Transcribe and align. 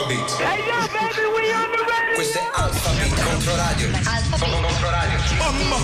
Alphabet. 0.00 0.30
Hey 0.40 0.64
yo, 0.64 0.80
baby, 0.96 1.28
we 1.28 1.52
on 1.52 1.68
the 1.76 1.84
radio. 1.84 2.14
Questo 2.14 2.38
è 2.38 2.48
Alphabet 2.54 3.22
Controradio. 3.22 3.88
Alphabet 4.04 4.60
Controradio. 4.62 5.18
Mamma. 5.36 5.76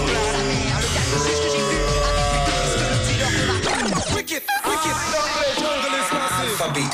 Wicked, 4.15 4.43
wicked. 4.65 4.97
Alphabet. 6.41 6.93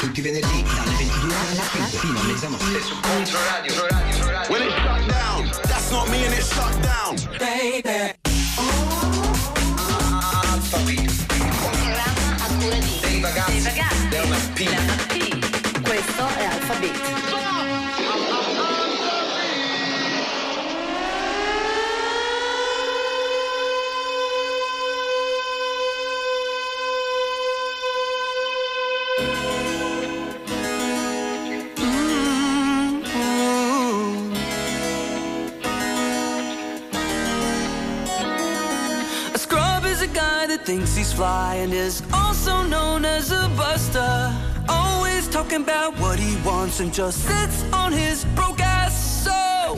Tutti 0.00 0.20
i 0.20 0.22
venerdì 0.22 0.62
dalle 0.62 0.96
22 0.96 1.34
alla 1.34 1.62
fino 1.98 2.18
a 2.18 2.22
mezzanotte 2.22 2.80
su 2.80 2.98
Controradio. 3.00 3.74
Controradio. 3.74 4.48
When 4.48 4.62
it 4.62 4.72
shut 4.72 5.06
down, 5.08 5.50
that's 5.68 5.90
not 5.90 6.08
me 6.08 6.24
and 6.24 6.32
it 6.32 6.42
shut 6.42 6.80
down. 6.80 7.16
Baby. 7.38 8.15
Alphabet. 16.88 17.26
thinks 40.66 40.96
he's 40.96 41.12
fly 41.12 41.54
and 41.62 41.72
is 41.72 42.02
also 42.12 42.64
known 42.64 43.04
as 43.04 43.30
a 43.30 43.48
buster. 43.56 44.45
Talking 45.36 45.64
about 45.64 45.92
what 45.98 46.18
he 46.18 46.34
wants 46.48 46.80
and 46.80 46.90
just 46.90 47.18
sits 47.18 47.62
on 47.70 47.92
his 47.92 48.24
broke 48.34 48.58
ass. 48.58 48.94
So, 49.22 49.30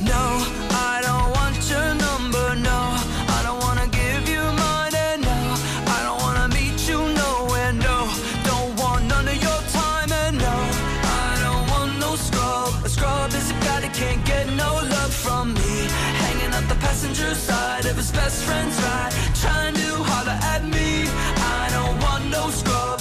no, 0.06 0.24
I 0.70 1.00
don't 1.02 1.30
want 1.34 1.58
your 1.68 1.94
number, 2.06 2.54
no. 2.54 2.80
I 3.36 3.40
don't 3.42 3.58
wanna 3.66 3.88
give 3.88 4.28
you 4.28 4.40
mine, 4.54 4.94
and 4.94 5.20
no. 5.20 5.40
I 5.96 5.98
don't 6.06 6.20
wanna 6.22 6.46
meet 6.54 6.88
you 6.88 7.00
nowhere, 7.22 7.72
no. 7.72 8.06
Don't 8.44 8.78
want 8.78 9.06
none 9.06 9.26
of 9.26 9.34
your 9.34 9.60
time, 9.74 10.12
and 10.12 10.38
no. 10.38 10.56
I 11.26 11.34
don't 11.42 11.66
want 11.72 11.98
no 11.98 12.14
scrub. 12.14 12.72
A 12.84 12.88
scrub 12.88 13.34
is 13.34 13.50
a 13.50 13.54
guy 13.66 13.80
that 13.80 13.92
can't 13.92 14.24
get 14.24 14.46
no 14.54 14.74
love 14.94 15.12
from 15.12 15.54
me. 15.54 15.88
Hanging 16.22 16.54
out 16.54 16.68
the 16.68 16.78
passenger 16.86 17.34
side 17.34 17.84
of 17.84 17.96
his 17.96 18.12
best 18.12 18.44
friend's 18.44 18.80
ride. 18.84 19.12
Trying 19.34 19.74
to 19.74 19.90
holler 20.10 20.38
at 20.54 20.62
me. 20.64 21.08
I 21.60 21.68
don't 21.74 21.98
want 22.06 22.30
no 22.30 22.48
scrub 22.50 22.97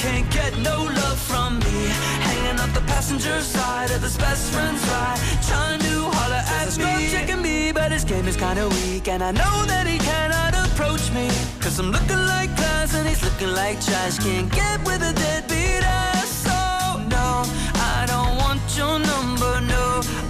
can't 0.00 0.30
get 0.30 0.56
no 0.58 0.84
love 0.84 1.18
from 1.18 1.58
me. 1.58 1.78
Hanging 2.26 2.58
out 2.58 2.72
the 2.72 2.80
passenger 2.92 3.40
side 3.42 3.90
of 3.90 4.02
his 4.02 4.16
best 4.16 4.50
friend's 4.52 4.82
ride. 4.88 5.20
Trying 5.46 5.80
to 5.80 5.94
holler 6.16 6.42
at 6.58 6.66
me. 6.66 6.72
Scrub 6.72 7.00
checking 7.14 7.42
me, 7.42 7.70
but 7.72 7.92
his 7.92 8.04
game 8.04 8.26
is 8.26 8.36
kinda 8.36 8.66
weak. 8.68 9.08
And 9.08 9.22
I 9.22 9.32
know 9.32 9.56
that 9.66 9.86
he 9.86 9.98
cannot 9.98 10.52
approach 10.64 11.04
me. 11.12 11.28
Cause 11.60 11.78
I'm 11.78 11.90
looking 11.90 12.22
like 12.34 12.50
glass 12.56 12.94
and 12.94 13.06
he's 13.06 13.22
looking 13.22 13.52
like 13.52 13.76
trash. 13.84 14.16
Can't 14.18 14.50
get 14.50 14.78
with 14.86 15.02
a 15.02 15.12
deadbeat 15.12 15.84
ass. 15.84 16.28
So, 16.46 16.58
no, 17.16 17.28
I 17.94 18.06
don't 18.12 18.34
want 18.42 18.62
your 18.78 18.98
number, 18.98 19.60
no. 19.74 20.29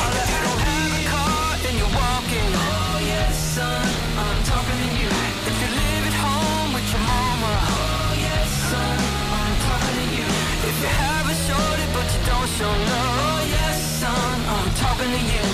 don't. 12.61 12.87
Oh 12.89 13.39
yes, 13.49 14.03
I'm 14.03 14.69
talking 14.75 15.11
to 15.11 15.19
you. 15.33 15.41
Wanna 15.41 15.50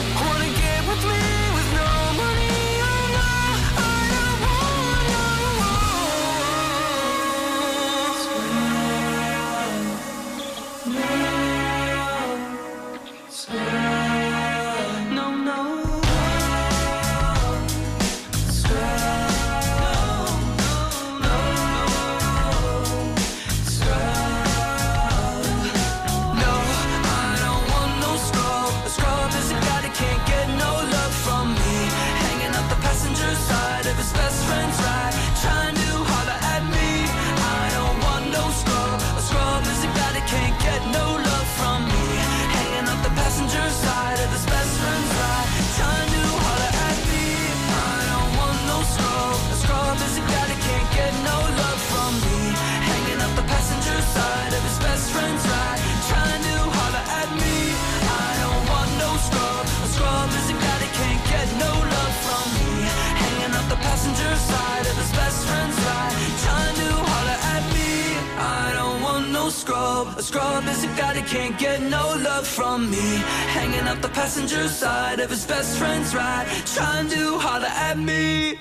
scrub. 70.27 70.67
Is 70.67 70.83
a 70.83 70.87
guy 70.99 71.13
that 71.13 71.25
can't 71.25 71.57
get 71.57 71.81
no 71.81 72.15
love 72.23 72.45
from 72.45 72.89
me. 72.89 73.23
Hanging 73.55 73.87
out 73.87 74.01
the 74.01 74.09
passenger 74.09 74.67
side 74.67 75.19
of 75.19 75.29
his 75.29 75.45
best 75.45 75.77
friend's 75.77 76.13
ride. 76.13 76.47
Trying 76.65 77.09
to 77.09 77.39
holler 77.39 77.71
at 77.89 77.97
me. 77.97 78.57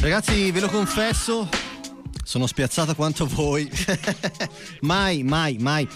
Ragazzi, 0.00 0.50
ve 0.50 0.58
lo 0.58 0.68
confesso, 0.68 1.48
sono 2.24 2.48
spiazzata 2.48 2.94
quanto 2.94 3.24
voi. 3.24 3.70
mai, 4.80 5.22
mai, 5.22 5.58
mai 5.60 5.88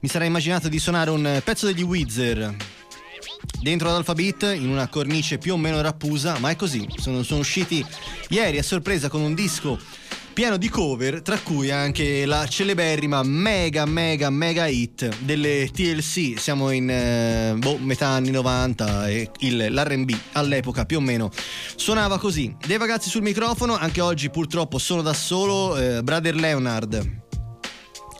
mi 0.00 0.08
sarei 0.08 0.28
immaginato 0.28 0.68
di 0.68 0.78
suonare 0.78 1.10
un 1.10 1.40
pezzo 1.42 1.66
degli 1.66 1.82
Wizard 1.82 2.54
dentro 3.60 3.88
ad 3.88 3.96
Alphabet 3.96 4.54
in 4.54 4.68
una 4.68 4.88
cornice 4.88 5.38
più 5.38 5.54
o 5.54 5.56
meno 5.56 5.80
rappusa, 5.80 6.38
ma 6.38 6.50
è 6.50 6.56
così. 6.56 6.86
Sono, 6.96 7.22
sono 7.22 7.40
usciti 7.40 7.84
ieri 8.28 8.58
a 8.58 8.62
sorpresa 8.62 9.08
con 9.08 9.20
un 9.20 9.34
disco 9.34 9.78
pieno 10.32 10.56
di 10.56 10.68
cover, 10.68 11.20
tra 11.20 11.36
cui 11.40 11.72
anche 11.72 12.24
la 12.24 12.46
celeberrima 12.46 13.24
mega 13.24 13.84
mega 13.86 14.30
mega 14.30 14.68
hit 14.68 15.18
delle 15.22 15.68
TLC. 15.72 16.38
Siamo 16.38 16.70
in 16.70 16.88
eh, 16.88 17.54
boh, 17.56 17.76
metà 17.78 18.06
anni 18.08 18.30
90 18.30 19.08
e 19.08 19.30
il- 19.40 19.66
l'R&B 19.68 20.14
all'epoca 20.34 20.84
più 20.84 20.98
o 20.98 21.00
meno 21.00 21.30
suonava 21.74 22.18
così. 22.20 22.54
Dei 22.64 22.78
ragazzi 22.78 23.08
sul 23.10 23.22
microfono, 23.22 23.76
anche 23.76 24.00
oggi 24.00 24.30
purtroppo 24.30 24.78
sono 24.78 25.02
da 25.02 25.12
solo, 25.12 25.76
eh, 25.76 26.02
Brother 26.04 26.36
Leonard 26.36 27.26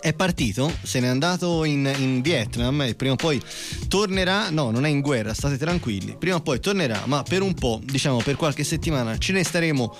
è 0.00 0.12
partito, 0.12 0.72
se 0.82 1.00
n'è 1.00 1.06
andato 1.06 1.64
in, 1.64 1.90
in 1.98 2.20
Vietnam 2.20 2.82
e 2.82 2.94
prima 2.94 3.14
o 3.14 3.16
poi 3.16 3.40
tornerà, 3.88 4.50
no 4.50 4.70
non 4.70 4.84
è 4.84 4.88
in 4.88 5.00
guerra, 5.00 5.34
state 5.34 5.56
tranquilli, 5.56 6.16
prima 6.18 6.36
o 6.36 6.40
poi 6.40 6.60
tornerà, 6.60 7.02
ma 7.06 7.22
per 7.22 7.42
un 7.42 7.54
po', 7.54 7.80
diciamo 7.82 8.18
per 8.18 8.36
qualche 8.36 8.64
settimana 8.64 9.18
ce 9.18 9.32
ne 9.32 9.44
staremo 9.44 9.96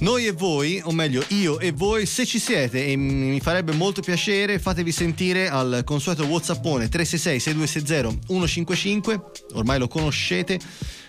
Noi 0.00 0.26
e 0.26 0.32
voi, 0.32 0.80
o 0.84 0.92
meglio 0.92 1.24
io 1.28 1.60
e 1.60 1.70
voi, 1.70 2.04
se 2.04 2.26
ci 2.26 2.38
siete 2.38 2.86
e 2.86 2.96
mi 2.96 3.38
farebbe 3.40 3.72
molto 3.72 4.02
piacere, 4.02 4.58
fatevi 4.58 4.90
sentire 4.90 5.48
al 5.48 5.82
consueto 5.84 6.24
Whatsappone 6.24 6.88
366 6.88 7.40
6260 7.40 8.26
155, 8.26 9.24
ormai 9.54 9.78
lo 9.78 9.88
conoscete. 9.88 10.58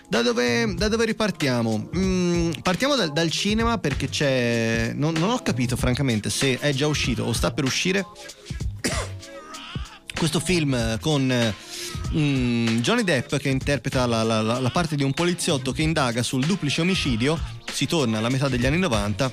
Da 0.08 0.22
dove, 0.22 0.72
da 0.76 0.86
dove 0.86 1.04
ripartiamo? 1.04 1.90
Mm, 1.96 2.50
partiamo 2.62 2.94
dal, 2.94 3.12
dal, 3.12 3.28
cinema 3.28 3.78
perché 3.78 4.08
c'è... 4.08 4.92
Non, 4.94 5.14
non 5.14 5.30
ho 5.30 5.42
capito 5.42 5.74
francamente 5.74 6.30
se 6.30 6.56
è 6.60 6.72
già 6.72 6.86
uscito 6.86 7.24
o 7.24 7.32
sta 7.32 7.50
per 7.50 7.64
uscire 7.64 8.06
questo 10.16 10.40
film 10.40 10.98
con 11.00 11.54
mm, 12.14 12.78
Johnny 12.78 13.04
Depp 13.04 13.36
che 13.36 13.48
interpreta 13.48 14.06
la, 14.06 14.22
la, 14.22 14.40
la, 14.40 14.70
parte 14.70 14.96
di 14.96 15.02
un 15.02 15.12
poliziotto 15.12 15.72
che 15.72 15.82
indaga 15.82 16.22
sul 16.22 16.44
duplice 16.44 16.80
omicidio, 16.80 17.38
si 17.70 17.86
torna 17.86 18.18
alla 18.18 18.28
metà 18.28 18.48
degli 18.48 18.66
anni 18.66 18.78
90, 18.78 19.32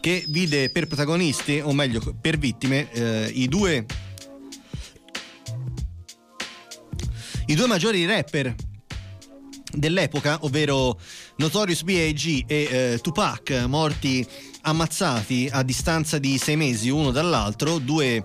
che 0.00 0.24
vide 0.28 0.70
per 0.70 0.86
protagonisti, 0.86 1.60
o 1.60 1.72
meglio 1.72 2.00
per 2.20 2.36
vittime, 2.38 2.90
eh, 2.92 3.30
i 3.34 3.48
due 3.48 3.86
i 7.46 7.54
due 7.54 7.66
maggiori 7.66 8.06
rapper 8.06 8.54
dell'epoca, 9.72 10.38
ovvero 10.42 10.98
Notorious 11.36 11.82
B.I.G. 11.82 12.44
e 12.46 12.68
eh, 12.70 12.98
Tupac, 13.00 13.64
morti 13.66 14.26
ammazzati 14.62 15.48
a 15.50 15.62
distanza 15.62 16.18
di 16.18 16.38
sei 16.38 16.56
mesi 16.56 16.88
uno 16.88 17.10
dall'altro, 17.10 17.78
due 17.78 18.24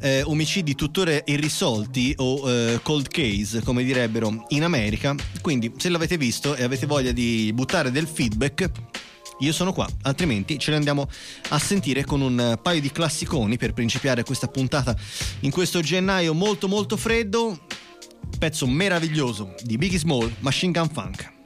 eh, 0.00 0.22
omicidi 0.22 0.74
tuttora 0.74 1.20
irrisolti 1.24 2.14
o 2.18 2.50
eh, 2.50 2.80
cold 2.82 3.08
case, 3.08 3.62
come 3.62 3.84
direbbero 3.84 4.46
in 4.48 4.64
America. 4.64 5.14
Quindi, 5.40 5.72
se 5.76 5.88
l'avete 5.88 6.16
visto 6.16 6.54
e 6.54 6.62
avete 6.62 6.86
voglia 6.86 7.12
di 7.12 7.50
buttare 7.54 7.90
del 7.90 8.06
feedback, 8.06 8.70
io 9.40 9.52
sono 9.52 9.72
qua, 9.72 9.88
altrimenti 10.02 10.58
ce 10.58 10.70
ne 10.72 10.78
andiamo 10.78 11.08
a 11.50 11.58
sentire 11.58 12.04
con 12.04 12.20
un 12.20 12.58
paio 12.60 12.80
di 12.80 12.90
classiconi 12.90 13.56
per 13.56 13.72
principiare 13.72 14.24
questa 14.24 14.48
puntata 14.48 14.96
in 15.40 15.50
questo 15.50 15.80
gennaio 15.80 16.34
molto 16.34 16.66
molto 16.68 16.96
freddo. 16.96 17.58
Pezzo 18.38 18.66
meraviglioso 18.66 19.54
di 19.62 19.78
Biggie 19.78 19.98
Small, 19.98 20.30
Machine 20.40 20.72
Gun 20.72 20.90
Funk. 20.90 21.37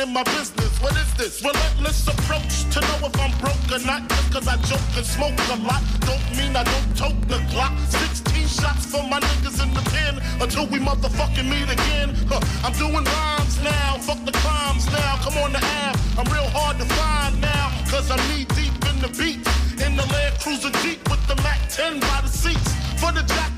In 0.00 0.12
my 0.12 0.22
business. 0.24 0.80
What 0.80 0.96
is 0.96 1.12
this? 1.14 1.42
Relentless 1.44 2.08
approach 2.08 2.64
to 2.72 2.80
know 2.80 3.08
if 3.08 3.20
I'm 3.20 3.32
broke 3.38 3.68
or 3.68 3.84
not. 3.84 4.08
Just 4.08 4.32
cause 4.32 4.48
I 4.48 4.56
joke 4.64 4.88
and 4.96 5.04
smoke 5.04 5.36
a 5.52 5.56
lot. 5.60 5.82
Don't 6.08 6.24
mean 6.36 6.56
I 6.56 6.64
don't 6.64 6.90
tote 6.96 7.20
the 7.28 7.38
clock. 7.52 7.72
16 7.88 8.46
shots 8.48 8.86
for 8.86 9.02
my 9.04 9.20
niggas 9.20 9.62
in 9.62 9.74
the 9.74 9.84
pen 9.92 10.20
until 10.40 10.66
we 10.66 10.78
motherfucking 10.78 11.48
meet 11.48 11.68
again. 11.68 12.16
Huh. 12.28 12.40
I'm 12.64 12.72
doing 12.72 13.04
rhymes 13.04 13.60
now. 13.62 13.98
Fuck 14.00 14.24
the 14.24 14.32
crimes 14.40 14.86
now. 14.86 15.20
Come 15.24 15.36
on 15.44 15.52
the 15.52 15.62
app. 15.84 15.96
I'm 16.16 16.28
real 16.32 16.48
hard 16.48 16.78
to 16.78 16.86
find 16.96 17.40
now. 17.40 17.68
Cause 17.90 18.10
I'm 18.10 18.22
knee 18.30 18.46
deep 18.56 18.72
in 18.88 18.96
the 19.04 19.10
beat. 19.20 19.44
In 19.84 19.96
the 19.96 20.06
Land 20.12 20.34
Cruiser 20.40 20.72
Jeep 20.80 21.00
with 21.10 21.22
the 21.28 21.36
Mac 21.42 21.60
10 21.68 22.00
by 22.00 22.20
the 22.22 22.28
seats. 22.28 22.72
For 23.00 23.12
the 23.12 23.22
jackers, 23.22 23.49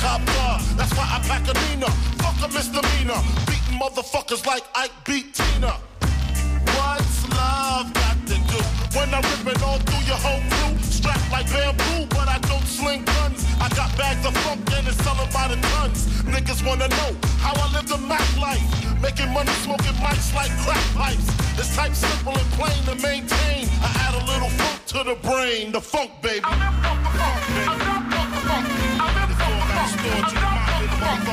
That's 0.00 0.94
why 0.94 1.10
I 1.10 1.18
pack 1.26 1.42
a 1.48 1.54
Nina, 1.66 1.90
fuck 2.22 2.38
a 2.38 2.52
misdemeanor. 2.52 3.18
Beating 3.46 3.80
motherfuckers 3.80 4.46
like 4.46 4.62
Ike 4.74 4.92
beat 5.04 5.34
Tina. 5.34 5.74
What's 6.78 7.28
love 7.30 7.92
got 7.94 8.16
to 8.30 8.34
do? 8.38 8.62
When 8.94 9.12
I'm 9.12 9.22
ripping 9.26 9.60
all 9.62 9.78
through 9.78 10.06
your 10.06 10.20
whole 10.22 10.38
crew, 10.50 10.78
strapped 10.82 11.30
like 11.32 11.50
bamboo, 11.50 12.06
but 12.10 12.28
I 12.28 12.38
don't 12.46 12.62
sling 12.62 13.04
guns. 13.04 13.44
I 13.60 13.68
got 13.70 13.90
bags 13.98 14.24
of 14.24 14.36
funk 14.46 14.70
and 14.72 14.86
it's 14.86 15.02
selling 15.02 15.30
by 15.32 15.48
the 15.48 15.56
tons. 15.74 16.06
Niggas 16.22 16.64
wanna 16.64 16.86
know 16.88 17.10
how 17.42 17.54
I 17.58 17.66
live 17.72 17.88
the 17.88 17.98
Mac 17.98 18.28
life. 18.38 18.62
Making 19.02 19.32
money 19.32 19.52
smoking 19.66 19.98
mics 19.98 20.32
like 20.32 20.52
crack 20.62 20.84
pipes. 20.94 21.26
This 21.56 21.74
type 21.74 21.94
simple 21.94 22.38
and 22.38 22.50
plain 22.54 22.80
to 22.86 22.94
maintain. 23.02 23.66
I 23.82 23.90
add 24.06 24.14
a 24.14 24.24
little 24.30 24.50
funk 24.50 24.84
to 24.94 25.02
the 25.02 25.16
brain, 25.26 25.72
the 25.72 25.80
funk 25.80 26.12
baby. 26.22 26.44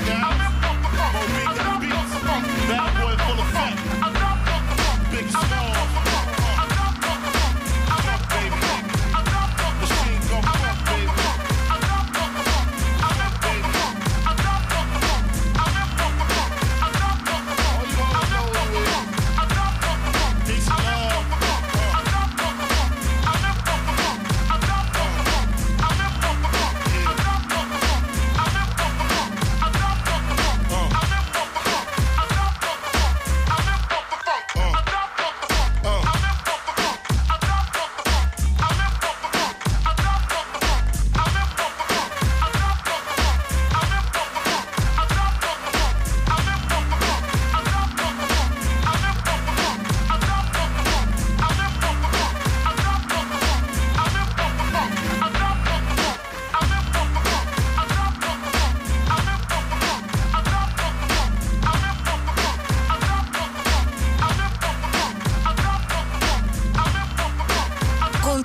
Mind 0.01 0.09
in 0.09 0.54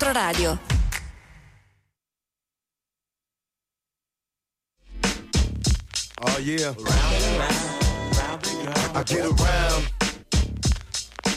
Controradio. 0.01 0.57
Oh 6.23 6.39
yeah. 6.39 6.73
Round 6.73 7.21
and 7.21 7.37
round, 7.37 8.17
round 8.17 8.47
and 8.47 8.65
round. 8.65 8.97
I 8.97 9.03
get 9.03 9.25
around. 9.27 9.91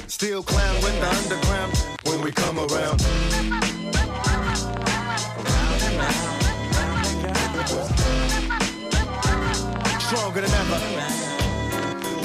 Still 0.06 0.42
clown 0.42 0.74
with 0.76 0.98
the 0.98 1.10
underground 1.10 1.76
when 2.04 2.22
we 2.22 2.32
come 2.32 2.58
around. 2.58 3.00
Stronger 10.00 10.40
than 10.40 10.50
ever. 10.50 11.33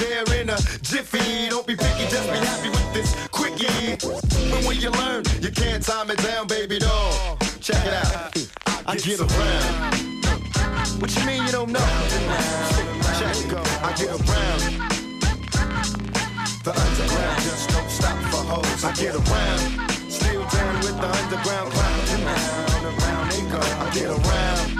there 0.00 0.40
in 0.40 0.50
a 0.50 0.56
jiffy. 0.82 1.48
Don't 1.48 1.66
be 1.66 1.76
picky, 1.76 2.08
just 2.08 2.28
be 2.32 2.38
happy 2.38 2.70
with 2.70 2.92
this 2.94 3.14
quickie. 3.28 3.96
But 4.50 4.64
when 4.64 4.80
you 4.80 4.90
learn, 4.90 5.24
you 5.40 5.50
can't 5.50 5.84
time 5.84 6.10
it 6.10 6.18
down, 6.18 6.46
baby 6.46 6.78
doll. 6.78 7.36
Check 7.60 7.84
it 7.86 7.94
out. 7.94 8.32
I 8.86 8.96
get 8.96 9.20
around. 9.20 10.00
What 11.00 11.14
you 11.16 11.24
mean 11.26 11.44
you 11.44 11.52
don't 11.52 11.70
know? 11.70 11.88
Check 13.18 13.36
it 13.36 13.48
go. 13.50 13.60
I 13.84 13.92
get 13.96 14.10
around. 14.10 14.62
The 16.64 16.72
underground 16.76 17.42
just 17.42 17.70
don't 17.70 17.90
stop 17.90 18.18
for 18.30 18.42
hoes. 18.50 18.84
I 18.84 18.92
get 18.94 19.14
around. 19.14 19.90
Still 20.10 20.44
down 20.48 20.74
with 20.80 20.96
the 21.00 21.08
underground 21.20 21.72
clown. 21.72 22.00
Around, 22.24 22.84
around 22.84 23.30
they 23.32 23.42
go. 23.52 23.60
I 23.60 23.90
get 23.94 24.08
around. 24.08 24.79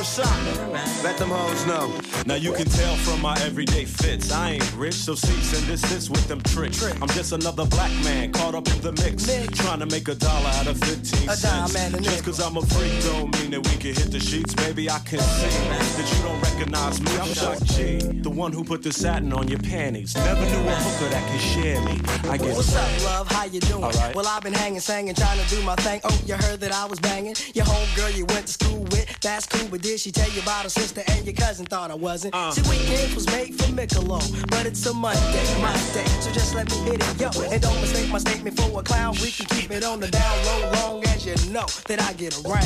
Yeah. 0.00 0.06
Hey 0.06 0.22
shot. 0.22 1.04
Let 1.04 1.16
them 1.16 1.30
hoes 1.30 1.66
know. 1.66 1.92
Now 2.26 2.34
you 2.34 2.52
can 2.52 2.66
tell 2.66 2.94
from 2.96 3.20
my 3.22 3.34
everyday 3.40 3.84
fits. 3.84 4.30
I 4.30 4.52
ain't 4.52 4.76
rich, 4.76 4.94
so 4.94 5.14
cease 5.14 5.58
and 5.58 5.66
desist 5.66 6.10
with 6.10 6.26
them 6.28 6.40
tricks. 6.42 6.82
I'm 7.00 7.08
just 7.08 7.32
another 7.32 7.64
black 7.66 7.90
man 8.04 8.32
caught 8.32 8.54
up 8.54 8.68
in 8.68 8.80
the 8.80 8.92
mix. 8.92 9.26
Trying 9.58 9.80
to 9.80 9.86
make 9.86 10.08
a 10.08 10.14
dollar 10.14 10.48
out 10.48 10.66
of 10.66 10.78
15 10.78 11.28
A 11.28 11.36
dime 11.36 11.68
cents. 11.68 11.94
a 11.94 12.00
Just 12.02 12.24
cause 12.24 12.40
I'm 12.40 12.56
a 12.56 12.62
freak 12.62 12.92
don't 13.04 13.32
mean 13.40 13.50
that 13.52 13.66
we 13.66 13.76
can 13.76 13.94
hit 13.94 14.10
the 14.10 14.20
sheets. 14.20 14.54
Baby, 14.54 14.90
I 14.90 14.98
can 15.00 15.20
see 15.20 15.68
that 15.68 16.12
you 16.16 16.22
don't 16.22 16.40
recognize 16.42 17.00
me. 17.00 17.10
I'm 17.18 17.32
Shock 17.34 17.62
G, 17.64 17.98
the 17.98 18.30
one 18.30 18.52
who 18.52 18.64
put 18.64 18.82
the 18.82 18.92
satin 18.92 19.32
on 19.32 19.48
your 19.48 19.60
panties. 19.60 20.14
Never 20.14 20.44
knew 20.44 20.68
a 20.68 20.74
hooker 20.74 21.10
that 21.10 21.30
could 21.30 21.40
share 21.40 21.80
me. 21.84 22.00
I 22.28 22.36
get 22.36 22.56
What's 22.56 22.74
up, 22.76 23.04
love? 23.04 23.28
How 23.28 23.44
you 23.44 23.60
doing? 23.60 23.84
Alright. 23.84 24.14
Well, 24.14 24.26
I've 24.26 24.42
been 24.42 24.52
hanging, 24.52 24.80
singing, 24.80 25.14
trying 25.14 25.38
to 25.40 25.48
do 25.54 25.62
my 25.62 25.76
thing. 25.76 26.00
Oh, 26.04 26.20
you 26.26 26.34
heard 26.34 26.60
that 26.60 26.72
I 26.72 26.86
was 26.86 27.00
banging? 27.00 27.34
Your 27.54 27.64
homegirl 27.64 28.16
you 28.16 28.26
went 28.26 28.46
to 28.46 28.52
school 28.52 28.80
with, 28.90 29.08
that's 29.20 29.46
cool, 29.46 29.68
but 29.70 29.82
did 29.90 29.98
she 29.98 30.12
tell 30.12 30.30
you 30.30 30.40
about 30.40 30.62
her 30.62 30.68
sister 30.68 31.02
and 31.08 31.26
your 31.26 31.34
cousin? 31.34 31.66
Thought 31.66 31.90
I 31.90 31.96
wasn't. 31.96 32.32
Uh. 32.32 32.52
See, 32.52 32.62
weekends 32.70 33.12
was 33.12 33.26
made 33.26 33.56
for 33.56 33.72
Michelob, 33.72 34.48
but 34.48 34.64
it's 34.64 34.86
a 34.86 34.94
Monday, 34.94 35.60
my 35.60 35.72
day. 35.92 36.06
So 36.20 36.30
just 36.30 36.54
let 36.54 36.70
me 36.70 36.76
hit 36.88 37.02
it, 37.02 37.20
yo. 37.20 37.30
And 37.50 37.60
don't 37.60 37.80
mistake 37.80 38.08
my 38.08 38.18
statement 38.18 38.56
for 38.56 38.78
a 38.78 38.84
clown. 38.84 39.16
We 39.20 39.32
can 39.32 39.46
keep 39.46 39.72
it 39.72 39.82
on 39.82 39.98
the 39.98 40.06
down 40.06 40.44
low, 40.46 40.70
long 40.74 41.04
as 41.06 41.26
you 41.26 41.34
know 41.50 41.66
that 41.88 42.00
I 42.00 42.12
get 42.12 42.38
around. 42.44 42.62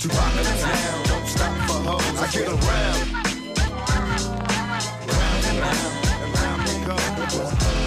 Too 0.00 0.08
rockin' 0.08 0.44
the 0.48 0.56
town, 0.64 1.04
don't 1.04 1.26
stop 1.28 1.54
for 1.68 1.80
hoes. 1.84 2.16
I 2.18 2.26
get 2.32 2.48
around. 2.48 3.12
Round 5.12 5.44
and 5.44 5.58
round, 5.60 5.92
and 6.22 6.32
round 6.38 6.66
they 6.66 6.78
go. 6.86 7.81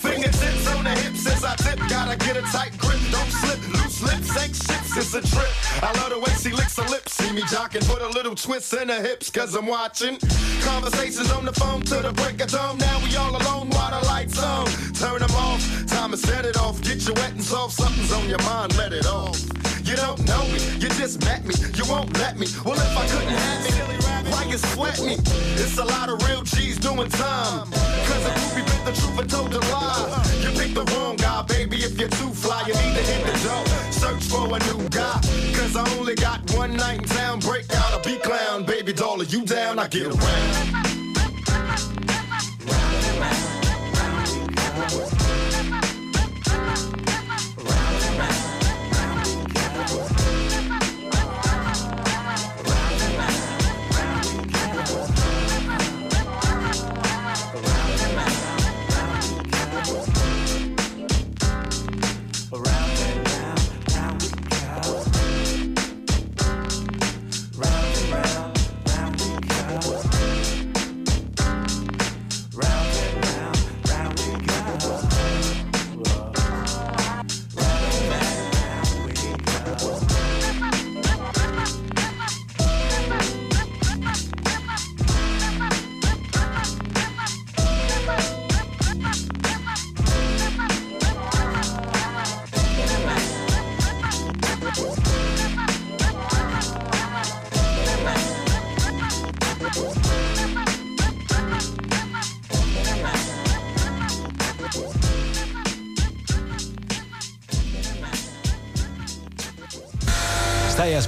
Fingertips 0.00 0.66
on 0.74 0.84
the 0.84 0.90
hips 0.90 1.26
as 1.26 1.44
I 1.44 1.54
tip. 1.56 1.78
Gotta 1.88 2.16
get 2.16 2.36
a 2.36 2.42
tight 2.42 2.76
grip, 2.78 3.00
don't 3.10 3.30
slip. 3.30 3.60
Loose 3.74 4.02
lips 4.02 4.30
ain't 4.42 4.56
ships, 4.56 4.96
it's 4.96 5.14
a 5.14 5.20
trip. 5.20 5.52
I 5.82 5.92
love 6.00 6.10
the 6.10 6.18
way 6.18 6.32
she 6.40 6.50
licks 6.50 6.76
her 6.76 6.88
lips. 6.88 7.12
See 7.12 7.32
me 7.32 7.42
jocking, 7.42 7.86
put 7.88 8.02
a 8.02 8.08
little 8.08 8.34
twist 8.34 8.72
in 8.74 8.88
her 8.88 9.02
hips, 9.02 9.30
cause 9.30 9.54
I'm 9.54 9.66
watching. 9.66 10.18
Conversations 10.62 11.30
on 11.32 11.44
the 11.44 11.52
phone 11.52 11.82
to 11.82 11.96
the 11.96 12.12
break 12.12 12.40
of 12.40 12.50
dawn. 12.50 12.78
Now 12.78 12.98
we 13.04 13.14
all 13.16 13.30
alone 13.30 13.70
while 13.70 13.98
the 13.98 14.06
lights 14.06 14.42
on. 14.42 14.66
Turn 14.94 15.20
them 15.20 15.34
off, 15.36 15.60
time 15.86 16.10
to 16.10 16.16
set 16.16 16.44
it 16.44 16.56
off. 16.56 16.80
Get 16.82 17.06
you 17.06 17.14
wet 17.14 17.32
and 17.32 17.42
soft, 17.42 17.74
something's 17.74 18.12
on 18.12 18.28
your 18.28 18.42
mind, 18.42 18.76
let 18.76 18.92
it 18.92 19.06
off. 19.06 19.38
You 19.84 19.94
don't 19.96 20.18
know 20.26 20.42
me, 20.48 20.58
you 20.80 20.88
just 21.00 21.24
met 21.24 21.44
me, 21.44 21.54
you 21.74 21.84
won't 21.88 22.12
let 22.18 22.38
me. 22.38 22.46
Well, 22.64 22.74
if 22.74 22.96
I 22.96 23.06
couldn't 23.06 23.28
have 23.28 23.64
me, 23.64 24.30
why 24.32 24.44
you 24.44 24.58
sweat 24.58 25.00
me? 25.00 25.14
It's 25.62 25.78
a 25.78 25.84
lot 25.84 26.08
of 26.08 26.20
real 26.26 26.42
G's 26.42 26.78
doing 26.78 27.08
time. 27.08 27.70
Cause 27.70 28.26
a 28.26 28.30
groupie 28.30 28.75
the 28.86 28.92
truth 28.92 29.18
and 29.18 29.30
told 29.30 29.52
a 29.52 29.58
lie. 29.72 30.22
You 30.40 30.50
picked 30.58 30.74
the 30.74 30.84
wrong 30.94 31.16
guy, 31.16 31.42
baby, 31.42 31.78
if 31.78 31.98
you're 31.98 32.08
too 32.08 32.30
fly, 32.30 32.62
you 32.66 32.74
need 32.74 32.94
to 32.94 33.02
hit 33.02 33.26
the 33.26 33.32
door. 33.46 33.66
Search 33.90 34.22
for 34.24 34.46
a 34.46 34.58
new 34.70 34.88
guy. 34.88 35.20
Cause 35.54 35.76
I 35.76 35.84
only 35.98 36.14
got 36.14 36.48
one 36.52 36.76
night 36.76 37.02
in 37.02 37.08
town, 37.08 37.40
break 37.40 37.66
out 37.74 37.98
a 37.98 38.08
beat 38.08 38.22
clown. 38.22 38.64
Baby 38.64 38.92
doll, 38.92 39.22
you 39.24 39.44
down? 39.44 39.78
I 39.78 39.88
get 39.88 40.06
around. 40.06 40.76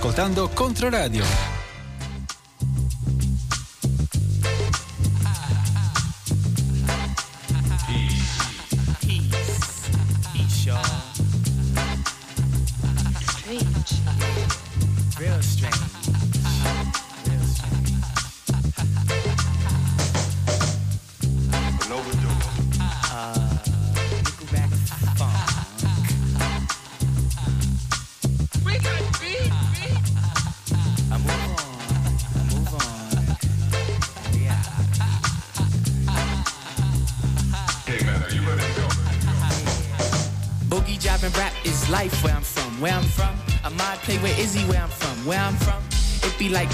Ascoltando 0.08 0.48
Controradio. 0.54 1.57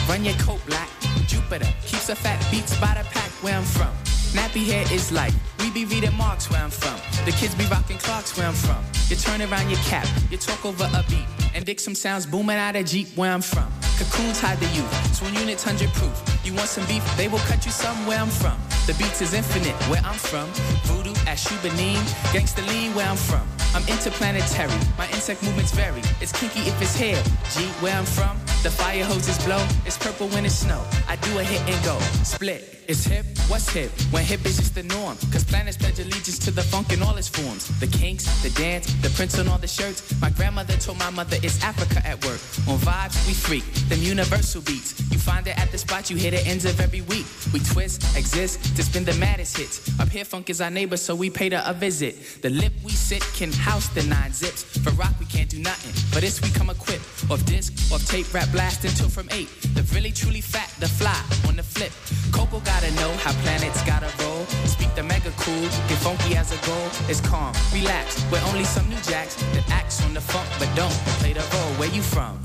Run 0.09 0.25
your 0.25 0.35
coat 0.35 0.61
black. 0.67 0.89
Jupiter 1.27 1.69
keeps 1.83 2.09
a 2.09 2.17
fat 2.17 2.45
beats 2.51 2.79
by 2.81 2.95
the 2.95 3.05
pack 3.11 3.31
where 3.43 3.57
I'm 3.57 3.65
from. 3.65 3.93
Nappy 4.35 4.67
hair 4.67 4.85
is 4.93 5.13
like 5.13 5.33
we 5.61 5.71
be 5.71 5.85
reading 5.85 6.15
marks 6.17 6.51
where 6.51 6.61
I'm 6.63 6.71
from. 6.71 6.99
The 7.25 7.33
kids 7.33 7.55
be 7.55 7.65
rocking 7.67 7.99
clocks 7.99 8.37
where 8.37 8.47
I'm 8.47 8.55
from. 8.55 8.85
You 9.09 9.17
turn 9.17 9.41
around 9.43 9.71
your 9.71 9.79
cap, 9.81 10.07
you 10.31 10.37
talk 10.37 10.65
over 10.65 10.85
a 10.85 11.05
beat, 11.09 11.27
and 11.55 11.65
dig 11.65 11.79
some 11.79 11.95
sounds 11.95 12.27
booming 12.27 12.57
out 12.57 12.77
of 12.77 12.85
Jeep 12.87 13.09
where 13.17 13.31
I'm 13.31 13.43
from. 13.43 13.71
Cocoons 13.99 14.41
hide 14.41 14.59
the 14.59 14.67
youth, 14.75 15.17
swing 15.17 15.35
units 15.37 15.63
hundred 15.63 15.91
proof. 15.93 16.17
You 16.45 16.53
want 16.55 16.69
some 16.69 16.85
beef, 16.87 17.05
they 17.17 17.29
will 17.29 17.45
cut 17.51 17.65
you 17.65 17.71
some 17.71 18.07
where 18.07 18.19
I'm 18.19 18.29
from. 18.29 18.59
The 18.87 18.95
beats 18.95 19.23
is 19.23 19.33
infinite 19.35 19.77
where 19.89 20.03
I'm 20.05 20.19
from. 20.19 20.49
Voodoo 20.85 21.15
at 21.31 21.39
Shubanim, 21.39 22.03
gangsta 22.35 22.67
lean 22.69 22.93
where 22.95 23.07
I'm 23.07 23.17
from. 23.17 23.47
I'm 23.75 23.83
interplanetary, 23.89 24.75
my 24.99 25.07
insect 25.11 25.43
movements 25.43 25.73
vary. 25.73 26.01
It's 26.21 26.33
kinky 26.33 26.61
if 26.61 26.81
it's 26.83 26.97
hair. 26.97 27.23
G, 27.55 27.67
where 27.81 27.95
I'm 27.95 28.05
from, 28.05 28.37
the 28.65 28.71
fire 28.71 29.05
hoses 29.05 29.37
blow. 29.45 29.63
It's 29.85 29.99
purple 29.99 30.27
when 30.29 30.47
it's 30.47 30.55
snow. 30.55 30.83
I 31.07 31.17
do 31.17 31.39
a 31.39 31.45
hit 31.45 31.61
and 31.69 31.85
go. 31.85 31.99
Split. 32.25 32.75
It's 32.89 33.05
hip, 33.05 33.25
what's 33.49 33.69
hip? 33.69 33.91
When 34.11 34.25
hip 34.25 34.45
is 34.45 34.57
just 34.57 34.75
the 34.75 34.83
norm. 34.83 35.17
Cause 35.33 35.45
planets 35.45 35.77
pledge 35.77 35.99
allegiance 35.99 36.39
to 36.41 36.51
the 36.51 36.63
funk 36.63 36.93
in 36.93 37.03
all 37.03 37.17
its 37.17 37.29
forms. 37.29 37.69
The 37.81 37.87
kinks, 37.87 38.25
the 38.43 38.51
dance, 38.51 38.93
the 39.03 39.11
prints 39.11 39.39
on 39.39 39.49
all 39.49 39.59
the 39.59 39.69
shirts. 39.69 40.01
My 40.21 40.31
grandmother 40.31 40.77
told 40.77 40.99
my 40.99 41.11
mother 41.11 41.37
it's 41.43 41.63
Africa 41.63 42.07
at 42.07 42.25
work. 42.25 42.41
On 42.69 42.79
vibes, 42.81 43.27
we 43.27 43.35
freak. 43.35 43.65
Them 43.89 44.01
universal 44.01 44.63
beats. 44.63 44.93
You 45.15 45.21
find 45.21 45.47
it 45.47 45.57
at 45.57 45.71
the 45.71 45.79
spot 45.79 46.11
you 46.11 46.17
hit 46.17 46.35
it 46.35 46.45
ends 46.45 46.65
of 46.65 46.81
every 46.81 47.03
week. 47.03 47.25
We 47.53 47.61
twist, 47.61 48.03
exist 48.17 48.75
to 48.75 48.83
spin 48.83 49.05
the 49.05 49.15
maddest 49.15 49.57
hits. 49.57 49.89
Up 50.01 50.09
here, 50.09 50.25
funk 50.25 50.51
is 50.51 50.61
our 50.61 50.73
neighbor, 50.73 50.97
so 50.97 51.15
we 51.15 51.31
paid 51.31 51.53
her 51.53 51.63
a 51.65 51.73
visit. 51.73 52.43
The 52.43 52.51
lip 52.51 52.73
we 52.83 52.91
sit 52.91 53.23
can 53.33 53.53
house 53.53 53.87
the 53.91 54.03
nine 54.03 54.33
zips. 54.33 54.65
For 54.65 54.91
rock, 54.95 55.15
we 55.21 55.27
can't 55.27 55.49
do 55.49 55.61
nothing. 55.61 55.93
For 56.11 56.21
this, 56.21 56.43
we 56.43 56.51
come 56.51 56.69
equipped. 56.69 57.05
Off 57.31 57.47
disc, 57.47 57.73
off 57.93 58.05
tape, 58.09 58.27
rap 58.35 58.51
blast 58.51 58.85
until 58.85 59.09
from 59.09 59.29
eight. 59.31 59.47
The 59.77 59.83
really 59.95 60.11
truly 60.11 60.41
fat, 60.41 60.75
the 60.81 60.89
fly 60.89 61.23
on 61.47 61.55
the 61.55 61.63
flip. 61.63 61.93
Coco 62.33 62.59
gotta 62.65 62.91
know 62.97 63.13
how 63.23 63.31
planets 63.45 63.85
gotta 63.85 64.11
roll. 64.21 64.45
Speak 64.67 64.93
the 64.97 65.05
mega 65.05 65.31
cool, 65.39 65.63
get 65.87 65.99
funky 66.03 66.35
as 66.35 66.51
a 66.51 66.59
goal. 66.67 66.89
It's 67.09 67.21
calm, 67.21 67.55
relax. 67.73 68.21
We're 68.33 68.43
only 68.51 68.65
some 68.65 68.89
new 68.89 69.01
jacks 69.03 69.37
that 69.55 69.63
acts 69.71 70.03
on 70.03 70.13
the 70.13 70.21
funk, 70.21 70.49
but 70.59 70.69
don't 70.75 70.99
play 71.23 71.35
the 71.35 71.47
role. 71.55 71.73
Where 71.79 71.91
you 71.91 72.03
from? 72.03 72.43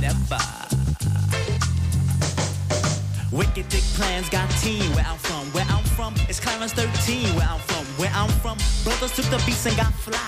Never. 0.00 0.38
Wicked 3.30 3.68
dick 3.68 3.82
plans 3.94 4.30
got 4.30 4.48
team 4.62 4.80
where 4.94 5.04
I'm 5.06 5.18
from. 5.18 5.44
Where 5.52 5.66
I'm 5.68 5.84
from, 5.84 6.14
it's 6.26 6.40
Clarence 6.40 6.72
13 6.72 7.36
where 7.36 7.46
I'm 7.46 7.60
from. 7.60 7.84
Where 7.98 8.10
I'm 8.14 8.30
from, 8.40 8.56
brothers 8.82 9.14
took 9.14 9.26
the 9.26 9.36
beats 9.44 9.66
and 9.66 9.76
got 9.76 9.92
fly. 9.92 10.18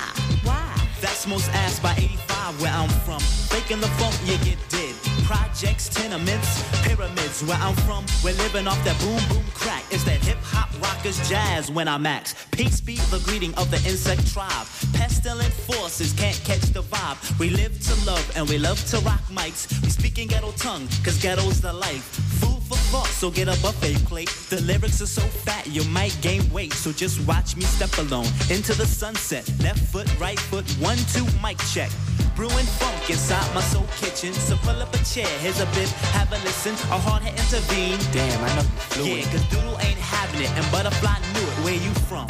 Why? 0.44 0.76
That's 1.00 1.26
most 1.26 1.48
asked 1.52 1.82
by 1.82 1.92
85 1.92 2.60
where 2.60 2.72
I'm 2.72 2.90
from. 3.06 3.20
Faking 3.20 3.80
the 3.80 3.88
funk, 3.96 4.14
you 4.26 4.36
get 4.44 4.58
dead. 4.68 4.99
Projects, 5.30 5.88
tenements, 5.88 6.64
pyramids 6.82 7.44
where 7.44 7.56
I'm 7.58 7.76
from. 7.86 8.04
We're 8.24 8.34
living 8.42 8.66
off 8.66 8.82
that 8.84 8.98
boom 8.98 9.22
boom 9.28 9.44
crack. 9.54 9.84
It's 9.92 10.02
that 10.02 10.18
hip 10.24 10.38
hop 10.42 10.68
rockers 10.82 11.20
jazz 11.28 11.70
when 11.70 11.86
I 11.86 11.98
max. 11.98 12.34
Peace 12.50 12.80
be 12.80 12.96
the 13.12 13.22
greeting 13.24 13.54
of 13.54 13.70
the 13.70 13.76
insect 13.88 14.26
tribe. 14.32 14.66
Pestilent 14.92 15.52
forces 15.52 16.12
can't 16.14 16.34
catch 16.44 16.62
the 16.72 16.82
vibe. 16.82 17.38
We 17.38 17.50
live 17.50 17.78
to 17.80 17.94
love 18.10 18.28
and 18.34 18.48
we 18.48 18.58
love 18.58 18.84
to 18.86 18.98
rock 19.06 19.22
mics. 19.30 19.70
We 19.82 19.90
speak 19.90 20.18
in 20.18 20.26
ghetto 20.26 20.50
tongue, 20.56 20.88
cause 21.04 21.22
ghetto's 21.22 21.60
the 21.60 21.74
life. 21.74 22.02
Food 22.40 22.59
for 22.70 22.78
thought, 22.94 23.06
so 23.08 23.30
get 23.30 23.48
a 23.48 23.56
buffet 23.62 23.96
plate. 24.06 24.30
The 24.48 24.60
lyrics 24.62 25.02
are 25.02 25.06
so 25.06 25.22
fat, 25.22 25.66
you 25.66 25.82
might 25.90 26.16
gain 26.22 26.42
weight. 26.52 26.72
So 26.72 26.92
just 26.92 27.18
watch 27.26 27.56
me 27.56 27.62
step 27.62 27.90
alone 27.98 28.30
into 28.48 28.74
the 28.74 28.86
sunset. 28.86 29.44
Left 29.60 29.80
foot, 29.90 30.08
right 30.20 30.38
foot, 30.38 30.64
one, 30.78 30.98
two, 31.12 31.26
mic 31.42 31.58
check. 31.74 31.90
Brewing 32.36 32.70
funk 32.78 33.10
inside 33.10 33.52
my 33.54 33.60
soul 33.60 33.86
kitchen. 33.96 34.32
So 34.32 34.56
pull 34.58 34.80
up 34.80 34.94
a 34.94 34.98
chair, 35.04 35.26
here's 35.42 35.60
a 35.60 35.66
bit, 35.74 35.88
have 36.14 36.30
a 36.32 36.38
listen. 36.46 36.74
A 36.94 36.98
hard 36.98 37.22
head 37.22 37.34
intervene. 37.34 37.98
Damn, 38.12 38.44
I 38.44 38.48
know 38.54 38.62
you 38.62 38.80
fluid. 38.94 39.18
Yeah, 39.18 39.32
cause 39.32 39.44
Doodle 39.50 39.78
ain't 39.80 39.98
having 39.98 40.42
it, 40.42 40.50
and 40.54 40.64
Butterfly 40.70 41.18
knew 41.34 41.46
it. 41.50 41.56
Where 41.66 41.74
you 41.74 41.92
from? 42.06 42.28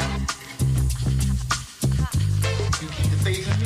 You 2.81 2.87
keep 2.97 3.11
the 3.11 3.21
Nah, 3.21 3.60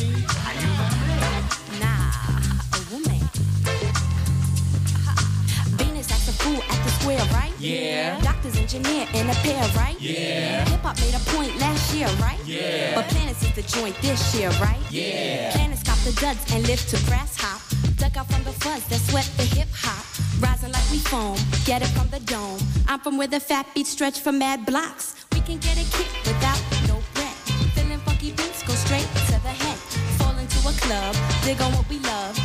square, 7.05 7.25
right? 7.33 7.53
Yeah. 7.59 8.19
Doctors, 8.21 8.57
engineer, 8.57 9.07
and 9.13 9.29
a 9.29 9.33
pair, 9.45 9.61
right? 9.77 9.95
Yeah. 9.99 10.65
Hip 10.65 10.81
hop 10.81 10.97
made 10.99 11.13
a 11.13 11.23
point 11.35 11.55
last 11.59 11.93
year, 11.93 12.07
right? 12.19 12.39
Yeah. 12.45 12.95
But 12.95 13.05
Planets 13.09 13.43
is 13.43 13.53
the 13.53 13.61
joint 13.61 13.95
this 14.01 14.33
year, 14.35 14.49
right? 14.61 14.81
Yeah. 14.89 15.51
Planets 15.53 15.83
cop 15.83 15.99
the 15.99 16.13
duds 16.19 16.41
and 16.53 16.65
live 16.67 16.81
to 16.87 16.97
grass 17.05 17.37
hop. 17.37 17.61
Duck 17.97 18.17
out 18.17 18.27
from 18.31 18.43
the 18.43 18.51
fuzz 18.63 18.83
that 18.87 19.01
sweat 19.09 19.29
the 19.37 19.43
hip 19.43 19.67
hop. 19.71 20.03
Rising 20.41 20.71
like 20.71 20.89
we 20.91 20.97
foam, 20.97 21.37
get 21.65 21.81
it 21.83 21.91
from 21.97 22.07
the 22.09 22.19
dome. 22.21 22.59
I'm 22.87 22.99
from 22.99 23.17
where 23.17 23.27
the 23.27 23.39
fat 23.39 23.67
beats 23.75 23.91
stretch 23.91 24.19
for 24.19 24.31
mad 24.31 24.65
blocks. 24.65 25.15
We 25.33 25.41
can 25.41 25.57
get 25.59 25.77
a 25.77 25.85
kick 25.95 26.09
without 26.25 26.59
no 26.87 26.95
breath. 27.13 27.39
Feeling 27.75 27.99
funky 27.99 28.31
beats 28.31 28.63
go 28.63 28.73
straight 28.73 29.09
to 29.29 29.37
the 29.47 29.53
head. 29.63 29.77
Fall 30.17 30.35
into 30.37 30.59
a 30.67 30.73
club, 30.83 31.15
dig 31.43 31.61
on 31.61 31.71
what 31.73 31.87
we 31.87 31.99
love. 31.99 32.44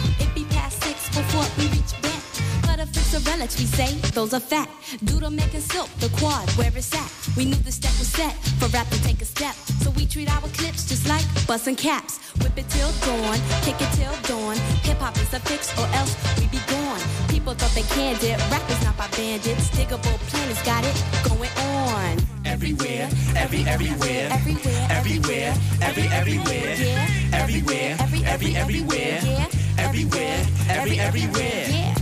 Relics, 2.94 3.58
we 3.58 3.66
say, 3.66 3.94
those 4.14 4.32
are 4.34 4.40
fat. 4.40 4.68
Doodle 5.04 5.30
making 5.30 5.60
silk, 5.60 5.88
the 5.98 6.08
quad, 6.18 6.48
where 6.52 6.72
it's 6.74 6.92
at. 6.94 7.10
We 7.36 7.44
knew 7.44 7.54
the 7.56 7.70
step 7.72 7.92
was 7.98 8.08
set 8.08 8.32
for 8.58 8.66
rap 8.68 8.88
to 8.90 9.02
take 9.02 9.20
a 9.20 9.24
step. 9.24 9.54
So 9.82 9.90
we 9.90 10.06
treat 10.06 10.30
our 10.30 10.48
clips 10.56 10.88
just 10.88 11.06
like 11.08 11.24
busting 11.46 11.76
caps. 11.76 12.18
Whip 12.42 12.56
it 12.56 12.68
till 12.70 12.90
dawn, 13.06 13.38
kick 13.62 13.76
it 13.80 13.92
till 13.94 14.14
dawn. 14.26 14.56
Hip 14.86 14.98
hop 14.98 15.16
is 15.18 15.32
a 15.34 15.40
fix 15.40 15.70
or 15.78 15.86
else 15.98 16.16
we 16.38 16.46
be 16.48 16.58
gone. 16.66 17.00
People 17.28 17.54
thought 17.54 17.70
they 17.74 17.82
canned 17.94 18.22
it, 18.22 18.38
rap 18.50 18.68
is 18.70 18.82
not 18.84 18.96
by 18.96 19.08
bandits. 19.08 19.68
Digable 19.70 20.18
Planets 20.30 20.62
got 20.64 20.84
it 20.84 20.96
going 21.28 21.50
on. 21.76 22.16
Everywhere, 22.46 23.08
every 23.36 23.62
everywhere, 23.66 24.28
Everywhere, 24.32 24.86
everywhere, 24.90 25.54
every 25.82 26.06
everywhere, 26.08 26.74
Yeah. 26.78 27.30
everywhere, 27.34 27.96
Every, 28.00 28.24
every 28.24 28.56
everywhere, 28.56 29.20
Yeah. 29.22 29.46
everywhere, 29.78 30.46
every 30.68 30.98
everywhere, 30.98 31.66
Yeah. 31.68 31.94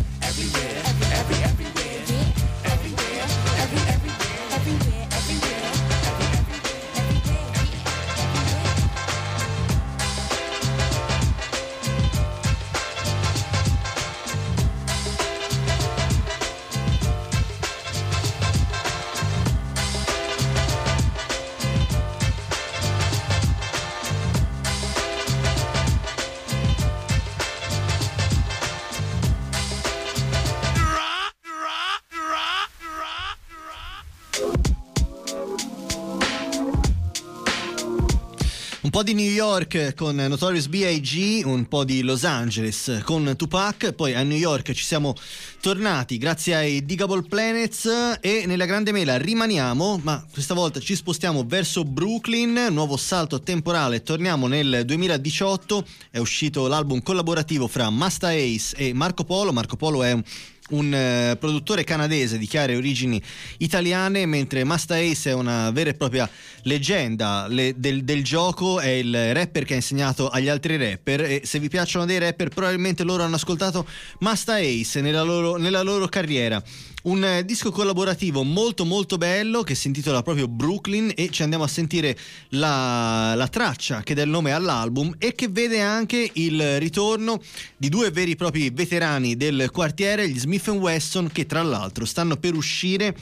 Po' 38.98 39.04
di 39.04 39.14
New 39.14 39.30
York 39.30 39.94
con 39.94 40.16
Notorious 40.16 40.66
B.I.G., 40.66 41.42
un 41.44 41.68
po' 41.68 41.84
di 41.84 42.02
Los 42.02 42.24
Angeles 42.24 43.02
con 43.04 43.32
Tupac, 43.36 43.92
poi 43.92 44.12
a 44.14 44.24
New 44.24 44.36
York 44.36 44.72
ci 44.72 44.82
siamo 44.82 45.14
tornati 45.60 46.18
grazie 46.18 46.56
ai 46.56 46.84
Digable 46.84 47.22
Planets 47.22 48.18
e 48.20 48.42
nella 48.46 48.64
Grande 48.64 48.90
Mela 48.90 49.16
rimaniamo, 49.16 50.00
ma 50.02 50.26
questa 50.32 50.54
volta 50.54 50.80
ci 50.80 50.96
spostiamo 50.96 51.44
verso 51.46 51.84
Brooklyn, 51.84 52.66
nuovo 52.70 52.96
salto 52.96 53.40
temporale, 53.40 54.02
torniamo 54.02 54.48
nel 54.48 54.82
2018, 54.84 55.86
è 56.10 56.18
uscito 56.18 56.66
l'album 56.66 57.00
collaborativo 57.00 57.68
fra 57.68 57.90
Masta 57.90 58.30
Ace 58.30 58.74
e 58.74 58.92
Marco 58.94 59.22
Polo, 59.22 59.52
Marco 59.52 59.76
Polo 59.76 60.02
è 60.02 60.10
un 60.10 60.24
un 60.70 60.92
eh, 60.92 61.36
produttore 61.38 61.84
canadese 61.84 62.38
di 62.38 62.46
chiare 62.46 62.76
origini 62.76 63.20
italiane, 63.58 64.26
mentre 64.26 64.64
Masta 64.64 64.96
Ace 64.96 65.30
è 65.30 65.34
una 65.34 65.70
vera 65.70 65.90
e 65.90 65.94
propria 65.94 66.28
leggenda 66.62 67.46
le- 67.48 67.74
del, 67.76 68.04
del 68.04 68.22
gioco, 68.22 68.80
è 68.80 68.88
il 68.88 69.34
rapper 69.34 69.64
che 69.64 69.74
ha 69.74 69.76
insegnato 69.76 70.28
agli 70.28 70.48
altri 70.48 70.76
rapper 70.76 71.20
e 71.22 71.40
se 71.44 71.58
vi 71.58 71.68
piacciono 71.68 72.04
dei 72.04 72.18
rapper 72.18 72.48
probabilmente 72.48 73.04
loro 73.04 73.22
hanno 73.22 73.36
ascoltato 73.36 73.86
Masta 74.20 74.56
Ace 74.56 75.00
nella 75.00 75.22
loro, 75.22 75.56
nella 75.56 75.82
loro 75.82 76.06
carriera. 76.08 76.62
Un 77.08 77.24
eh, 77.24 77.42
disco 77.42 77.70
collaborativo 77.70 78.42
molto 78.42 78.84
molto 78.84 79.16
bello 79.16 79.62
che 79.62 79.74
si 79.74 79.86
intitola 79.86 80.22
proprio 80.22 80.46
Brooklyn 80.46 81.10
e 81.14 81.30
ci 81.30 81.42
andiamo 81.42 81.64
a 81.64 81.66
sentire 81.66 82.14
la, 82.50 83.32
la 83.34 83.48
traccia 83.48 84.02
che 84.02 84.12
dà 84.12 84.20
il 84.20 84.28
nome 84.28 84.52
all'album 84.52 85.14
e 85.16 85.34
che 85.34 85.48
vede 85.48 85.80
anche 85.80 86.30
il 86.34 86.78
ritorno 86.78 87.40
di 87.78 87.88
due 87.88 88.10
veri 88.10 88.32
e 88.32 88.36
propri 88.36 88.68
veterani 88.68 89.38
del 89.38 89.70
quartiere, 89.72 90.28
gli 90.28 90.38
Smith 90.38 90.68
Wesson, 90.68 91.30
che 91.32 91.46
tra 91.46 91.62
l'altro 91.62 92.04
stanno 92.04 92.36
per 92.36 92.54
uscire 92.54 93.16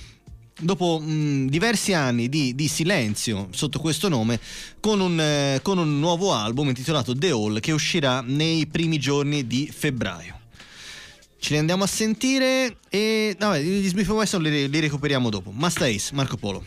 dopo 0.59 0.99
mh, 0.99 1.47
diversi 1.47 1.93
anni 1.93 2.29
di, 2.29 2.57
di, 2.57 2.67
silenzio 2.67 3.47
sotto 3.53 3.79
questo 3.79 4.09
nome, 4.09 4.41
con 4.81 4.99
un, 4.99 5.21
eh, 5.21 5.61
con 5.63 5.79
un 5.79 6.01
nuovo 6.01 6.33
album 6.33 6.69
intitolato 6.69 7.17
The 7.17 7.31
Hall 7.31 7.61
che 7.61 7.71
uscirà 7.71 8.21
nei 8.21 8.67
primi 8.67 8.99
giorni 8.99 9.47
di 9.47 9.71
febbraio. 9.73 10.36
Ce 11.39 11.53
li 11.53 11.59
andiamo 11.59 11.85
a 11.85 11.87
sentire 11.87 12.79
e 12.89 13.37
vabbè, 13.39 13.61
gli 13.61 13.87
Smith 13.89 14.09
Wesson 14.09 14.43
li, 14.43 14.69
li 14.69 14.81
recuperiamo 14.81 15.31
dopo. 15.31 15.51
Masta 15.53 15.85
Ace, 15.85 16.13
Marco 16.13 16.37
Polo. 16.37 16.65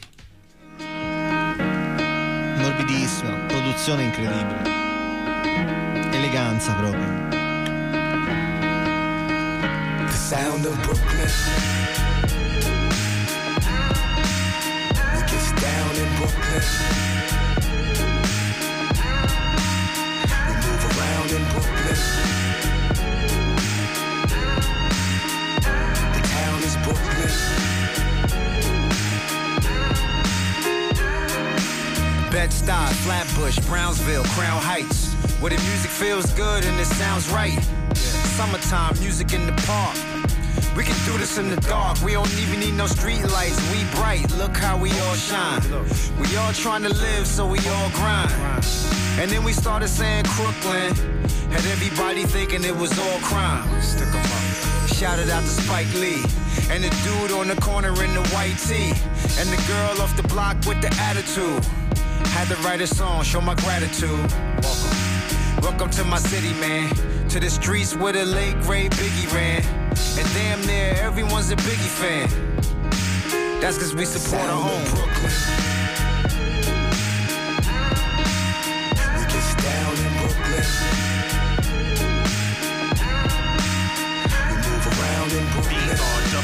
Morbidissima, 2.58 3.32
produzione 3.47 4.03
incredibile. 4.03 4.62
Eleganza 6.12 6.73
proprio. 6.73 7.27
The 10.05 10.15
sound 10.15 10.65
of 10.65 10.79
Brooklyn. 10.84 11.29
We 15.13 15.21
get 15.25 15.53
down 15.60 15.95
in 15.95 16.15
Brooklyn. 16.15 17.09
Brooklyn. 26.93 27.30
Bed-Stuy, 32.32 32.89
Flatbush, 33.04 33.60
Brownsville, 33.67 34.23
Crown 34.36 34.62
Heights. 34.62 35.13
Where 35.41 35.49
the 35.49 35.58
music 35.63 35.91
feels 35.91 36.32
good 36.34 36.63
and 36.65 36.80
it 36.80 36.86
sounds 36.86 37.28
right. 37.30 37.60
Summertime, 38.38 38.99
music 38.99 39.34
in 39.34 39.45
the 39.45 39.54
park. 39.65 39.97
We 40.75 40.84
can 40.84 40.95
do 41.06 41.17
this 41.17 41.38
in 41.38 41.49
the 41.49 41.60
dark. 41.62 42.02
We 42.02 42.13
don't 42.13 42.32
even 42.39 42.60
need 42.60 42.75
no 42.75 42.88
street 42.88 43.23
lights. 43.23 43.60
We 43.71 43.84
bright. 43.95 44.32
Look 44.38 44.56
how 44.56 44.78
we 44.78 44.91
all 45.02 45.15
shine. 45.15 45.62
We 46.19 46.36
all 46.38 46.54
trying 46.54 46.84
to 46.84 46.89
live, 46.89 47.28
so 47.28 47.45
we 47.45 47.60
all 47.67 47.89
grind. 47.91 48.32
And 49.19 49.30
then 49.30 49.43
we 49.43 49.52
started 49.52 49.89
saying 49.89 50.25
Crooklyn. 50.25 50.95
Had 51.52 51.65
everybody 51.65 52.23
thinking 52.23 52.63
it 52.63 52.75
was 52.75 52.97
all 52.97 53.19
crime. 53.19 53.67
Shouted 54.88 55.30
out 55.30 55.41
to 55.41 55.49
Spike 55.49 55.91
Lee. 55.95 56.23
And 56.71 56.84
the 56.84 56.89
dude 57.03 57.32
on 57.32 57.47
the 57.47 57.55
corner 57.62 57.89
in 58.03 58.13
the 58.13 58.21
white 58.29 58.58
tee. 58.67 58.93
And 59.39 59.49
the 59.49 59.62
girl 59.67 60.01
off 60.01 60.15
the 60.15 60.27
block 60.27 60.55
with 60.67 60.82
the 60.82 60.95
attitude. 61.01 61.65
Had 62.29 62.47
to 62.49 62.55
write 62.62 62.79
a 62.79 62.88
song, 62.88 63.23
show 63.23 63.41
my 63.41 63.55
gratitude. 63.55 64.19
Welcome. 64.62 64.99
Welcome 65.62 65.89
to 65.91 66.03
my 66.03 66.19
city, 66.19 66.53
man. 66.60 66.93
To 67.29 67.39
the 67.39 67.49
streets 67.49 67.95
where 67.95 68.13
the 68.13 68.23
late 68.23 68.60
great 68.62 68.91
Biggie 68.91 69.34
ran. 69.34 69.63
And 70.17 70.27
damn 70.36 70.62
near 70.67 70.93
everyone's 71.01 71.49
a 71.49 71.55
Biggie 71.55 71.93
fan. 71.99 72.29
That's 73.60 73.77
cause 73.77 73.95
we 73.95 74.05
support 74.05 74.43
our 74.43 74.62
home. 74.62 74.84
Brooklyn. 74.93 75.32
We 79.17 79.23
get 79.34 79.58
down 79.63 79.93
in 80.05 80.12
Brooklyn. 80.19 81.09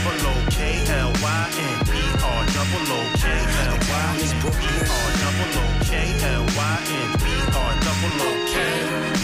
Double 0.06 0.28
O 0.28 0.46
K 0.52 0.86
L 0.88 1.12
Y 1.22 1.52
N. 1.58 1.88
E-R 1.88 2.46
double 2.54 2.94
O 2.94 3.02
K 3.18 3.26
L 3.66 3.78
Y 3.90 4.18
N. 4.22 4.38
E-R 4.46 5.10
double 5.22 5.54
O 5.58 5.66
K 5.84 5.94
L 6.24 6.46
Y 6.46 6.78
N. 6.90 7.10
E-R 7.26 7.74
double 7.82 8.22
O 8.22 8.32
K. 8.48 8.56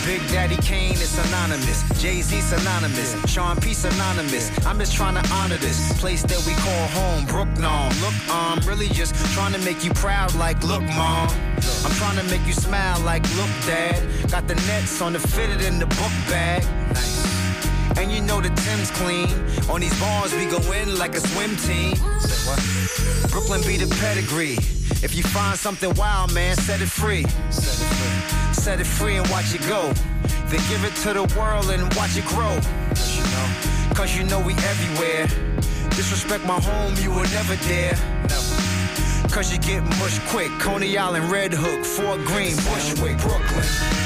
Big 0.05 0.27
Daddy 0.29 0.57
Kane 0.57 0.93
is 0.93 1.09
synonymous. 1.09 1.83
Jay 2.01 2.21
Z 2.21 2.41
synonymous. 2.41 3.15
Sean 3.31 3.57
P 3.57 3.73
synonymous. 3.73 4.49
I'm 4.65 4.79
just 4.79 4.95
trying 4.95 5.21
to 5.21 5.33
honor 5.33 5.57
this 5.57 5.99
place 5.99 6.23
that 6.23 6.43
we 6.47 6.53
call 6.53 6.87
home, 6.99 7.25
Brooklyn. 7.25 7.89
Look, 8.01 8.13
I'm 8.29 8.59
really 8.67 8.87
just 8.87 9.13
trying 9.33 9.53
to 9.53 9.59
make 9.59 9.83
you 9.83 9.91
proud, 9.93 10.33
like, 10.35 10.63
look, 10.63 10.81
mom. 10.81 11.29
I'm 11.85 11.91
trying 12.01 12.17
to 12.17 12.23
make 12.31 12.45
you 12.47 12.53
smile, 12.53 12.99
like, 13.01 13.23
look, 13.35 13.49
dad. 13.67 14.01
Got 14.31 14.47
the 14.47 14.55
nets 14.67 15.01
on 15.01 15.13
the 15.13 15.19
fitted 15.19 15.61
in 15.61 15.77
the 15.77 15.85
book 15.85 16.13
bag. 16.27 16.63
Nice. 16.93 17.30
And 17.97 18.12
you 18.12 18.21
know 18.21 18.41
the 18.41 18.49
Tim's 18.49 18.91
clean. 18.91 19.30
On 19.69 19.80
these 19.80 19.97
bars, 19.99 20.34
we 20.34 20.45
go 20.45 20.60
in 20.73 20.97
like 20.97 21.15
a 21.15 21.19
swim 21.19 21.56
team. 21.58 21.95
Say 22.19 22.39
what? 22.47 23.32
Brooklyn 23.32 23.62
be 23.62 23.77
the 23.77 23.93
pedigree. 23.95 24.58
If 25.04 25.15
you 25.15 25.23
find 25.23 25.58
something 25.58 25.93
wild, 25.95 26.34
man, 26.34 26.56
set 26.56 26.82
it 26.82 26.89
free. 26.89 27.23
Set 27.49 27.73
it 27.80 27.93
free. 27.95 28.54
Set 28.54 28.80
it 28.80 28.88
free 28.88 29.15
and 29.15 29.27
watch 29.30 29.54
it 29.56 29.62
go. 29.67 29.91
Then 30.47 30.62
give 30.69 30.84
it 30.84 30.95
to 31.04 31.13
the 31.13 31.25
world 31.38 31.69
and 31.69 31.82
watch 31.95 32.17
it 32.17 32.25
grow. 32.25 32.60
Cause 32.89 33.17
you 33.17 33.23
know, 33.23 33.71
Cause 33.95 34.17
you 34.17 34.23
know 34.23 34.39
we 34.39 34.54
everywhere. 34.54 35.27
Disrespect 35.91 36.45
my 36.45 36.60
home, 36.60 36.95
you 36.97 37.10
will 37.10 37.30
never 37.34 37.56
dare. 37.67 37.95
Cause 39.30 39.51
you 39.51 39.60
get 39.60 39.84
mushed 39.99 40.21
quick. 40.27 40.49
Coney 40.60 40.97
Island, 40.97 41.32
Red 41.32 41.54
Hook, 41.54 41.86
Fort 41.86 42.19
Greene, 42.25 42.56
Bushwick, 42.56 43.17
Brooklyn. 43.19 44.00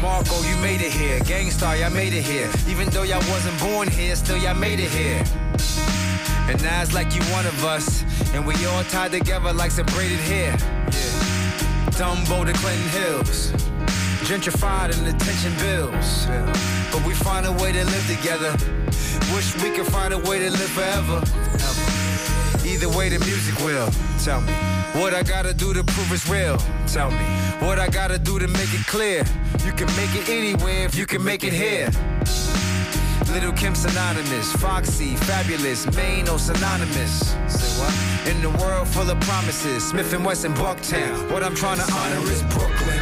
Marco, 0.00 0.42
you 0.42 0.56
made 0.56 0.80
it 0.80 0.92
here. 0.92 1.20
Gang 1.20 1.50
Starr, 1.50 1.76
y'all 1.76 1.90
made 1.90 2.12
it 2.12 2.24
here. 2.24 2.50
Even 2.68 2.88
though 2.90 3.04
y'all 3.04 3.22
wasn't 3.30 3.58
born 3.60 3.88
here, 3.88 4.16
still 4.16 4.36
y'all 4.38 4.54
made 4.54 4.80
it 4.80 4.90
here. 4.90 5.22
And 6.48 6.60
now 6.62 6.82
it's 6.82 6.92
like 6.92 7.14
you 7.14 7.22
one 7.32 7.46
of 7.46 7.64
us. 7.64 8.02
And 8.34 8.46
we 8.46 8.54
all 8.66 8.82
tied 8.84 9.12
together 9.12 9.52
like 9.52 9.70
some 9.70 9.86
braided 9.86 10.20
hair. 10.20 10.56
Yeah. 10.58 11.30
Dumbo 11.94 12.44
to 12.44 12.52
Clinton 12.52 12.88
Hills. 12.90 13.52
Gentrified 14.26 14.96
and 14.96 15.06
attention 15.06 15.52
bills. 15.58 16.26
But 16.92 17.06
we 17.06 17.14
find 17.14 17.46
a 17.46 17.52
way 17.52 17.72
to 17.72 17.84
live 17.84 18.06
together. 18.06 18.52
Wish 19.34 19.54
we 19.62 19.70
could 19.70 19.86
find 19.86 20.12
a 20.12 20.18
way 20.18 20.38
to 20.40 20.50
live 20.50 20.70
forever. 20.70 21.22
Either 22.64 22.88
way, 22.88 23.08
the 23.08 23.18
music 23.24 23.58
will. 23.64 23.90
Tell 24.22 24.40
me. 24.40 24.52
What 25.00 25.14
I 25.14 25.22
gotta 25.22 25.54
do 25.54 25.72
to 25.72 25.84
prove 25.84 26.12
it's 26.12 26.28
real. 26.28 26.58
Tell 26.86 27.10
me. 27.10 27.24
What 27.66 27.78
I 27.78 27.88
gotta 27.88 28.18
do 28.18 28.38
to 28.38 28.48
make 28.48 28.72
it 28.74 28.86
clear. 28.86 29.24
You 29.64 29.72
can 29.72 29.86
make 29.96 30.14
it 30.14 30.28
anywhere 30.28 30.84
if 30.84 30.94
you 30.94 31.06
can 31.06 31.22
make 31.22 31.44
it 31.44 31.52
here. 31.52 31.90
Little 33.32 33.52
Kim 33.52 33.76
synonymous, 33.76 34.52
Foxy, 34.54 35.14
Fabolous, 35.14 35.86
Maine, 35.94 36.28
oh 36.28 36.36
synonymous. 36.36 37.30
Say 37.46 37.80
what? 37.80 37.94
In 38.26 38.42
the 38.42 38.50
world 38.58 38.88
full 38.88 39.08
of 39.08 39.20
promises, 39.20 39.92
Smif-N-Wessun, 39.92 40.54
Bucktown. 40.56 41.30
What 41.30 41.44
I'm 41.44 41.54
trying 41.54 41.78
to 41.78 41.92
honor 41.92 42.28
is 42.28 42.42
Brooklyn. 42.42 43.00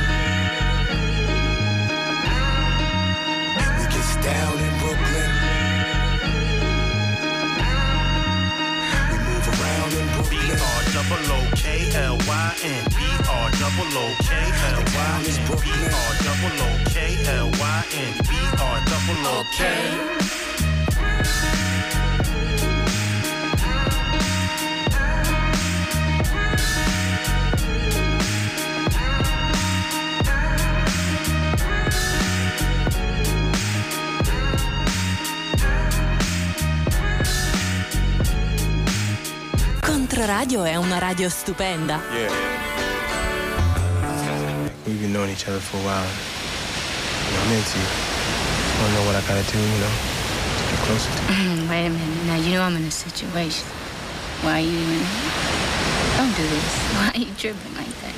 We 3.78 3.84
get 3.88 4.22
down 4.22 4.77
double 11.08 11.32
O 11.32 11.40
K 11.54 11.88
L 11.94 12.18
Y 12.18 12.54
N. 12.64 12.84
E-R 12.92 13.50
double 13.52 13.98
O 13.98 14.14
K 14.20 14.32
L 14.68 14.82
Y 14.94 15.24
N. 15.26 15.40
E-R 15.64 16.12
double 16.24 16.60
O 16.60 16.70
K 16.90 16.96
L 17.26 17.48
Y 17.50 17.84
N. 17.94 18.14
E-R 18.30 18.78
double 18.84 19.26
O 19.26 19.44
K. 19.52 19.58
Controradio 40.28 40.64
è 40.64 40.76
una 40.76 40.98
radio 40.98 41.30
stupenda. 41.30 42.02
Yeah. 42.12 42.30
We've 44.84 45.00
been 45.00 45.12
knowing 45.12 45.30
each 45.30 45.48
other 45.48 45.58
for 45.58 45.78
a 45.78 45.84
while. 45.84 46.04
You 46.04 47.32
know, 47.32 47.44
I'm 47.44 47.52
into 47.56 47.78
you. 47.78 47.88
I 47.88 48.82
don't 48.82 48.92
know 48.92 49.04
what 49.06 49.16
I 49.16 49.22
gotta 49.24 49.40
do, 49.50 49.56
you 49.56 49.80
know, 49.80 49.88
to 49.88 50.64
get 50.68 50.84
closer 50.84 51.08
to 51.08 51.32
you. 51.32 51.64
Wait 51.72 51.86
a 51.86 51.88
minute. 51.88 52.26
Now 52.26 52.36
you 52.36 52.52
know 52.52 52.60
I'm 52.60 52.76
in 52.76 52.84
a 52.84 52.90
situation. 52.90 53.64
Why 54.44 54.60
are 54.60 54.60
you 54.60 54.76
even? 54.76 55.00
Don't 56.20 56.36
do 56.36 56.44
this. 56.44 56.76
Why 57.00 57.08
are 57.08 57.20
you 57.24 57.32
tripping 57.32 57.74
like 57.80 57.96
that? 58.04 58.12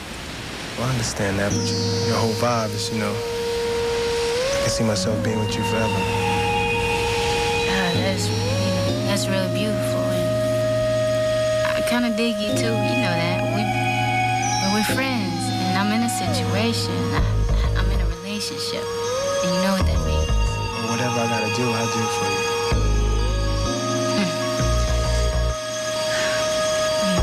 Well, 0.79 0.89
I 0.89 0.91
understand 0.91 1.39
that, 1.39 1.53
but 1.53 1.63
you, 1.63 1.79
your 2.11 2.19
whole 2.19 2.35
vibe 2.43 2.75
is, 2.75 2.91
you 2.91 2.99
know, 2.99 3.15
I 3.15 4.59
can 4.67 4.71
see 4.71 4.83
myself 4.83 5.23
being 5.23 5.39
with 5.39 5.55
you 5.55 5.63
forever. 5.71 5.95
God, 7.71 7.95
that's 8.03 8.27
you 8.27 8.35
know, 8.35 9.07
that's 9.07 9.29
really 9.29 9.55
beautiful. 9.55 10.00
Kind 11.91 12.07
of 12.07 12.17
dig 12.17 12.37
you 12.37 12.55
too. 12.55 12.71
You 12.71 12.97
know 13.03 13.15
that 13.19 13.43
we 13.51 13.67
but 14.63 14.71
we're 14.73 14.95
friends, 14.95 15.43
and 15.67 15.77
I'm 15.77 15.91
in 15.91 16.05
a 16.05 16.09
situation. 16.09 16.95
I, 16.95 17.19
I'm 17.79 17.91
in 17.91 18.01
a 18.01 18.07
relationship, 18.23 18.85
and 19.43 19.51
you 19.51 19.61
know 19.67 19.75
what 19.75 19.85
that 19.91 19.99
means. 20.07 20.31
Whatever 20.87 21.19
I 21.19 21.27
gotta 21.27 21.51
do, 21.59 21.67
I'll 21.67 21.91
do 21.91 22.03
for 22.15 22.27
you. 22.31 22.43
Hmm. 24.15 24.31
Hmm. 27.03 27.19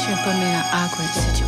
Should 0.00 0.18
put 0.24 0.34
me 0.40 0.48
in 0.48 0.56
an 0.56 0.64
awkward 0.72 1.12
situation. 1.12 1.43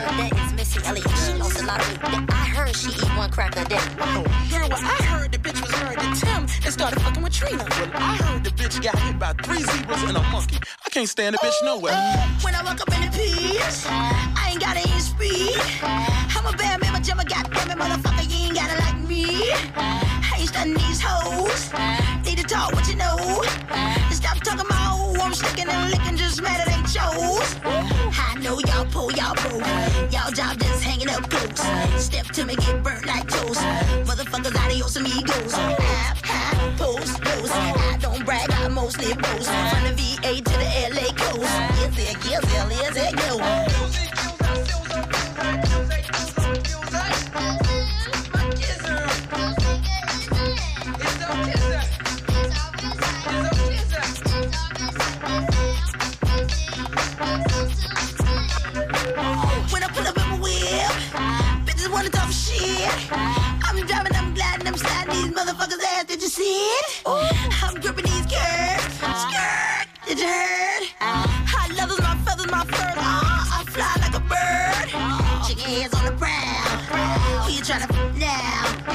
Of 0.00 0.18
weight. 0.18 0.32
I 2.30 2.46
heard 2.54 2.76
she 2.76 2.90
eat 2.90 3.16
one 3.16 3.30
crack 3.30 3.56
a 3.56 3.64
day. 3.64 3.76
I 3.76 5.02
heard 5.04 5.32
the 5.32 5.38
bitch 5.38 5.60
was 5.60 5.70
to 6.20 6.26
and 6.64 6.72
started 6.72 7.00
fucking 7.00 7.22
with 7.22 7.32
Trina. 7.32 7.64
I 7.94 8.16
heard 8.16 8.44
the 8.44 8.50
bitch 8.50 8.82
got 8.82 8.98
hit 8.98 9.18
by 9.18 9.32
three 9.44 9.64
and 10.08 10.16
a 10.16 10.22
monkey. 10.30 10.58
I 10.86 10.90
can't 10.90 11.08
stand 11.08 11.34
the 11.34 11.38
bitch 11.38 11.64
nowhere. 11.64 11.94
When 12.42 12.54
I 12.54 12.62
walk 12.62 12.80
up 12.80 12.92
in 12.94 13.00
the 13.02 13.16
piece, 13.16 13.86
I 13.88 14.50
ain't 14.52 14.60
got 14.60 14.76
any 14.76 15.00
speed. 15.00 15.56
I'm 15.82 16.46
a 16.46 16.56
bad 16.56 16.80
man, 16.80 16.92
but 16.92 17.02
Jimmy 17.02 17.24
goddamn 17.24 17.70
it, 17.70 17.78
motherfucker, 17.78 18.30
you 18.30 18.46
ain't 18.46 18.54
gotta 18.54 18.78
like 18.80 19.08
me. 19.08 19.52
I 19.76 20.36
ain't 20.38 20.48
stunning 20.48 20.74
these 20.74 21.00
hoes. 21.02 21.69
Sticking 25.40 25.68
and 25.68 25.90
licking, 25.90 26.16
just 26.16 26.42
mad 26.42 26.60
it 26.66 26.72
ain't 26.74 26.86
chose. 26.86 27.48
I 27.64 28.36
know 28.42 28.58
y'all 28.68 28.84
pull, 28.86 29.10
y'all 29.12 29.34
pull. 29.34 29.60
Y'all 30.14 30.30
job 30.32 30.58
just 30.60 30.82
hanging 30.82 31.08
up 31.08 31.28
close. 31.30 31.60
Step 32.02 32.26
to 32.36 32.44
me, 32.44 32.54
get 32.56 32.82
burnt 32.82 33.06
like 33.06 33.26
toast. 33.28 33.60
Motherfuckers, 34.08 34.56
adios 34.62 34.96
amigos. 34.96 35.52
Half, 35.54 36.24
half, 36.24 36.78
post, 36.78 37.20
post. 37.22 37.52
I 37.54 37.96
don't 38.00 38.24
brag, 38.24 38.50
I 38.50 38.68
mostly 38.68 39.14
boast. 39.14 39.50
From 39.70 39.82
the 39.88 39.94
VA 39.98 40.32
to 40.48 40.54
the 40.62 40.68
LA 40.94 41.08
coast. 41.22 41.54
Yes, 41.78 41.98
it, 41.98 42.16
yes, 42.30 42.44
it, 42.44 42.70
yes, 42.70 42.96
it, 42.96 43.16
go. 43.16 43.69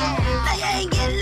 Now? 0.06 0.44
Now 0.46 0.56
you 0.56 0.82
ain't 0.82 0.92
getting 0.92 1.15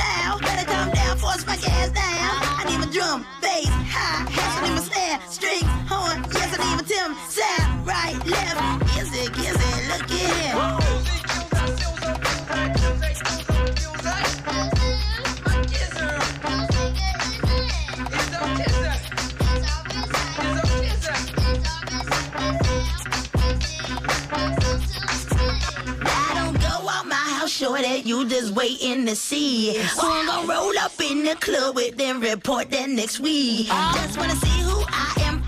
just 28.29 28.53
waiting 28.53 29.05
to 29.05 29.15
see 29.15 29.77
who 29.77 30.01
I'm 30.01 30.25
gonna 30.25 30.47
roll 30.47 30.77
up 30.79 30.99
in 31.01 31.23
the 31.23 31.35
club 31.35 31.75
with, 31.75 31.97
then 31.97 32.19
report 32.19 32.69
that 32.71 32.89
next 32.89 33.19
week. 33.19 33.67
Oh. 33.69 33.91
Just 33.95 34.17
wanna 34.17 34.35
see 34.35 34.61
who 34.61 34.83
I 34.87 35.13
am, 35.27 35.43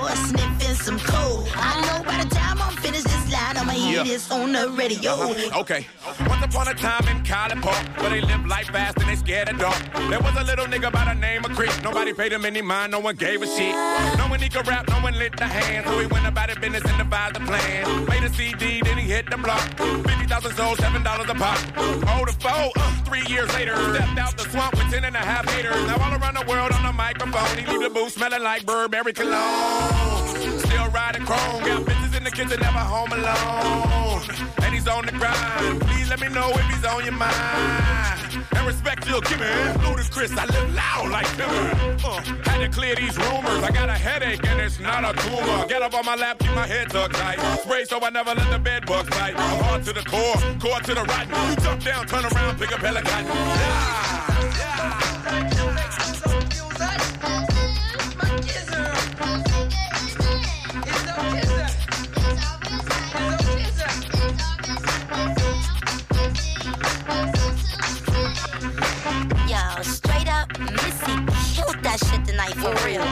or 0.00 0.10
sniffing 0.16 0.74
some 0.76 0.98
coke. 0.98 1.46
I 1.54 1.80
know 1.82 2.04
by 2.04 2.24
the 2.24 2.34
time 2.34 2.47
I'ma 3.68 3.78
hear 3.78 3.96
Yeah. 3.98 4.04
this 4.04 4.30
on 4.30 4.52
the 4.52 4.70
radio. 4.70 5.12
Uh-huh. 5.12 5.60
Okay. 5.60 5.86
Once 6.26 6.42
upon 6.44 6.68
a 6.68 6.74
time 6.74 7.06
in 7.08 7.22
College 7.24 7.60
Park, 7.60 7.84
where 8.00 8.10
they 8.10 8.20
live 8.22 8.46
life 8.46 8.68
fast 8.68 8.96
and 8.98 9.08
they 9.10 9.16
scared 9.16 9.48
of 9.50 9.58
dark. 9.58 9.76
There 10.08 10.20
was 10.20 10.34
a 10.38 10.44
little 10.44 10.64
nigga 10.66 10.90
by 10.90 11.04
the 11.04 11.12
name 11.14 11.44
of 11.44 11.52
Chris. 11.54 11.74
Nobody 11.82 12.14
paid 12.14 12.32
him 12.32 12.44
any 12.46 12.62
mind, 12.62 12.92
no 12.92 12.98
one 13.00 13.16
gave 13.16 13.42
a 13.42 13.46
shit. 13.46 13.74
No 14.16 14.24
one 14.28 14.40
he 14.40 14.48
could 14.48 14.66
rap, 14.66 14.88
no 14.88 14.96
one 15.00 15.18
lit 15.18 15.36
the 15.36 15.44
hand. 15.46 15.84
So 15.86 15.98
he 15.98 16.06
went 16.06 16.26
about 16.26 16.48
his 16.48 16.58
business 16.58 16.82
and 16.86 16.96
devised 16.98 17.36
a 17.36 17.40
plan. 17.40 18.06
Made 18.06 18.24
a 18.24 18.32
CD, 18.32 18.80
then 18.82 18.96
he 18.96 19.06
hit 19.06 19.28
the 19.30 19.36
block. 19.36 19.60
50,000 19.76 20.56
sold, 20.56 20.78
$7 20.78 21.28
a 21.28 21.34
pop. 21.34 21.58
Oh, 21.76 22.24
the 22.24 22.32
foe, 22.40 22.70
uh, 22.74 22.90
three 23.04 23.24
years 23.28 23.52
later, 23.54 23.76
stepped 23.94 24.18
out 24.18 24.36
the 24.38 24.44
swamp 24.50 24.72
with 24.76 24.90
10 24.90 25.04
and 25.04 25.14
a 25.14 25.18
half 25.18 25.44
haters. 25.50 25.76
Now 25.86 25.96
all 26.02 26.14
around 26.18 26.36
the 26.40 26.46
world 26.48 26.72
on 26.72 26.82
the 26.84 26.92
microphone, 26.92 27.58
he 27.58 27.66
leave 27.66 27.82
the 27.82 27.90
booth 27.90 28.12
smelling 28.14 28.42
like 28.42 28.64
Burberry 28.64 29.12
cologne. 29.12 30.26
Still 30.64 30.88
riding 30.88 31.24
chrome, 31.26 31.62
got 31.64 31.82
bitches 31.82 32.16
in 32.16 32.24
the 32.24 32.30
kitchen, 32.30 32.58
never 32.60 32.78
home 32.78 33.12
alone. 33.12 33.57
And 34.62 34.74
he's 34.74 34.88
on 34.88 35.06
the 35.06 35.12
grind. 35.12 35.80
Please 35.82 36.08
let 36.08 36.20
me 36.20 36.28
know 36.28 36.50
if 36.50 36.66
he's 36.70 36.84
on 36.84 37.04
your 37.04 37.14
mind. 37.14 38.44
And 38.52 38.66
respect 38.66 39.08
you'll 39.08 39.20
give 39.20 39.40
me. 39.40 39.46
Ludacris, 39.82 40.36
I 40.36 40.46
live 40.46 40.74
loud 40.74 41.10
like 41.10 41.26
Timber. 41.36 41.96
Uh, 42.04 42.20
had 42.48 42.58
to 42.58 42.68
clear 42.68 42.94
these 42.94 43.16
rumors. 43.16 43.62
I 43.62 43.70
got 43.70 43.88
a 43.88 43.92
headache 43.92 44.46
and 44.46 44.60
it's 44.60 44.78
not 44.78 45.04
a 45.04 45.12
tumor. 45.22 45.66
Get 45.66 45.82
up 45.82 45.94
on 45.94 46.04
my 46.04 46.16
lap, 46.16 46.38
keep 46.38 46.54
my 46.54 46.66
head 46.66 46.90
tucked 46.90 47.16
tight. 47.16 47.38
Spray 47.60 47.84
so 47.84 48.00
I 48.00 48.10
never 48.10 48.34
let 48.34 48.50
the 48.50 48.58
bed 48.58 48.86
bugs 48.86 49.10
bite. 49.10 49.34
I'm 49.36 49.64
hard 49.64 49.84
to 49.84 49.92
the 49.92 50.02
core, 50.02 50.36
core 50.60 50.80
to 50.80 50.94
the 50.94 51.04
rotten. 51.04 51.50
You 51.50 51.56
jump 51.56 51.84
down, 51.84 52.06
turn 52.06 52.24
around, 52.24 52.58
pick 52.58 52.72
up 52.72 52.80
hella 52.80 53.02
cotton. 53.02 53.26
Yeah. 53.26 53.88
That 72.38 72.48
shit 72.48 72.54
tonight 72.54 72.54
for 72.54 72.86
real. 72.86 73.04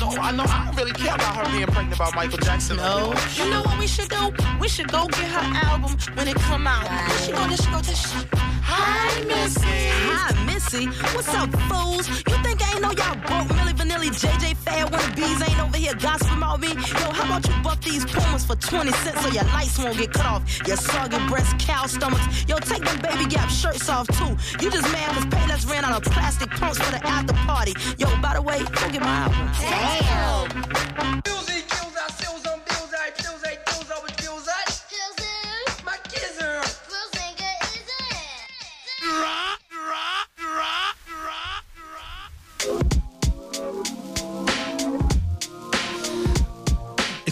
No, 0.00 0.22
I 0.22 0.32
know. 0.32 0.44
I 0.46 0.66
don't 0.66 0.76
really 0.76 0.92
care 0.92 1.14
about 1.14 1.36
her 1.36 1.52
being 1.52 1.66
pregnant 1.66 1.94
about 1.94 2.14
Michael 2.14 2.38
Jackson. 2.38 2.76
No. 2.76 3.14
You 3.34 3.50
know 3.50 3.62
what 3.62 3.78
we 3.78 3.86
should 3.86 4.08
do? 4.08 4.32
We 4.60 4.68
should 4.68 4.88
go 4.88 5.06
get 5.06 5.28
her 5.28 5.68
album 5.68 5.96
when 6.14 6.28
it 6.28 6.36
come 6.36 6.66
out. 6.66 6.88
We 7.10 7.16
should 7.24 7.34
go, 7.34 7.48
just 7.48 7.70
go 7.70 7.80
to 7.80 7.94
sh- 7.94 8.24
Hi, 8.62 9.24
Missy. 9.24 9.88
Hi, 10.08 10.44
Missy. 10.44 10.86
What's 11.14 11.28
up, 11.34 11.50
fools? 11.68 12.08
You 12.08 12.36
think 12.56 12.68
I 12.68 12.72
ain't 12.74 12.82
know 12.82 12.92
y'all 12.92 13.14
broke 13.14 13.56
Milli 13.56 13.74
Vanilli, 13.74 14.10
JJ 14.10 14.56
Fad, 14.56 14.90
when 14.90 15.00
the 15.08 15.16
bees 15.16 15.40
ain't 15.42 15.60
over 15.60 15.76
here 15.76 15.94
gossiping 15.94 16.38
about 16.38 16.60
me? 16.60 16.68
Yo, 16.68 17.10
how 17.10 17.24
about 17.24 17.46
you 17.48 17.54
buff 17.62 17.80
these 17.80 18.04
pumas 18.04 18.44
for 18.44 18.56
20 18.56 18.92
cents 18.92 19.20
so 19.22 19.28
your 19.28 19.44
lights 19.44 19.78
won't 19.78 19.96
get 19.96 20.12
cut 20.12 20.26
off? 20.26 20.42
Your 20.66 20.76
soggy 20.76 21.18
breasts, 21.28 21.54
cow 21.58 21.86
stomachs. 21.86 22.44
Yo, 22.48 22.58
take 22.58 22.84
them 22.84 22.98
baby 23.00 23.26
gap 23.26 23.50
shirts 23.50 23.88
off 23.88 24.06
too. 24.08 24.36
You 24.62 24.70
just 24.70 24.90
mad 24.92 25.14
cause 25.14 25.26
Payless 25.26 25.70
ran 25.70 25.84
out 25.84 26.06
of 26.06 26.12
plastic 26.12 26.50
pumps 26.50 26.78
for 26.78 26.90
the 26.92 27.04
after 27.06 27.34
party. 27.34 27.74
Yo, 27.98 28.06
by 28.20 28.34
the 28.34 28.42
way, 28.42 28.58
go 28.58 28.90
get 28.90 29.00
my 29.00 29.26
album. 29.26 29.50
Damn. 29.60 31.24
E 31.54 31.63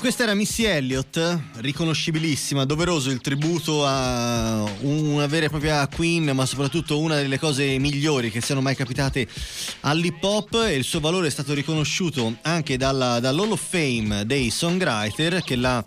questa 0.02 0.24
era 0.24 0.34
Missy 0.34 0.64
Elliott, 0.64 1.38
riconoscibilissima, 1.58 2.64
doveroso 2.64 3.08
il 3.10 3.20
tributo 3.20 3.86
a 3.86 4.68
una 4.80 5.28
vera 5.28 5.46
e 5.46 5.48
propria 5.48 5.86
queen, 5.86 6.24
ma 6.34 6.44
soprattutto 6.44 6.98
una 6.98 7.14
delle 7.14 7.38
cose 7.38 7.78
migliori 7.78 8.28
che 8.28 8.40
siano 8.40 8.60
mai 8.60 8.74
capitate 8.74 9.28
all'hip 9.82 10.20
hop 10.24 10.54
e 10.66 10.74
il 10.74 10.82
suo 10.82 10.98
valore 10.98 11.28
è 11.28 11.30
stato 11.30 11.54
riconosciuto 11.54 12.34
anche 12.42 12.76
dalla, 12.76 13.20
dall'Hall 13.20 13.52
of 13.52 13.62
Fame 13.64 14.26
dei 14.26 14.50
songwriter 14.50 15.40
che 15.44 15.54
l'ha 15.54 15.84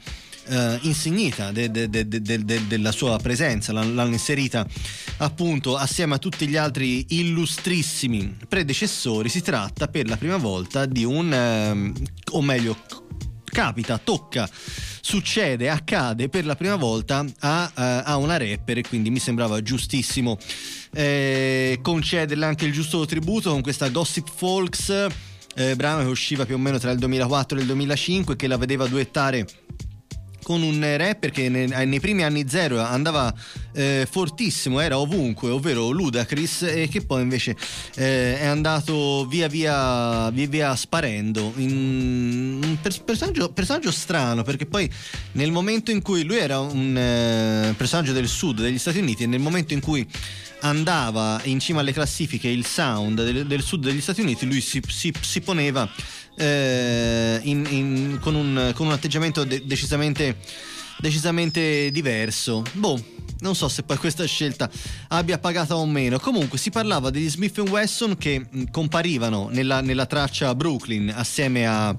eh, 0.48 0.80
insignita 0.84 1.52
de- 1.52 1.70
de- 1.70 1.90
de- 1.90 2.08
de- 2.08 2.22
de- 2.22 2.46
de- 2.46 2.68
della 2.68 2.94
sua 2.94 3.18
presenza, 3.18 3.74
l'hanno 3.74 4.06
inserita 4.06 4.66
appunto 5.18 5.76
assieme 5.76 6.16
a 6.16 6.20
tutti 6.20 6.48
gli 6.48 6.56
altri 6.56 7.06
illustrissimi 7.10 8.38
predecessori. 8.48 9.28
Si 9.28 9.42
tratta 9.42 9.90
per 9.90 10.08
la 10.08 10.16
prima 10.16 10.38
volta 10.38 10.86
di 10.86 11.04
un, 11.04 11.34
ehm, 11.34 11.94
o 12.32 12.42
meglio, 12.42 12.78
capita, 13.56 13.98
tocca, 13.98 14.50
succede, 15.00 15.70
accade 15.70 16.28
per 16.28 16.46
la 16.46 16.58
prima 16.58 16.76
volta 16.76 17.26
a, 17.40 17.72
eh, 17.74 18.02
a 18.04 18.18
una 18.18 18.36
rapper 18.36 18.80
e 18.80 18.84
quindi 18.84 19.10
mi 19.10 19.20
sembrava 19.20 19.62
giustissimo 19.62 20.38
eh, 20.94 21.80
concederle 21.82 22.46
anche 22.46 22.66
il 22.66 22.74
giusto 22.74 23.06
tributo 23.06 23.52
con 23.52 23.62
questa 23.62 23.88
Gossip 23.88 24.30
Folks, 24.30 25.08
eh, 25.56 25.74
brano 25.78 26.02
che 26.02 26.10
usciva 26.10 26.46
più 26.46 26.56
o 26.56 26.58
meno 26.58 26.78
tra 26.80 26.92
il 26.92 27.00
2004 27.00 27.58
e 27.58 27.62
il 27.62 27.68
2005 27.68 28.36
che 28.36 28.48
la 28.48 28.58
vedeva 28.58 28.88
duettare 28.88 29.48
con 30.46 30.62
un 30.62 30.80
rapper 30.96 31.32
che 31.32 31.50
nei, 31.50 31.68
nei 31.68 32.00
primi 32.00 32.24
anni 32.24 32.48
zero 32.48 32.80
andava 32.80 33.34
eh, 33.74 34.08
fortissimo, 34.08 34.80
era 34.80 35.00
ovunque, 35.00 35.50
ovvero 35.50 35.90
Ludacris, 35.90 36.62
e 36.62 36.88
che 36.88 37.02
poi 37.02 37.24
invece 37.24 37.58
eh, 37.96 38.38
è 38.38 38.46
andato 38.46 39.26
via 39.26 39.48
via, 39.48 40.30
via, 40.30 40.46
via 40.48 40.76
sparendo. 40.76 41.52
In, 41.56 42.60
un 42.64 42.78
pers- 42.80 43.00
personaggio, 43.00 43.52
personaggio, 43.52 43.92
strano, 43.92 44.44
perché 44.44 44.68
poi 44.68 44.88
nel 45.32 45.52
momento 45.52 45.90
in 45.90 46.04
cui 46.04 46.24
lui 46.24 46.38
era 46.38 46.60
un 46.60 46.96
eh, 46.96 47.74
personaggio 47.76 48.14
del 48.14 48.28
sud 48.28 48.62
degli 48.62 48.78
Stati 48.78 49.00
Uniti 49.00 49.24
e 49.24 49.26
nel 49.26 49.40
momento 49.40 49.74
in 49.74 49.80
cui 49.80 50.08
andava 50.60 51.42
in 51.46 51.60
cima 51.60 51.80
alle 51.80 51.92
classifiche 51.92 52.48
il 52.48 52.68
sound 52.68 53.24
del, 53.24 53.48
del 53.48 53.64
sud 53.64 53.84
degli 53.84 54.02
Stati 54.02 54.22
Uniti, 54.22 54.46
lui 54.46 54.62
si, 54.62 54.80
si, 54.88 55.12
si 55.20 55.42
poneva 55.42 55.90
eh, 56.36 57.40
in, 57.44 57.66
in, 57.70 58.20
con, 58.22 58.36
un, 58.36 58.72
con, 58.76 58.88
un, 58.88 58.92
atteggiamento 58.92 59.44
de- 59.44 59.64
decisamente, 59.66 60.38
decisamente 61.00 61.92
diverso. 61.92 62.64
Boh, 62.74 63.02
non 63.40 63.56
so 63.56 63.68
se 63.68 63.84
poi 63.84 63.98
questa 63.98 64.26
scelta 64.26 64.70
abbia 65.10 65.38
pagato 65.38 65.76
o 65.76 65.86
meno. 65.86 66.20
Comunque 66.20 66.58
si 66.58 66.70
parlava 66.70 67.10
degli 67.10 67.30
Smith 67.30 67.58
Wesson 67.60 68.18
che 68.18 68.46
comparivano 68.72 69.50
nella, 69.52 69.82
nella 69.82 70.06
traccia 70.06 70.54
Brooklyn 70.56 71.12
assieme 71.16 71.68
a 71.68 71.96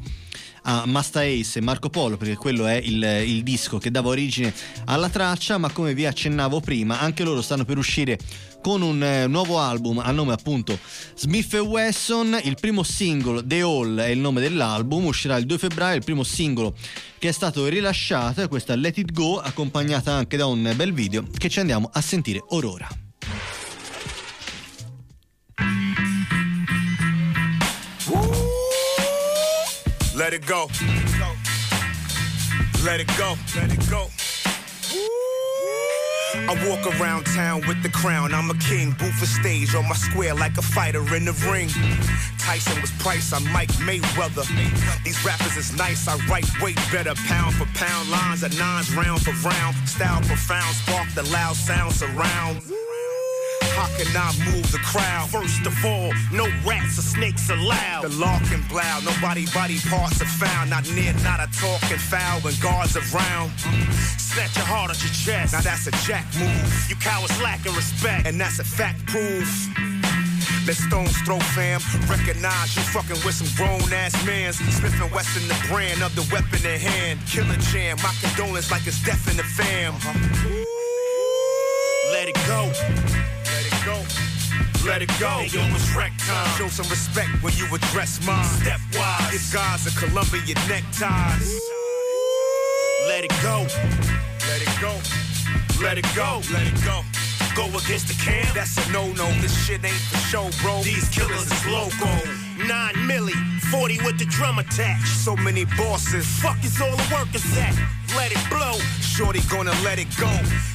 a 0.68 0.84
Masta 0.86 1.20
Ace 1.20 1.58
e 1.58 1.62
Marco 1.62 1.88
Polo 1.88 2.16
perché 2.16 2.34
quello 2.34 2.66
è 2.66 2.74
il, 2.74 3.02
il, 3.26 3.42
disco 3.42 3.78
che 3.78 3.90
dava 3.90 4.08
origine 4.08 4.52
alla 4.86 5.08
traccia 5.08 5.58
ma 5.58 5.70
come 5.70 5.94
vi 5.94 6.06
accennavo 6.06 6.60
prima 6.60 7.00
anche 7.00 7.22
loro 7.22 7.40
stanno 7.40 7.64
per 7.64 7.78
uscire 7.78 8.18
con 8.66 8.82
un 8.82 9.00
eh, 9.00 9.28
nuovo 9.28 9.60
album 9.60 9.98
a 9.98 10.10
nome 10.10 10.32
appunto 10.32 10.76
Smith 11.14 11.54
Wesson. 11.54 12.40
Il 12.42 12.56
primo 12.60 12.82
singolo, 12.82 13.44
The 13.46 13.60
All, 13.60 13.96
è 13.96 14.08
il 14.08 14.18
nome 14.18 14.40
dell'album, 14.40 15.04
uscirà 15.04 15.36
il 15.36 15.46
2 15.46 15.56
febbraio. 15.56 15.98
Il 15.98 16.04
primo 16.04 16.24
singolo 16.24 16.74
che 17.18 17.28
è 17.28 17.32
stato 17.32 17.66
rilasciato 17.66 18.42
è 18.42 18.48
questa 18.48 18.74
Let 18.74 18.98
It 18.98 19.12
Go, 19.12 19.38
accompagnata 19.38 20.12
anche 20.12 20.36
da 20.36 20.46
un 20.46 20.72
bel 20.74 20.92
video 20.92 21.24
che 21.38 21.48
ci 21.48 21.60
andiamo 21.60 21.88
a 21.92 22.00
sentire 22.00 22.42
orora. 22.48 23.05
Let 30.26 30.34
it 30.34 30.44
go. 30.44 30.66
Let 32.84 32.98
it 32.98 33.06
go. 33.16 33.36
Let 33.54 33.72
it 33.72 33.88
go. 33.88 34.08
I 36.34 36.68
walk 36.68 36.84
around 36.98 37.26
town 37.26 37.62
with 37.68 37.80
the 37.84 37.90
crown. 37.90 38.34
I'm 38.34 38.50
a 38.50 38.58
king, 38.58 38.90
booth 38.98 39.14
for 39.14 39.26
stage 39.26 39.76
on 39.76 39.88
my 39.88 39.94
square 39.94 40.34
like 40.34 40.58
a 40.58 40.62
fighter 40.62 41.14
in 41.14 41.26
the 41.26 41.32
ring. 41.48 41.68
Tyson 42.40 42.80
was 42.80 42.90
Price, 42.98 43.32
I'm 43.32 43.44
Mike 43.52 43.70
Mayweather. 43.86 44.44
These 45.04 45.24
rappers 45.24 45.56
is 45.56 45.72
nice, 45.76 46.08
I 46.08 46.16
write 46.26 46.50
weight 46.60 46.80
better. 46.90 47.14
Pound 47.28 47.54
for 47.54 47.66
pound, 47.78 48.10
lines 48.10 48.42
at 48.42 48.58
nines, 48.58 48.92
round 48.96 49.22
for 49.22 49.30
round. 49.48 49.76
Style 49.88 50.22
profound, 50.22 50.74
spark 50.74 51.08
the 51.14 51.22
loud 51.30 51.54
sound 51.54 51.92
surround. 51.92 52.62
How 53.76 53.92
can 54.00 54.08
I 54.16 54.32
move 54.48 54.64
the 54.72 54.80
crowd? 54.80 55.28
First 55.28 55.66
of 55.66 55.76
all, 55.84 56.10
no 56.32 56.48
rats 56.64 56.98
or 56.98 57.02
snakes 57.02 57.50
allowed. 57.50 58.04
The 58.04 58.16
lock 58.16 58.40
and 58.50 58.66
blow, 58.68 58.80
nobody 59.04 59.44
body 59.52 59.78
parts 59.84 60.22
are 60.22 60.32
found. 60.40 60.70
Not 60.70 60.88
near, 60.96 61.12
not 61.22 61.40
a 61.40 61.48
talking 61.60 61.98
foul 61.98 62.40
when 62.40 62.54
guards 62.62 62.96
around. 62.96 63.52
Snatch 64.16 64.56
your 64.56 64.64
heart 64.64 64.90
at 64.90 65.00
your 65.04 65.12
chest. 65.12 65.52
Now 65.52 65.60
that's 65.60 65.86
a 65.86 65.92
jack 66.08 66.24
move. 66.40 66.88
You 66.88 66.96
cowards 66.96 67.36
lacking 67.42 67.74
respect, 67.74 68.26
and 68.26 68.40
that's 68.40 68.58
a 68.60 68.64
fact 68.64 69.04
proof. 69.06 69.44
Let 70.66 70.76
stones 70.76 71.16
throw 71.28 71.38
fam. 71.38 71.80
Recognize 72.08 72.74
you 72.74 72.82
fucking 72.96 73.20
with 73.24 73.34
some 73.34 73.46
grown 73.60 73.92
ass 73.92 74.16
mans. 74.24 74.56
Smith 74.56 74.98
and 75.00 75.12
Wesson, 75.12 75.46
the 75.48 75.58
brand 75.68 76.02
of 76.02 76.16
the 76.16 76.26
weapon 76.32 76.64
in 76.64 76.80
hand. 76.80 77.20
Killer 77.28 77.60
jam. 77.70 77.98
My 78.02 78.12
condolence 78.24 78.70
like 78.70 78.86
it's 78.86 79.04
death 79.04 79.30
in 79.30 79.36
the 79.36 79.44
fam. 79.44 79.92
Let 82.10 82.28
it 82.28 82.36
go. 82.48 82.72
Let 84.86 85.02
it 85.02 85.10
go. 85.18 85.28
Hey, 85.42 85.48
yo, 85.48 85.60
it's 85.74 85.92
time. 85.92 86.46
Show 86.56 86.68
some 86.68 86.88
respect 86.88 87.28
when 87.42 87.52
you 87.56 87.66
address 87.74 88.24
mine. 88.24 88.44
Stepwise. 88.44 89.34
If 89.34 89.52
guys 89.52 89.84
are 89.84 89.98
Columbia 89.98 90.54
neckties. 90.68 91.60
Let 93.08 93.24
it 93.24 93.34
go. 93.42 93.66
Let 94.46 94.62
it 94.62 94.80
go. 94.80 94.94
Let 95.82 95.98
it 95.98 96.06
go. 96.14 96.40
Let 96.52 96.66
it 96.68 96.84
go. 96.84 97.02
Go 97.56 97.64
against 97.68 98.08
the 98.08 98.16
camp. 98.22 98.52
That's 98.52 98.76
a 98.76 98.92
no-no. 98.92 99.26
This 99.40 99.56
shit 99.64 99.82
ain't 99.82 99.94
for 100.12 100.18
show, 100.28 100.50
bro. 100.60 100.82
These 100.82 101.08
killers 101.08 101.50
is 101.50 101.66
loco. 101.66 102.12
Nine 102.68 102.94
milli, 103.08 103.32
40 103.72 103.96
with 104.04 104.18
the 104.18 104.26
drum 104.26 104.58
attached. 104.58 105.08
So 105.08 105.34
many 105.36 105.64
bosses. 105.64 106.26
Fuck 106.42 106.62
is 106.62 106.78
all 106.82 106.90
the 106.90 107.08
workers 107.10 107.56
at? 107.56 107.74
Let 108.14 108.32
it 108.32 108.44
blow. 108.50 108.76
Shorty 109.00 109.40
gonna 109.48 109.72
let 109.82 109.98
it 109.98 110.08
go. 110.20 110.28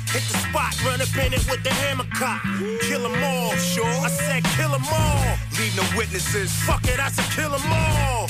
Hit 0.10 0.26
the 0.26 0.38
spot, 0.50 0.74
run 0.84 1.00
up 1.00 1.16
in 1.24 1.34
it 1.34 1.46
with 1.50 1.64
the 1.64 1.70
hammer 1.70 2.08
cock. 2.16 2.42
Kill 2.82 3.04
them 3.04 3.24
all, 3.24 3.52
sure. 3.58 3.86
I 3.86 4.10
said 4.10 4.44
kill 4.58 4.72
them 4.72 4.86
all. 4.92 5.38
Leave 5.60 5.78
no 5.78 5.86
witnesses. 5.96 6.52
Fuck 6.66 6.86
it, 6.86 7.00
I 7.00 7.10
said 7.10 7.30
kill 7.36 7.52
them 7.52 7.72
all. 7.72 8.28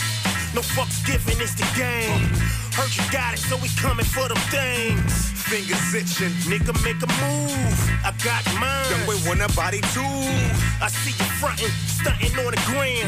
No 0.54 0.60
fucks 0.60 1.00
given, 1.08 1.40
it's 1.40 1.56
the 1.56 1.64
game. 1.80 2.28
Heard 2.76 2.92
you 2.96 3.04
got 3.12 3.34
it, 3.34 3.40
so 3.40 3.56
we 3.58 3.70
coming 3.80 4.06
for 4.06 4.28
them 4.28 4.40
things. 4.52 5.32
Fingers 5.48 5.96
itching, 5.96 6.32
nigga 6.52 6.76
make 6.84 7.00
a 7.00 7.08
move. 7.24 7.76
I 8.04 8.12
got 8.24 8.44
mine. 8.60 8.84
Young 8.92 9.06
boy 9.08 9.16
want 9.28 9.40
a 9.40 9.48
body 9.56 9.80
too. 9.96 10.04
I 10.84 10.92
see 10.92 11.12
you 11.12 11.30
frontin', 11.40 11.72
stunting 11.88 12.36
on 12.44 12.52
the 12.52 12.62
gram. 12.68 13.08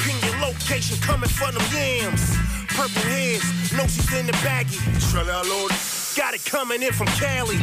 Pin 0.00 0.16
your 0.24 0.40
location, 0.40 0.96
coming 1.00 1.28
for 1.28 1.52
them 1.52 1.64
yams. 1.72 2.36
Purple 2.68 3.02
hairs, 3.12 3.44
know 3.76 3.84
she's 3.84 4.12
in 4.16 4.26
the 4.26 4.32
baggy. 4.40 4.80
Got 6.16 6.34
it 6.34 6.44
coming 6.44 6.82
in 6.82 6.92
from 6.92 7.08
Cali. 7.20 7.56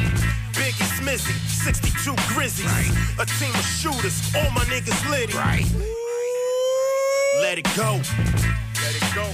Biggie 0.53 0.89
Smizzy, 0.97 1.34
62 1.65 2.13
Grizzlies. 2.34 2.65
Right. 2.65 2.93
A 3.18 3.26
team 3.26 3.53
of 3.53 3.65
shooters, 3.65 4.22
all 4.36 4.51
my 4.51 4.61
niggas 4.65 5.09
litty. 5.09 5.34
Right. 5.34 5.65
Let 7.41 7.57
it 7.57 7.68
go. 7.76 8.01
Let 8.88 8.95
it 8.95 9.15
go. 9.15 9.27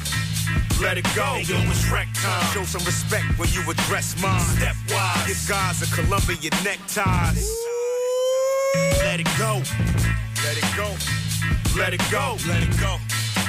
Let 0.81 0.97
it 0.97 1.05
go. 1.15 1.35
Yo, 1.45 1.61
it's 1.69 1.87
wreck 1.91 2.07
time. 2.15 2.43
Show 2.55 2.63
some 2.63 2.83
respect 2.85 3.37
when 3.37 3.47
you 3.49 3.61
address 3.69 4.19
mine. 4.19 4.41
Stepwise. 4.57 5.27
Give 5.27 5.45
guys 5.47 5.79
a 5.83 5.93
Columbia 5.93 6.49
neckties. 6.63 7.53
Let 9.05 9.19
it 9.19 9.29
go. 9.37 9.61
Let 10.41 10.57
it 10.57 10.65
go. 10.75 10.89
Let 11.77 11.93
it 11.93 12.01
go. 12.09 12.35
Let 12.47 12.63
it 12.63 12.79
go. 12.81 12.97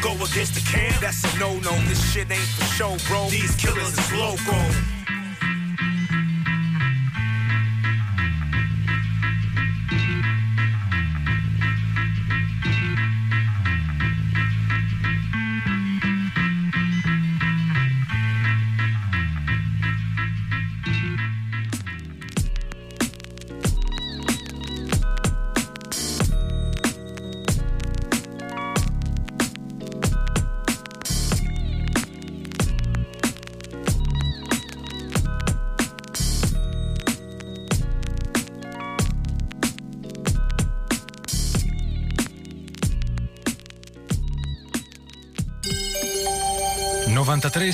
Go 0.03 0.13
against 0.23 0.53
the 0.53 0.61
camp. 0.71 1.01
That's 1.01 1.25
a 1.25 1.39
no-no. 1.39 1.73
This 1.89 2.13
shit 2.13 2.31
ain't 2.31 2.53
for 2.53 2.67
show, 2.67 2.99
bro. 3.09 3.31
These 3.31 3.57
killers 3.57 3.97
is 3.97 4.13
loco. 4.13 5.04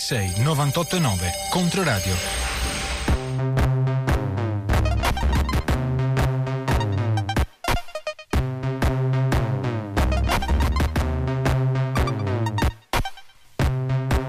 E 0.08 0.32
989 0.42 1.30
Controradio. 1.50 2.14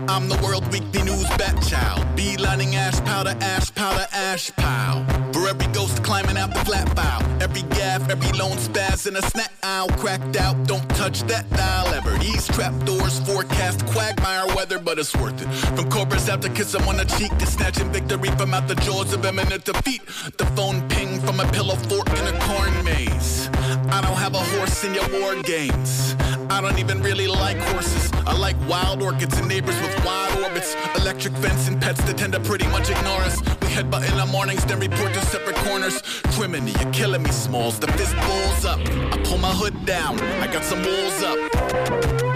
I'm 0.10 0.28
the 0.28 0.38
world 0.44 0.68
weekly 0.72 1.04
news 1.04 1.26
bat 1.38 1.56
child. 1.64 2.06
Beelining 2.18 2.71
ash 2.92 3.04
powder, 3.06 3.36
ash 3.42 3.74
powder, 3.74 4.08
ash 4.12 4.52
pile. 4.58 5.06
For 5.32 5.48
every 5.48 5.68
ghost 5.74 6.04
climbing 6.04 6.38
out 6.38 6.54
the 6.54 6.60
flat 6.66 6.94
bow. 6.96 7.20
Every 7.40 7.64
gaff, 7.76 8.10
every 8.10 8.38
lone 8.38 8.58
spaz 8.58 9.08
in 9.08 9.16
a 9.16 9.22
snap 9.22 9.52
owl. 9.64 9.88
Cracked 10.02 10.36
out, 10.36 10.68
don't 10.68 10.88
touch 10.90 11.22
that 11.24 11.50
dial 11.52 11.88
ever. 11.94 12.18
These 12.20 12.48
trapdoors 12.48 13.20
forecast 13.20 13.86
quagmire 13.88 14.48
weather, 14.56 14.80
but 14.80 15.00
it's 15.00 15.16
worth 15.16 15.42
it. 15.42 15.48
From 15.76 15.90
cobras 15.90 16.30
out 16.30 16.42
to 16.42 16.50
kiss 16.50 16.72
them 16.72 16.88
on 16.88 16.98
the 16.98 17.06
cheek 17.06 17.36
to 17.38 17.46
snatching 17.46 17.92
victory 17.92 18.30
from 18.32 18.54
out 18.54 18.68
the 18.68 18.76
jaws 18.76 19.14
of 19.14 19.26
imminent 19.26 19.64
defeat. 19.64 20.06
The 20.38 20.46
phone 20.58 20.88
ping 20.90 21.20
from 21.22 21.40
a 21.40 21.48
pillow 21.52 21.76
fort 21.76 22.10
in 22.20 22.28
a 22.28 22.40
corn 22.42 22.84
maze. 22.84 23.50
I 23.90 24.02
don't 24.02 24.18
have 24.18 24.36
a 24.36 24.44
horse 24.56 24.84
in 24.84 24.94
your 24.94 25.08
war 25.20 25.42
games. 25.44 26.16
I 26.50 26.60
don't 26.62 26.78
even 26.80 27.02
really 27.02 27.28
like 27.28 27.58
horses. 27.58 28.12
I 28.26 28.38
like 28.38 28.58
wild 28.68 29.02
orchids 29.02 29.38
and 29.38 29.48
neighbors 29.48 29.80
with 29.82 30.06
wide 30.06 30.38
orbits. 30.44 30.76
Electric 30.96 31.34
fence 31.36 31.68
and 31.68 31.82
pets 31.82 32.04
that 32.04 32.18
tend 32.18 32.34
to 32.34 32.40
pretty 32.40 32.68
much 32.68 32.81
ignore 32.90 33.22
us. 33.22 33.40
We 33.62 33.68
headbutt 33.68 34.10
in 34.10 34.18
the 34.18 34.26
mornings, 34.26 34.66
then 34.66 34.80
report 34.80 35.14
to 35.14 35.26
separate 35.26 35.58
corners. 35.58 36.02
Criminy, 36.34 36.74
you're 36.82 36.94
killing 36.94 37.24
me, 37.24 37.32
Smalls. 37.32 37.80
The 37.80 37.88
fist 37.94 38.16
balls 38.16 38.66
up. 38.66 38.80
I 39.14 39.22
pull 39.24 39.38
my 39.38 39.52
hood 39.52 39.86
down. 39.86 40.20
I 40.42 40.48
got 40.48 40.64
some 40.64 40.82
walls 40.84 41.24
up. 41.24 42.31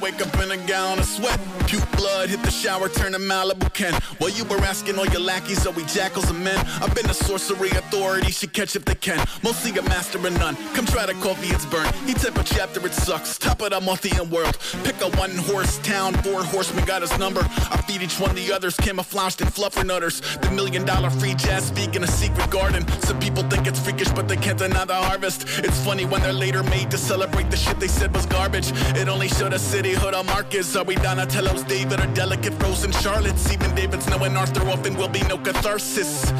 Wake 0.00 0.20
up 0.24 0.34
in 0.42 0.50
a 0.50 0.56
gown 0.66 0.98
of 0.98 1.04
sweat. 1.04 1.38
Puke 1.66 1.90
blood, 1.92 2.28
hit 2.28 2.42
the 2.42 2.50
shower, 2.50 2.88
turn 2.88 3.12
to 3.12 3.18
Malibu 3.18 3.72
Ken. 3.74 3.94
While 4.18 4.30
you 4.30 4.44
were 4.44 4.58
asking 4.58 4.98
all 4.98 5.06
your 5.06 5.20
lackeys, 5.20 5.66
are 5.66 5.72
we 5.72 5.84
jackals 5.84 6.30
or 6.30 6.34
men? 6.34 6.58
I've 6.82 6.94
been 6.94 7.08
a 7.08 7.14
sorcery 7.14 7.70
authority, 7.70 8.32
should 8.32 8.52
catch 8.52 8.74
if 8.76 8.84
they 8.84 8.94
can. 8.94 9.24
Mostly 9.42 9.70
a 9.78 9.82
master 9.82 10.18
of 10.18 10.32
none. 10.38 10.56
Come 10.74 10.86
try 10.86 11.06
to 11.06 11.14
coffee, 11.14 11.48
it's 11.48 11.66
burn. 11.66 11.92
He 12.06 12.14
type 12.14 12.38
of 12.38 12.46
chapter, 12.46 12.84
it 12.84 12.94
sucks. 12.94 13.38
Top 13.38 13.62
of 13.62 13.70
the 13.70 14.16
end 14.18 14.30
world. 14.30 14.56
Pick 14.84 15.00
a 15.00 15.08
one 15.18 15.36
horse 15.36 15.78
town, 15.78 16.14
four 16.14 16.42
horsemen 16.42 16.84
got 16.84 17.02
his 17.02 17.16
number. 17.18 17.40
I 17.42 17.82
feed 17.86 18.02
each 18.02 18.18
one 18.18 18.34
the 18.34 18.52
others, 18.52 18.76
camouflaged 18.76 19.40
in 19.40 19.48
fluffer 19.48 19.84
nutters. 19.84 20.20
The 20.38 20.50
million 20.50 20.84
dollar 20.84 21.10
free 21.10 21.34
jazz 21.34 21.66
speak 21.66 21.94
in 21.96 22.04
a 22.04 22.06
secret 22.06 22.50
garden. 22.50 22.86
Some 23.02 23.18
people 23.20 23.42
think 23.44 23.66
it's 23.66 23.80
freakish, 23.80 24.10
but 24.10 24.28
they 24.28 24.36
can't 24.36 24.58
deny 24.58 24.84
the 24.84 24.94
harvest. 24.94 25.46
It's 25.58 25.78
funny 25.84 26.04
when 26.04 26.22
they're 26.22 26.32
later 26.32 26.62
made 26.64 26.90
to 26.90 26.98
celebrate 26.98 27.50
the 27.50 27.56
shit 27.56 27.78
they 27.78 27.88
said 27.88 28.14
was 28.14 28.26
garbage. 28.26 28.72
It 28.96 29.08
only 29.08 29.28
showed 29.28 29.52
us 29.94 30.00
cityhood 30.00 30.18
on 30.18 30.26
Marcus. 30.26 30.76
Are 30.76 30.84
we 30.84 30.94
Donatello's 30.96 31.62
David 31.64 32.00
or 32.00 32.06
delicate 32.14 32.54
frozen 32.54 32.90
Charlottes? 32.92 33.52
Even 33.52 33.74
David's 33.74 34.08
knowing 34.08 34.36
Arthur 34.36 34.68
often 34.68 34.96
will 34.96 35.08
be 35.08 35.20
no 35.22 35.38
catharsis. 35.38 36.30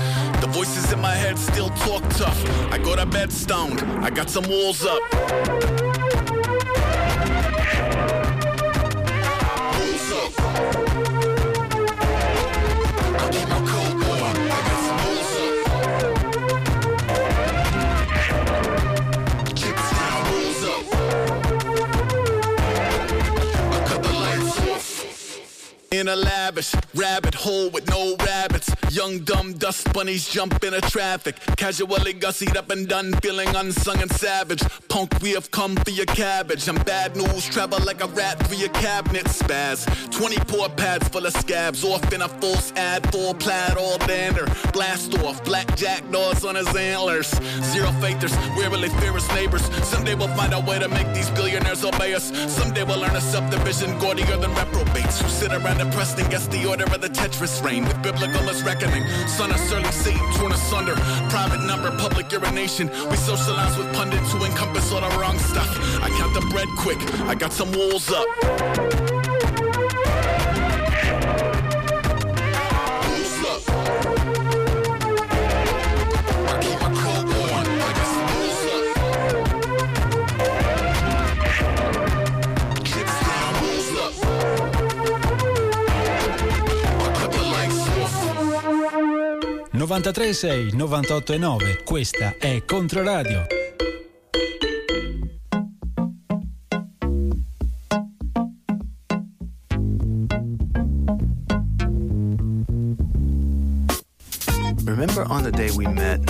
The 0.41 0.49
voices 0.51 0.93
in 0.93 1.01
my 1.01 1.15
head 1.15 1.39
still 1.39 1.71
talk 1.71 2.03
tough. 2.11 2.43
I 2.73 2.79
go 2.79 2.97
to 2.97 3.07
bed 3.07 3.33
stoned. 3.33 3.81
I 4.05 4.11
got 4.11 4.31
some 4.31 4.45
walls 4.49 4.85
up. 4.85 5.90
In 26.01 26.09
a 26.09 26.17
lavish 26.17 26.75
rabbit 26.95 27.35
hole 27.35 27.69
with 27.69 27.87
no 27.91 28.17
rabbits. 28.25 28.71
Young 28.91 29.19
dumb 29.19 29.53
dust 29.53 29.93
bunnies 29.93 30.27
jump 30.27 30.65
in 30.65 30.73
a 30.73 30.81
traffic. 30.81 31.37
Casually 31.59 32.15
gussied 32.15 32.57
up 32.57 32.71
and 32.71 32.89
done, 32.89 33.13
feeling 33.21 33.55
unsung 33.55 34.01
and 34.01 34.11
savage. 34.13 34.63
Punk, 34.89 35.13
we 35.21 35.33
have 35.33 35.51
come 35.51 35.77
for 35.77 35.91
your 35.91 36.07
cabbage. 36.07 36.67
I'm 36.69 36.77
bad 36.85 37.17
news, 37.17 37.47
travel 37.51 37.81
like 37.85 38.03
a 38.03 38.07
rat 38.09 38.39
through 38.47 38.57
your 38.57 38.71
cabinet 38.71 39.27
spaz. 39.27 39.85
20 40.11 40.37
poor 40.47 40.71
pads 40.71 41.07
full 41.09 41.27
of 41.27 41.35
scabs, 41.35 41.85
off 41.85 42.11
in 42.15 42.23
a 42.23 42.29
false 42.29 42.73
ad, 42.77 43.13
full 43.13 43.35
plaid, 43.35 43.77
all 43.77 43.99
dander. 43.99 44.47
Blast 44.73 45.15
off, 45.19 45.45
black 45.45 45.77
jackdaws 45.77 46.47
on 46.47 46.55
his 46.55 46.75
antlers. 46.75 47.29
Zero 47.73 47.93
faithers, 48.01 48.35
wearily 48.57 48.89
fearless 49.01 49.29
neighbors. 49.35 49.65
Someday 49.87 50.15
we'll 50.15 50.35
find 50.35 50.55
a 50.55 50.61
way 50.61 50.79
to 50.79 50.89
make 50.89 51.13
these 51.13 51.29
billionaires 51.33 51.85
obey 51.85 52.15
us. 52.15 52.33
Someday 52.51 52.85
we'll 52.85 53.01
learn 53.01 53.17
a 53.17 53.21
subdivision 53.21 53.99
gaudier 53.99 54.39
than 54.39 54.55
reprobates 54.55 55.21
who 55.21 55.29
sit 55.29 55.53
around 55.53 55.90
depressed 55.91 56.19
and 56.19 56.31
guess 56.31 56.47
the 56.47 56.67
order 56.67 56.85
of 56.85 57.01
the 57.01 57.09
Tetris 57.09 57.63
reign 57.65 57.85
with 57.85 58.01
biblical 58.03 58.49
as 58.49 58.63
reckoning. 58.63 59.05
Son 59.27 59.51
of 59.51 59.59
surly 59.59 59.91
Satan 59.91 60.21
torn 60.35 60.53
asunder. 60.53 60.95
Private 61.29 61.65
number, 61.67 61.91
public 61.99 62.31
urination. 62.31 62.89
We 63.11 63.17
socialize 63.17 63.77
with 63.77 63.93
pundits 63.95 64.33
who 64.33 64.45
encompass 64.45 64.93
all 64.93 65.01
the 65.01 65.19
wrong 65.19 65.39
stuff. 65.39 65.69
I 66.03 66.09
count 66.11 66.35
the 66.35 66.47
bread 66.53 66.69
quick. 66.77 66.99
I 67.23 67.35
got 67.35 67.53
some 67.53 67.73
walls 67.73 68.11
up. 68.11 69.20
93.6, 89.91 90.73
98.9. 90.77 91.83
Questa 91.83 92.37
è 92.39 92.65
Controradio. 92.65 93.45
Remember 104.85 105.25
on 105.29 105.43
the 105.43 105.51
day 105.51 105.71
we 105.73 105.89
met, 105.89 106.21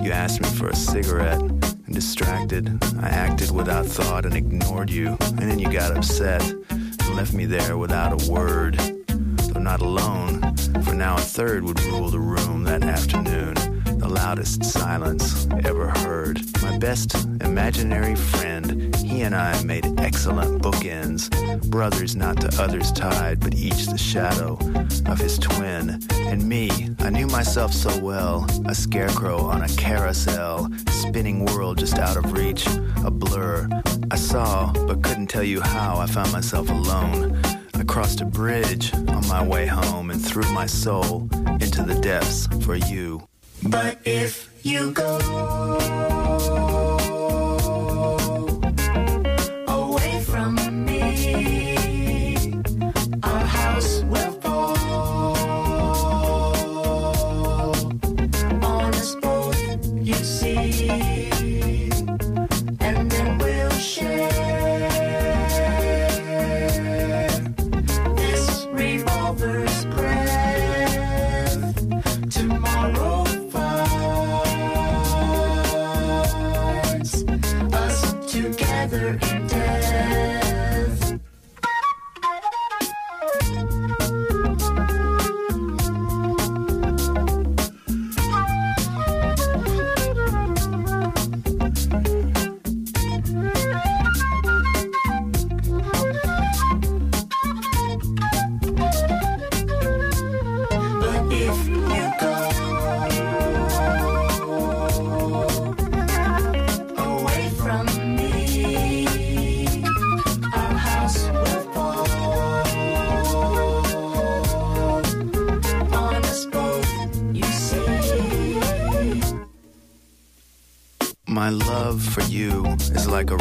you 0.00 0.12
asked 0.12 0.40
me 0.40 0.48
for 0.50 0.68
a 0.68 0.76
cigarette, 0.76 1.40
and 1.40 1.92
distracted, 1.92 2.68
I 3.02 3.08
acted 3.08 3.50
without 3.50 3.86
thought 3.86 4.24
and 4.24 4.36
ignored 4.36 4.90
you, 4.90 5.16
and 5.20 5.50
then 5.50 5.58
you 5.58 5.68
got 5.68 5.96
upset 5.96 6.40
and 6.70 7.16
left 7.16 7.32
me 7.32 7.46
there 7.46 7.76
without 7.76 8.12
a 8.12 8.30
word. 8.30 8.78
Though 9.08 9.58
not 9.58 9.80
alone, 9.80 10.54
now 10.96 11.16
a 11.16 11.20
third 11.20 11.62
would 11.64 11.80
rule 11.82 12.08
the 12.08 12.18
room 12.18 12.64
that 12.64 12.82
afternoon, 12.82 13.54
the 13.98 14.08
loudest 14.08 14.64
silence 14.64 15.46
ever 15.64 15.88
heard. 15.88 16.40
My 16.62 16.78
best 16.78 17.14
imaginary 17.42 18.14
friend, 18.14 18.94
he 18.96 19.22
and 19.22 19.34
I 19.34 19.62
made 19.62 20.00
excellent 20.00 20.62
bookends, 20.62 21.28
brothers 21.70 22.16
not 22.16 22.40
to 22.40 22.62
others 22.62 22.92
tied, 22.92 23.40
but 23.40 23.54
each 23.54 23.86
the 23.86 23.98
shadow 23.98 24.58
of 25.06 25.18
his 25.18 25.38
twin. 25.38 26.00
And 26.12 26.48
me, 26.48 26.70
I 27.00 27.10
knew 27.10 27.26
myself 27.26 27.74
so 27.74 27.98
well, 28.00 28.46
a 28.64 28.74
scarecrow 28.74 29.38
on 29.40 29.62
a 29.62 29.68
carousel, 29.68 30.70
spinning 30.90 31.44
world 31.44 31.78
just 31.78 31.98
out 31.98 32.16
of 32.16 32.32
reach, 32.32 32.66
a 33.04 33.10
blur. 33.10 33.68
I 34.10 34.16
saw, 34.16 34.72
but 34.86 35.02
couldn't 35.02 35.26
tell 35.26 35.44
you 35.44 35.60
how 35.60 35.98
I 35.98 36.06
found 36.06 36.32
myself 36.32 36.70
alone. 36.70 37.38
I 37.78 37.84
crossed 37.84 38.22
a 38.22 38.24
bridge 38.24 38.94
on 38.94 39.28
my 39.28 39.46
way 39.46 39.66
home 39.66 40.10
and 40.10 40.24
threw 40.24 40.50
my 40.52 40.64
soul 40.64 41.28
into 41.60 41.82
the 41.82 41.98
depths 42.00 42.46
for 42.64 42.74
you. 42.74 43.28
But 43.64 43.98
if 44.06 44.50
you 44.64 44.92
go 44.92 46.05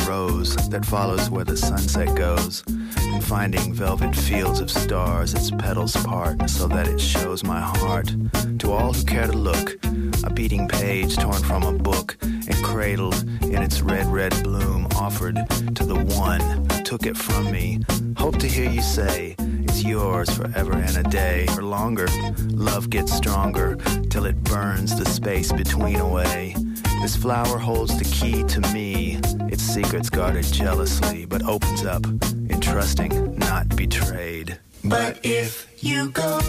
rose 0.07 0.55
that 0.69 0.85
follows 0.85 1.29
where 1.29 1.45
the 1.45 1.57
sunset 1.57 2.15
goes, 2.15 2.63
and 2.67 3.23
finding 3.23 3.73
velvet 3.73 4.15
fields 4.15 4.59
of 4.59 4.69
stars 4.69 5.33
its 5.33 5.51
petals 5.51 5.95
part 5.97 6.49
so 6.49 6.67
that 6.67 6.87
it 6.87 6.99
shows 6.99 7.43
my 7.43 7.59
heart 7.59 8.13
to 8.59 8.71
all 8.71 8.93
who 8.93 9.03
care 9.03 9.27
to 9.27 9.33
look. 9.33 9.77
A 10.23 10.29
beating 10.31 10.67
page 10.67 11.15
torn 11.17 11.41
from 11.43 11.63
a 11.63 11.71
book 11.71 12.17
and 12.21 12.55
cradled 12.63 13.21
in 13.43 13.61
its 13.61 13.81
red, 13.81 14.05
red 14.07 14.33
bloom, 14.43 14.87
offered 14.95 15.35
to 15.75 15.85
the 15.85 16.03
one 16.15 16.41
who 16.41 16.83
took 16.83 17.05
it 17.05 17.17
from 17.17 17.51
me. 17.51 17.81
Hope 18.17 18.37
to 18.39 18.47
hear 18.47 18.69
you 18.69 18.81
say, 18.81 19.35
it's 19.39 19.83
yours 19.83 20.29
forever 20.29 20.73
and 20.73 20.97
a 20.97 21.03
day 21.03 21.47
or 21.55 21.63
longer. 21.63 22.07
Love 22.49 22.89
gets 22.89 23.13
stronger 23.13 23.75
till 24.09 24.25
it 24.25 24.43
burns 24.43 24.95
the 24.95 25.05
space 25.05 25.51
between 25.51 25.97
away. 25.97 26.55
This 27.01 27.15
flower 27.15 27.57
holds 27.59 27.97
the 27.99 28.05
key 28.05 28.43
to 28.45 28.61
me, 28.73 29.19
its 29.55 29.63
secrets 29.63 30.09
guarded 30.09 30.43
jealously, 30.43 31.25
but 31.25 31.41
opens 31.43 31.85
up 31.85 32.05
in 32.49 32.59
trusting, 32.59 33.37
not 33.37 33.73
betrayed. 33.77 34.59
But 34.83 35.21
if 35.23 35.65
you 35.81 36.09
go 36.09 36.39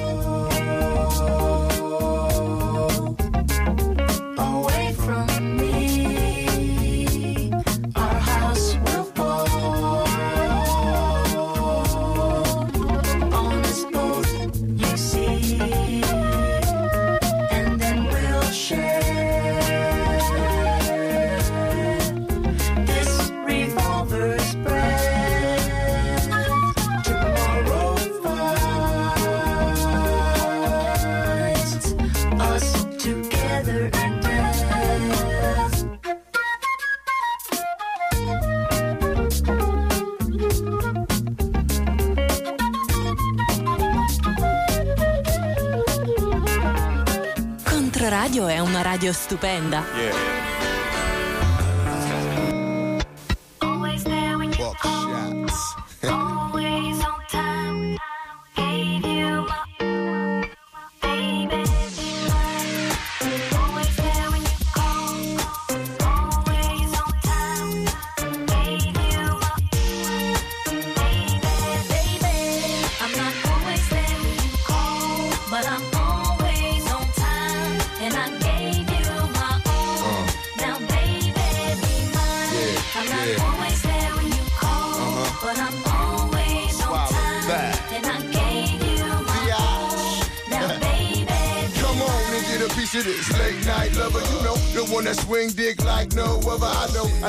Controradio 48.27 48.49
è 48.49 48.59
una 48.59 48.83
radio 48.83 49.13
stupenda. 49.13 49.85
Always 49.85 50.46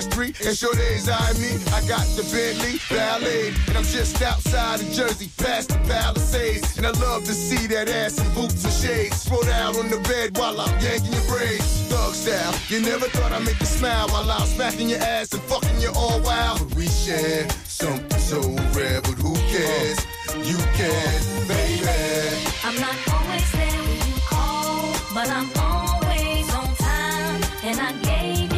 a 0.00 0.08
quarter 0.08 0.10
past 0.10 0.12
three, 0.12 0.48
and 0.48 0.56
sure 0.56 0.74
days 0.74 1.08
I 1.08 1.32
me. 1.34 1.52
I 1.72 1.80
got 1.86 2.06
the 2.16 2.22
Bentley 2.32 2.80
Ballet, 2.88 3.48
and 3.68 3.76
I'm 3.76 3.84
just 3.84 4.20
outside 4.22 4.80
of 4.80 4.90
Jersey, 4.92 5.30
past 5.38 5.68
the 5.68 5.78
Palisades. 5.88 6.76
And 6.76 6.86
I 6.86 6.90
love 6.90 7.24
to 7.24 7.34
see 7.34 7.66
that 7.68 7.88
ass 7.88 8.18
in 8.18 8.34
boots 8.34 8.64
and 8.64 8.72
shades. 8.72 9.22
Spread 9.22 9.48
out 9.48 9.76
on 9.76 9.90
the 9.90 9.98
bed 10.08 10.36
while 10.38 10.60
I'm 10.60 10.78
yanking 10.80 11.12
your 11.12 11.26
braids. 11.28 11.82
Thug 11.88 12.14
style, 12.14 12.54
you 12.68 12.80
never 12.80 13.06
thought 13.08 13.32
I'd 13.32 13.44
make 13.44 13.60
you 13.60 13.66
smile 13.66 14.08
while 14.08 14.30
I'm 14.30 14.46
smacking 14.46 14.88
your 14.88 15.00
ass 15.00 15.32
and 15.32 15.42
fucking 15.42 15.80
you 15.80 15.90
all 15.94 16.20
wild. 16.22 16.58
But 16.60 16.76
we 16.76 16.86
share 16.86 17.48
something 17.64 18.18
so 18.18 18.40
rare, 18.72 19.00
but 19.02 19.16
who 19.18 19.34
cares? 19.52 19.98
You 20.46 20.58
can, 20.78 21.48
baby. 21.48 21.88
I'm 22.64 22.78
not 22.80 22.96
always 23.12 23.52
there 23.52 23.82
when 23.82 24.00
you 24.08 24.20
call, 24.26 24.92
but 25.14 25.28
I'm 25.28 25.50
always 25.58 26.46
on 26.54 26.74
time, 26.76 27.42
and 27.64 27.80
I 27.80 27.92
gave 28.02 28.49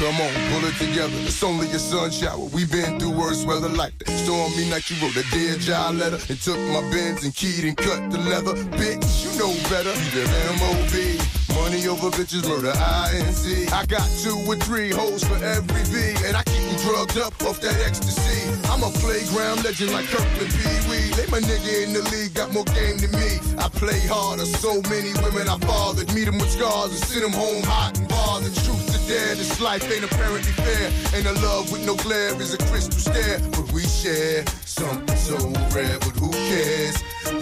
come 0.00 0.20
on, 0.22 0.32
pull 0.50 0.64
it 0.66 0.74
together. 0.76 1.14
It's 1.28 1.42
only 1.42 1.66
a 1.68 1.78
sun 1.78 2.10
shower. 2.10 2.44
We've 2.54 2.70
been 2.72 2.98
through 2.98 3.12
worse 3.12 3.44
weather 3.44 3.68
like 3.68 3.96
that. 3.98 4.08
Stormy 4.08 4.68
night, 4.70 4.88
you 4.88 4.96
wrote 5.02 5.16
a 5.16 5.24
dear 5.30 5.56
child 5.58 5.96
letter 5.96 6.18
and 6.28 6.40
took 6.40 6.58
my 6.72 6.80
bins 6.90 7.22
and 7.22 7.34
keyed 7.34 7.64
and 7.64 7.76
cut 7.76 8.10
the 8.10 8.18
leather. 8.18 8.54
Bitch, 8.80 9.24
you 9.24 9.38
know 9.38 9.52
better. 9.68 9.92
You 9.92 10.10
the 10.10 10.24
M.O.B. 10.56 11.19
Money 11.54 11.86
over 11.88 12.10
bitches, 12.10 12.46
murder 12.48 12.72
INC. 12.72 13.72
I 13.72 13.86
got 13.86 14.06
two 14.22 14.36
or 14.46 14.56
three 14.56 14.90
hoes 14.90 15.24
for 15.24 15.36
every 15.42 15.82
V, 15.90 16.26
and 16.26 16.36
I 16.36 16.42
keep 16.44 16.62
them 16.62 16.76
drugged 16.84 17.18
up 17.18 17.34
off 17.42 17.60
that 17.60 17.76
ecstasy. 17.86 18.50
I'm 18.70 18.82
a 18.82 18.90
playground 18.98 19.64
legend 19.64 19.92
like 19.92 20.06
Kirkland 20.06 20.50
Pee 20.50 20.80
Wee. 20.88 21.10
They 21.16 21.26
my 21.30 21.40
nigga 21.40 21.84
in 21.84 21.92
the 21.92 22.02
league, 22.10 22.34
got 22.34 22.52
more 22.52 22.64
game 22.76 22.98
than 22.98 23.12
me. 23.12 23.38
I 23.58 23.68
play 23.68 24.00
harder, 24.06 24.46
so 24.46 24.80
many 24.90 25.12
women 25.22 25.48
I 25.48 25.58
fathered. 25.58 26.12
Meet 26.14 26.26
them 26.26 26.38
with 26.38 26.50
scars 26.50 26.90
and 26.90 27.02
send 27.04 27.24
them 27.24 27.32
home 27.32 27.62
hot 27.62 27.98
and 27.98 28.08
bothered. 28.08 28.54
Truth 28.54 28.86
to 28.92 28.98
dare, 29.08 29.34
this 29.34 29.60
life 29.60 29.84
ain't 29.92 30.04
apparently 30.04 30.52
fair. 30.52 30.90
And 31.14 31.26
a 31.26 31.34
love 31.46 31.70
with 31.72 31.84
no 31.86 31.94
glare 31.96 32.34
is 32.40 32.54
a 32.54 32.58
crystal 32.70 32.98
stare. 32.98 33.38
But 33.50 33.70
we 33.72 33.82
share 33.82 34.44
something 34.64 35.16
so 35.16 35.36
rare, 35.74 35.98
but 35.98 36.14
who 36.18 36.30
cares? 36.30 36.96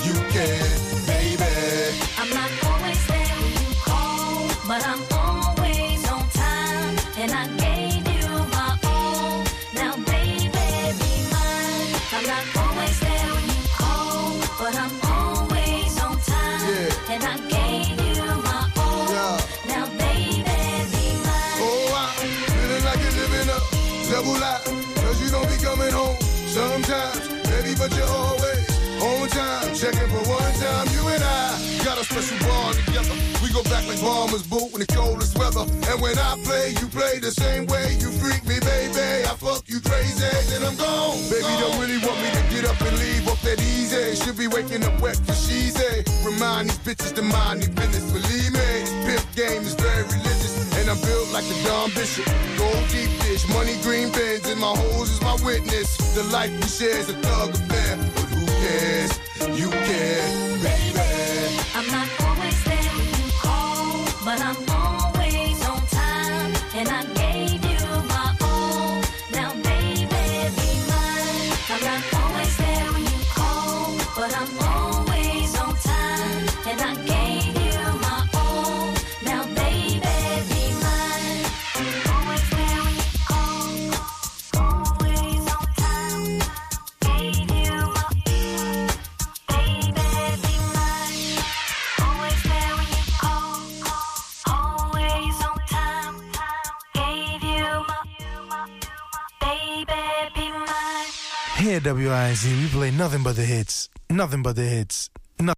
You 0.04 0.14
care, 0.34 0.68
baby. 1.06 1.96
I'm 2.18 2.30
not 2.30 2.50
always 2.66 2.97
but 4.68 4.86
I'm 4.86 5.17
bombers 34.00 34.46
boot 34.46 34.72
in 34.74 34.80
the 34.80 34.86
coldest 34.86 35.38
weather. 35.38 35.64
And 35.90 36.00
when 36.00 36.18
I 36.18 36.38
play, 36.44 36.74
you 36.80 36.86
play 36.88 37.18
the 37.18 37.30
same 37.30 37.66
way. 37.66 37.96
You 37.98 38.10
freak 38.20 38.44
me, 38.46 38.58
baby. 38.60 39.24
I 39.26 39.34
fuck 39.36 39.64
you 39.66 39.80
crazy, 39.80 40.26
then 40.50 40.62
I'm 40.64 40.76
gone. 40.76 41.18
Baby, 41.30 41.52
don't 41.62 41.78
really 41.80 41.98
want 41.98 42.18
me 42.22 42.30
to 42.30 42.42
get 42.52 42.64
up 42.64 42.80
and 42.80 42.96
leave 42.98 43.26
off 43.28 43.40
that 43.42 43.60
easy. 43.60 44.16
Should 44.16 44.38
be 44.38 44.46
waking 44.46 44.84
up 44.84 45.00
wet 45.00 45.16
for 45.16 45.34
she's 45.34 45.76
a. 45.78 46.04
Remind 46.24 46.70
these 46.70 46.78
bitches 46.82 47.14
to 47.16 47.22
mind 47.22 47.62
their 47.62 47.74
business. 47.74 48.06
Believe 48.12 48.52
me, 48.52 48.68
this 48.82 48.94
pimp 49.06 49.24
game 49.34 49.62
is 49.62 49.74
very 49.74 50.04
religious. 50.04 50.54
And 50.78 50.90
I'm 50.90 51.00
built 51.00 51.32
like 51.32 51.44
a 51.44 51.56
Don 51.64 51.90
Bishop. 51.90 52.26
Gold 52.56 52.84
deep 52.88 53.10
dish, 53.22 53.48
money 53.48 53.76
green 53.82 54.12
bins, 54.12 54.48
and 54.48 54.60
my 54.60 54.74
hoes 54.74 55.10
is 55.10 55.20
my 55.22 55.36
witness. 55.44 55.96
The 56.14 56.24
life 56.34 56.52
we 56.52 56.68
share 56.68 56.98
is 56.98 57.08
a 57.08 57.16
thug 57.24 57.50
affair. 57.50 57.96
But 58.14 58.28
who 58.32 58.46
cares? 58.62 59.12
You 59.58 59.70
care, 59.70 60.26
baby. 60.62 60.98
I'm 61.74 61.86
not 61.90 62.27
but 64.38 64.46
I'm 64.46 64.70
always 64.70 65.68
on 65.68 65.86
time, 65.86 66.54
and 66.74 66.88
I 66.88 67.17
at 101.78 101.94
WIZ, 101.94 102.44
we 102.44 102.66
play 102.68 102.90
nothing 102.90 103.22
but 103.22 103.36
the 103.36 103.44
hits. 103.44 103.88
Nothing 104.10 104.42
but 104.42 104.56
the 104.56 104.62
hits. 104.62 105.08
No- 105.40 105.52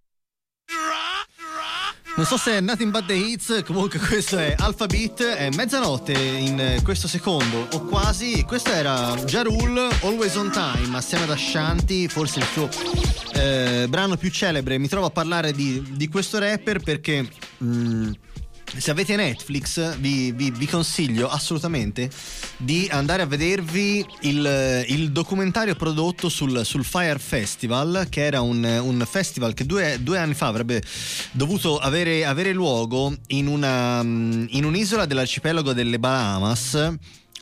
Non 2.17 2.25
so 2.25 2.37
se 2.37 2.57
è 2.57 2.59
Nothing 2.59 2.91
But 2.91 3.05
The 3.05 3.13
Hits, 3.13 3.63
comunque 3.65 3.97
questo 3.97 4.37
è 4.37 4.53
Alphabet, 4.57 5.23
è 5.23 5.49
mezzanotte 5.55 6.11
in 6.11 6.81
questo 6.83 7.07
secondo 7.07 7.67
o 7.71 7.85
quasi. 7.85 8.43
Questo 8.43 8.69
era 8.71 9.15
Ja 9.25 9.43
Rule, 9.43 9.89
Always 10.01 10.35
On 10.35 10.51
Time, 10.51 10.97
assieme 10.97 11.23
ad 11.23 11.29
Ashanti, 11.31 12.09
forse 12.09 12.39
il 12.39 12.45
suo 12.51 12.69
eh, 13.33 13.85
brano 13.87 14.17
più 14.17 14.29
celebre. 14.29 14.77
Mi 14.77 14.89
trovo 14.89 15.05
a 15.05 15.09
parlare 15.11 15.53
di, 15.53 15.81
di 15.95 16.07
questo 16.09 16.37
rapper 16.37 16.79
perché... 16.81 17.27
mm, 17.63 18.11
se 18.77 18.91
avete 18.91 19.15
Netflix 19.15 19.97
vi, 19.97 20.31
vi- 20.31 20.51
vi 20.51 20.67
consiglio 20.67 21.27
assolutamente 21.27 22.09
di 22.57 22.87
andare 22.91 23.21
a 23.21 23.25
vedervi 23.25 24.05
il, 24.21 24.85
il 24.87 25.11
documentario 25.11 25.75
prodotto 25.75 26.29
sul, 26.29 26.65
sul 26.65 26.85
Fire 26.85 27.19
Festival, 27.19 28.07
che 28.09 28.23
era 28.25 28.41
un, 28.41 28.63
un 28.63 29.05
festival 29.09 29.53
che 29.53 29.65
due, 29.65 29.97
due 30.01 30.17
anni 30.17 30.33
fa 30.33 30.47
avrebbe 30.47 30.81
dovuto 31.31 31.77
avere, 31.77 32.25
avere 32.25 32.53
luogo 32.53 33.13
in, 33.27 33.47
una, 33.47 34.01
mm, 34.01 34.45
in 34.49 34.63
un'isola 34.63 35.05
dell'arcipelago 35.05 35.73
delle 35.73 35.99
Bahamas 35.99 36.97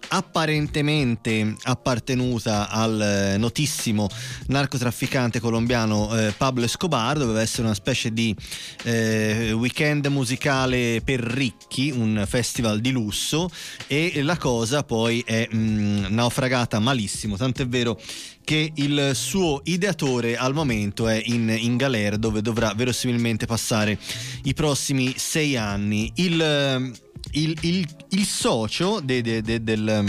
apparentemente 0.10 1.56
appartenuta 1.64 2.70
al 2.70 3.02
eh, 3.02 3.38
notissimo 3.38 4.08
narcotrafficante 4.48 5.40
colombiano 5.40 6.16
eh, 6.18 6.34
Pablo 6.36 6.66
Escobar, 6.66 7.18
doveva 7.18 7.42
essere 7.42 7.64
una 7.64 7.74
specie 7.74 8.12
di 8.12 8.36
eh, 8.84 9.52
weekend 9.52 10.08
musicale 10.08 11.02
per 11.04 11.20
ricchi, 11.20 11.92
un 11.92 12.26
festival 12.28 12.80
di 12.80 12.92
lusso 12.92 13.50
e 13.88 14.22
la 14.24 14.38
cosa 14.38 14.84
poi 14.84 15.24
è 15.26 15.48
mm, 15.54 16.06
naufragata 16.10 16.80
malissimo, 16.80 17.38
tant'è 17.38 17.68
vero 17.68 18.00
che 18.50 18.72
il 18.74 19.12
suo 19.14 19.62
ideatore 19.66 20.36
al 20.36 20.56
momento 20.56 21.08
è 21.08 21.22
in, 21.26 21.56
in 21.56 21.78
galera 21.78 22.18
dove 22.18 22.42
dovrà 22.42 22.74
verosimilmente 22.74 23.46
passare 23.46 24.00
i 24.46 24.56
prossimi 24.56 25.14
sei 25.18 25.56
anni. 25.56 26.12
Il, 26.16 26.42
eh, 26.42 26.92
il- 27.34 27.58
il- 27.62 27.88
il 28.10 28.26
socio 28.26 29.00
de- 29.02 29.22
de- 29.22 29.42
de- 29.42 29.64
del 29.64 30.04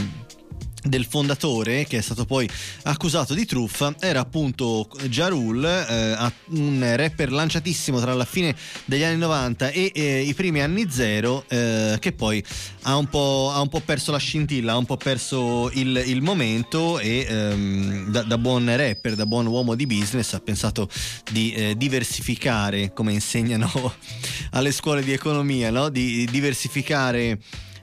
del 0.83 1.05
fondatore 1.05 1.85
che 1.85 1.99
è 1.99 2.01
stato 2.01 2.25
poi 2.25 2.49
accusato 2.85 3.35
di 3.35 3.45
truffa 3.45 3.95
era 3.99 4.21
appunto 4.21 4.89
Ja 5.09 5.29
Rule, 5.29 5.87
eh, 5.87 6.33
un 6.51 6.93
rapper 6.97 7.33
lanciatissimo 7.33 8.01
tra 8.01 8.15
la 8.15 8.25
fine 8.25 8.55
degli 8.85 9.03
anni 9.03 9.19
90 9.19 9.71
e 9.71 9.93
eh, 9.95 10.21
i 10.23 10.35
primi 10.35 10.63
anni 10.63 10.91
zero 10.91 11.45
eh, 11.49 11.97
che 11.99 12.13
poi 12.13 12.43
ha 12.83 12.97
un, 12.97 13.07
po', 13.07 13.51
ha 13.53 13.61
un 13.61 13.69
po' 13.69 13.81
perso 13.81 14.11
la 14.11 14.19
scintilla, 14.19 14.73
ha 14.73 14.77
un 14.77 14.87
po' 14.87 14.97
perso 14.97 15.71
il, 15.75 16.03
il 16.07 16.23
momento 16.23 16.99
e 16.99 17.27
ehm, 17.29 18.11
da, 18.11 18.23
da 18.23 18.39
buon 18.39 18.75
rapper, 18.75 19.15
da 19.15 19.27
buon 19.27 19.47
uomo 19.47 19.75
di 19.75 19.87
business 19.87 20.33
ha 20.33 20.41
pensato 20.41 20.89
di 21.31 21.53
eh, 21.53 21.77
diversificare 21.77 22.93
come 22.93 23.13
insegnano 23.13 23.71
alle 24.53 24.73
scuole 24.73 25.03
di 25.03 25.13
economia, 25.13 25.71
no? 25.71 25.89
di 25.89 26.27
diversificare 26.31 27.39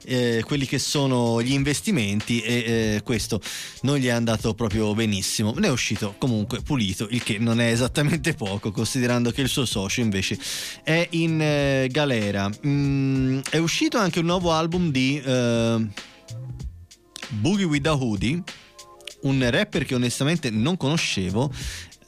eh, 0.08 0.42
quelli 0.46 0.66
che 0.66 0.80
sono 0.80 1.42
gli 1.42 1.52
investimenti 1.52 2.42
e 2.42 2.54
eh, 2.56 3.02
questo 3.04 3.42
non 3.82 3.98
gli 3.98 4.06
è 4.06 4.12
andato 4.12 4.54
proprio 4.54 4.94
benissimo. 4.94 5.54
Ne 5.58 5.68
è 5.68 5.70
uscito 5.72 6.16
comunque 6.18 6.62
pulito, 6.62 7.08
il 7.10 7.22
che 7.24 7.38
non 7.38 7.60
è 7.60 7.72
esattamente 7.72 8.34
poco, 8.34 8.72
considerando 8.72 9.32
che 9.32 9.42
il 9.42 9.50
suo 9.50 9.66
socio 9.66 10.02
invece 10.02 10.38
è 10.84 11.08
in 11.12 11.42
eh, 11.42 11.88
galera. 11.92 12.50
Mm, 12.66 13.40
è 13.50 13.58
uscito 13.58 13.98
anche 13.98 14.20
un 14.20 14.26
nuovo 14.26 14.52
album 14.54 14.92
di 14.92 15.22
eh, 15.24 15.88
Boogie 17.30 17.66
with 17.66 17.84
the 17.84 17.90
Hoodie, 17.90 18.42
un 19.22 19.50
rapper 19.50 19.84
che 19.84 19.96
onestamente 19.96 20.50
non 20.50 20.78
conoscevo 20.78 21.52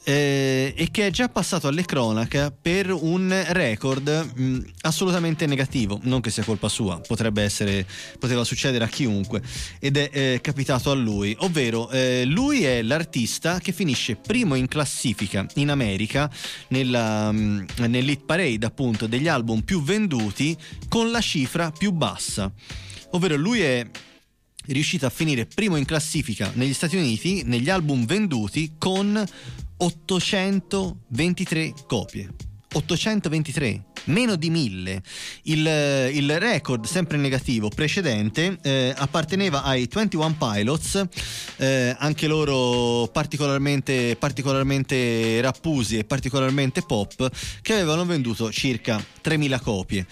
eh, 0.04 0.72
e 0.76 0.90
che 0.90 1.06
è 1.06 1.10
già 1.10 1.28
passato 1.28 1.68
alle 1.68 1.84
cronache 1.84 2.52
per 2.60 2.90
un 2.90 3.44
record 3.48 4.32
mh, 4.34 4.58
assolutamente 4.82 5.46
negativo, 5.46 6.00
non 6.02 6.20
che 6.20 6.30
sia 6.30 6.44
colpa 6.44 6.68
sua, 6.68 7.00
potrebbe 7.06 7.42
essere, 7.42 7.86
poteva 8.18 8.44
succedere 8.44 8.84
a 8.84 8.88
chiunque. 8.88 9.42
Ed 9.78 9.96
è 9.96 10.10
eh, 10.12 10.40
capitato 10.40 10.90
a 10.90 10.94
lui, 10.94 11.34
ovvero 11.40 11.90
eh, 11.90 12.24
lui 12.24 12.64
è 12.64 12.82
l'artista 12.82 13.58
che 13.60 13.72
finisce 13.72 14.16
primo 14.16 14.54
in 14.54 14.68
classifica 14.68 15.46
in 15.54 15.70
America 15.70 16.30
nella, 16.68 17.30
mh, 17.30 17.66
nell'hit 17.86 18.24
parade 18.24 18.64
appunto 18.64 19.06
degli 19.06 19.28
album 19.28 19.60
più 19.60 19.82
venduti 19.82 20.56
con 20.88 21.10
la 21.10 21.20
cifra 21.20 21.70
più 21.70 21.92
bassa, 21.92 22.50
ovvero 23.10 23.36
lui 23.36 23.60
è 23.60 23.86
riuscito 24.66 25.06
a 25.06 25.10
finire 25.10 25.46
primo 25.46 25.76
in 25.76 25.84
classifica 25.84 26.50
negli 26.54 26.74
Stati 26.74 26.96
Uniti 26.96 27.42
negli 27.44 27.70
album 27.70 28.04
venduti 28.04 28.74
con 28.78 29.24
823 29.82 31.72
copie. 31.86 32.28
823, 32.72 33.84
meno 34.04 34.36
di 34.36 34.50
1000. 34.50 35.02
Il, 35.44 35.66
il 36.12 36.38
record, 36.38 36.84
sempre 36.84 37.16
negativo, 37.16 37.68
precedente, 37.68 38.58
eh, 38.62 38.94
apparteneva 38.96 39.62
ai 39.62 39.88
21 39.90 40.36
Pilots, 40.38 41.04
eh, 41.56 41.96
anche 41.98 42.26
loro 42.28 43.08
particolarmente, 43.08 44.16
particolarmente 44.16 45.40
rappusi 45.40 45.98
e 45.98 46.04
particolarmente 46.04 46.82
pop, 46.82 47.28
che 47.62 47.72
avevano 47.72 48.04
venduto 48.04 48.52
circa 48.52 49.02
3000 49.22 49.60
copie. 49.60 50.06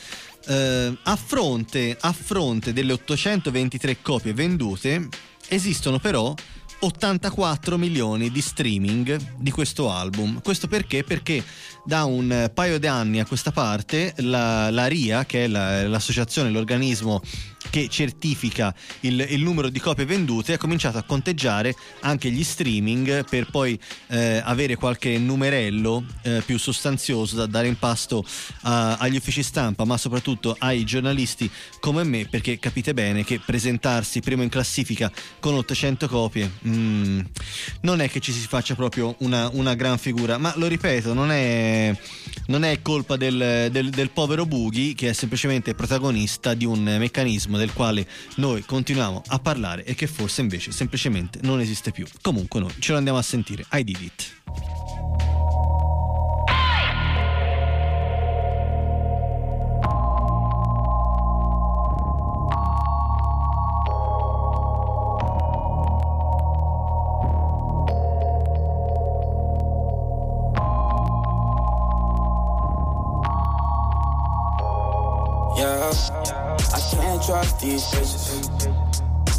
Eh, 0.46 0.98
a, 1.02 1.16
fronte, 1.16 1.96
a 2.00 2.12
fronte 2.12 2.72
delle 2.72 2.94
823 2.94 3.98
copie 4.00 4.32
vendute, 4.32 5.08
esistono 5.48 5.98
però 5.98 6.34
84 6.80 7.76
milioni 7.76 8.30
di 8.30 8.40
streaming 8.40 9.36
di 9.36 9.50
questo 9.50 9.90
album. 9.90 10.40
Questo 10.42 10.68
perché? 10.68 11.02
Perché 11.02 11.42
da 11.84 12.04
un 12.04 12.50
paio 12.54 12.78
di 12.78 12.86
anni 12.86 13.18
a 13.20 13.26
questa 13.26 13.50
parte 13.50 14.12
la, 14.18 14.70
la 14.70 14.86
RIA, 14.86 15.24
che 15.24 15.44
è 15.44 15.46
la- 15.48 15.86
l'associazione, 15.88 16.50
l'organismo 16.50 17.20
che 17.70 17.88
certifica 17.88 18.74
il, 19.00 19.24
il 19.30 19.42
numero 19.42 19.68
di 19.68 19.80
copie 19.80 20.04
vendute, 20.04 20.54
ha 20.54 20.58
cominciato 20.58 20.96
a 20.98 21.02
conteggiare 21.02 21.74
anche 22.00 22.30
gli 22.30 22.44
streaming 22.44 23.24
per 23.28 23.50
poi 23.50 23.78
eh, 24.08 24.40
avere 24.44 24.76
qualche 24.76 25.18
numerello 25.18 26.04
eh, 26.22 26.42
più 26.46 26.58
sostanzioso 26.58 27.36
da 27.36 27.46
dare 27.46 27.66
in 27.68 27.76
pasto 27.78 28.24
a- 28.62 28.96
agli 28.96 29.16
uffici 29.16 29.42
stampa, 29.42 29.84
ma 29.84 29.96
soprattutto 29.96 30.54
ai 30.58 30.84
giornalisti 30.84 31.50
come 31.80 32.04
me, 32.04 32.26
perché 32.30 32.58
capite 32.58 32.94
bene 32.94 33.24
che 33.24 33.40
presentarsi 33.44 34.20
primo 34.20 34.42
in 34.42 34.48
classifica 34.48 35.10
con 35.40 35.54
800 35.54 36.08
copie 36.08 36.50
mm, 36.66 37.20
non 37.82 38.00
è 38.00 38.08
che 38.08 38.20
ci 38.20 38.32
si 38.32 38.46
faccia 38.46 38.74
proprio 38.74 39.14
una, 39.18 39.48
una 39.52 39.74
gran 39.74 39.98
figura, 39.98 40.38
ma 40.38 40.52
lo 40.56 40.66
ripeto, 40.68 41.12
non 41.12 41.30
è, 41.30 41.96
non 42.46 42.64
è 42.64 42.80
colpa 42.82 43.16
del, 43.16 43.68
del- 43.70 43.90
del 43.90 44.10
povero 44.10 44.46
Bughi 44.46 44.94
che 44.94 45.10
è 45.10 45.12
semplicemente 45.12 45.74
protagonista 45.74 46.54
di 46.54 46.64
un 46.64 46.82
meccanismo 46.82 47.47
del 47.56 47.72
quale 47.72 48.06
noi 48.36 48.62
continuiamo 48.62 49.22
a 49.28 49.38
parlare 49.38 49.84
e 49.84 49.94
che 49.94 50.06
forse 50.06 50.42
invece 50.42 50.72
semplicemente 50.72 51.38
non 51.42 51.60
esiste 51.60 51.90
più. 51.90 52.06
Comunque 52.20 52.60
noi 52.60 52.74
ce 52.78 52.92
lo 52.92 52.98
andiamo 52.98 53.18
a 53.18 53.22
sentire. 53.22 53.64
I 53.72 53.84
did 53.84 54.00
it. 54.00 55.47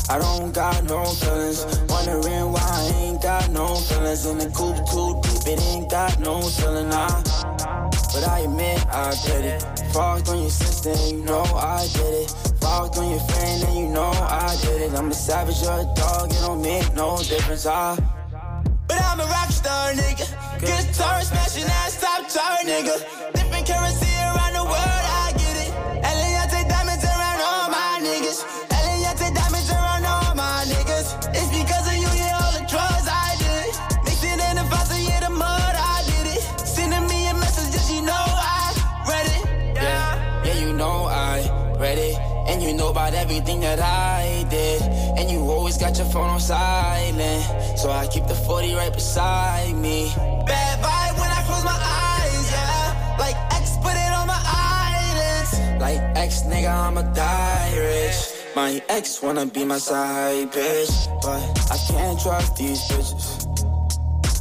I 0.09 0.17
don't 0.17 0.51
got 0.53 0.83
no 0.85 1.05
feelings. 1.05 1.65
Wondering 1.87 2.51
why 2.51 2.61
I 2.61 2.93
ain't 2.97 3.21
got 3.21 3.51
no 3.51 3.75
feelings. 3.75 4.25
In 4.25 4.39
the 4.39 4.49
coop 4.49 4.75
too 4.89 5.21
deep, 5.21 5.53
it 5.53 5.61
ain't 5.67 5.91
got 5.91 6.19
no 6.19 6.41
ceiling. 6.41 6.89
Nah. 6.89 7.21
But 8.11 8.27
I 8.27 8.39
admit 8.39 8.85
I 8.87 9.15
did 9.25 9.45
it. 9.45 9.61
Fucked 9.93 10.29
on 10.29 10.41
your 10.41 10.49
sister, 10.49 10.93
you 11.13 11.23
know 11.23 11.43
I 11.43 11.87
did 11.93 12.13
it. 12.23 12.31
Fucked 12.59 12.97
on 12.97 13.11
your 13.11 13.19
friend, 13.19 13.63
and 13.65 13.77
you 13.77 13.87
know 13.89 14.09
I 14.09 14.57
did 14.61 14.81
it. 14.81 14.97
I'm 14.97 15.11
a 15.11 15.13
savage, 15.13 15.61
you're 15.61 15.81
a 15.81 15.93
dog, 15.95 16.31
it 16.31 16.41
don't 16.41 16.61
make 16.61 16.91
no 16.95 17.17
difference. 17.17 17.67
I 17.67 17.95
but 18.87 18.99
I'm 19.03 19.19
a 19.19 19.25
rock 19.25 19.51
star, 19.51 19.93
nigga. 19.93 20.25
Guitar 20.59 21.21
smashing 21.21 21.69
ass, 21.69 22.01
top 22.01 22.27
chart, 22.27 22.65
nigga. 22.65 23.18
About 43.09 43.19
everything 43.19 43.59
that 43.61 43.79
I 43.79 44.45
did. 44.49 44.81
And 45.17 45.29
you 45.29 45.39
always 45.39 45.77
got 45.77 45.97
your 45.97 46.07
phone 46.07 46.29
on 46.29 46.39
silent. 46.39 47.43
So 47.77 47.89
I 47.89 48.07
keep 48.07 48.25
the 48.27 48.35
40 48.35 48.75
right 48.75 48.93
beside 48.93 49.75
me. 49.75 50.11
Bad 50.45 50.75
vibe 50.83 51.15
when 51.19 51.31
I 51.31 51.41
close 51.47 51.63
my 51.63 51.79
eyes, 51.79 52.51
yeah. 52.51 53.15
Like 53.19 53.35
X 53.61 53.77
put 53.77 53.93
it 53.93 54.11
on 54.19 54.27
my 54.27 54.41
eyelids. 54.45 55.51
Like 55.79 55.99
X 56.17 56.43
nigga, 56.43 56.69
I'ma 56.69 57.01
die 57.13 57.73
rich. 57.77 58.19
My 58.55 58.81
ex 58.89 59.21
wanna 59.21 59.45
be 59.45 59.63
my 59.63 59.77
side 59.77 60.51
bitch. 60.51 60.93
But 61.21 61.41
I 61.71 61.77
can't 61.89 62.19
trust 62.19 62.57
these 62.57 62.81
bitches. 62.89 63.45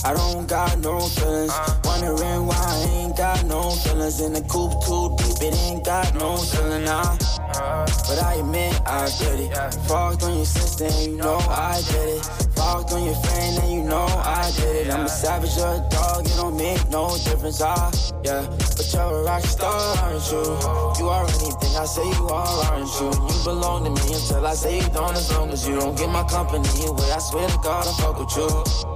I 0.05 0.15
don't 0.15 0.49
got 0.49 0.79
no 0.79 1.01
feelings. 1.01 1.55
Wondering 1.85 2.47
why 2.47 2.57
I 2.57 2.89
ain't 2.99 3.17
got 3.17 3.45
no 3.47 3.71
feelings. 3.71 4.21
In 4.21 4.33
the 4.33 4.43
coop 4.43 4.73
too 4.87 5.17
deep, 5.19 5.43
it 5.49 5.55
ain't 5.65 5.85
got 5.85 6.15
no 6.15 6.37
ceiling 6.37 6.85
now. 6.85 7.19
But 7.59 8.23
I 8.23 8.35
admit 8.35 8.81
I 8.87 9.11
did 9.19 9.41
it. 9.41 9.55
Fucked 9.89 10.23
on 10.23 10.37
your 10.37 10.47
and 10.81 11.11
you 11.11 11.17
know 11.17 11.39
I 11.39 11.83
did 11.91 12.09
it. 12.17 12.25
Fucked 12.55 12.93
on 12.93 13.05
your 13.05 13.15
friend, 13.17 13.59
and 13.59 13.73
you 13.73 13.83
know 13.83 14.07
I 14.07 14.51
did 14.57 14.87
it. 14.87 14.91
I'm 14.93 15.07
a 15.07 15.09
savage, 15.09 15.57
a 15.57 15.87
dog, 15.91 16.27
it 16.27 16.37
don't 16.37 16.57
make 16.57 16.89
no 16.91 17.17
difference. 17.19 17.61
Ah, 17.61 17.91
yeah. 18.25 18.47
But 18.77 18.93
you're 18.93 19.03
a 19.03 19.23
rock 19.25 19.43
star, 19.43 19.97
aren't 19.99 20.31
you? 20.31 20.43
You 20.99 21.09
are 21.09 21.25
anything 21.27 21.75
I 21.77 21.85
say 21.85 22.07
you 22.07 22.29
are, 22.29 22.65
aren't 22.67 22.91
you? 23.01 23.09
You 23.11 23.45
belong 23.45 23.85
to 23.85 23.91
me 23.91 24.15
until 24.15 24.47
I 24.47 24.55
say 24.55 24.81
you 24.81 24.89
don't, 24.91 25.17
as 25.17 25.31
long 25.33 25.51
as 25.51 25.67
you 25.67 25.79
don't 25.79 25.97
get 25.97 26.11
my 26.11 26.25
company 26.25 26.69
away. 26.87 27.11
I 27.11 27.19
swear 27.19 27.49
to 27.49 27.59
God, 27.63 27.87
I 27.87 27.93
fuck 28.01 28.19
with 28.19 28.37
you. 28.37 28.49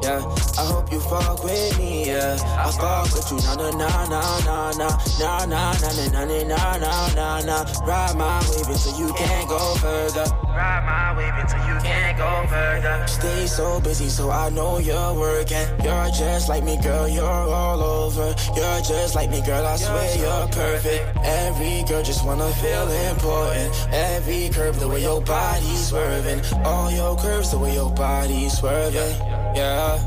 Yeah, 0.02 0.22
I 0.58 0.64
hope 0.66 0.90
you 0.92 1.00
fuck 1.00 1.42
with 1.44 1.78
me, 1.78 2.06
yeah. 2.06 2.36
I 2.58 2.70
fuck 2.72 3.12
with 3.14 3.30
you, 3.30 3.38
na 3.46 3.54
na 3.54 3.70
na 3.70 4.06
na 4.08 4.22
na 4.46 4.70
na 4.78 4.88
na 5.18 5.46
na 5.46 5.72
na 5.72 5.90
na 6.10 6.24
na 6.24 6.46
na 6.46 6.76
na 6.78 7.14
na 7.14 7.40
na. 7.40 7.56
Ride 7.86 8.16
my 8.16 8.38
wave 8.50 8.68
until 8.68 8.98
you 8.98 9.12
can't 9.14 9.48
go 9.48 9.74
further. 9.76 10.26
Ride 10.48 10.84
my 10.84 11.16
wave 11.16 11.34
until 11.38 11.62
you 11.68 11.80
can't 11.80 12.18
go 12.18 12.46
further. 12.48 13.06
Stay 13.06 13.46
so 13.46 13.80
busy, 13.80 14.08
so 14.08 14.30
I 14.30 14.50
know 14.50 14.78
you're 14.78 15.14
working. 15.14 15.66
You're 15.82 16.10
just 16.10 16.48
like 16.48 16.64
me, 16.64 16.76
girl. 16.82 17.08
You're 17.08 17.24
all 17.24 17.80
over. 17.82 18.34
You're 18.56 18.80
just 18.80 19.11
like 19.14 19.30
me, 19.30 19.40
girl. 19.42 19.66
I 19.66 19.76
swear 19.76 20.16
you're 20.16 20.48
perfect. 20.48 21.18
Every 21.24 21.82
girl 21.88 22.02
just 22.02 22.24
wanna 22.24 22.50
feel 22.62 22.88
important. 23.10 23.74
Every 23.92 24.48
curve, 24.48 24.78
the 24.80 24.88
way 24.88 25.02
your 25.02 25.20
body's 25.20 25.88
swerving. 25.88 26.40
All 26.64 26.90
your 26.90 27.16
curves, 27.16 27.50
the 27.50 27.58
way 27.58 27.74
your 27.74 27.90
body's 27.90 28.56
swerving. 28.58 29.16
Yeah. 29.56 29.98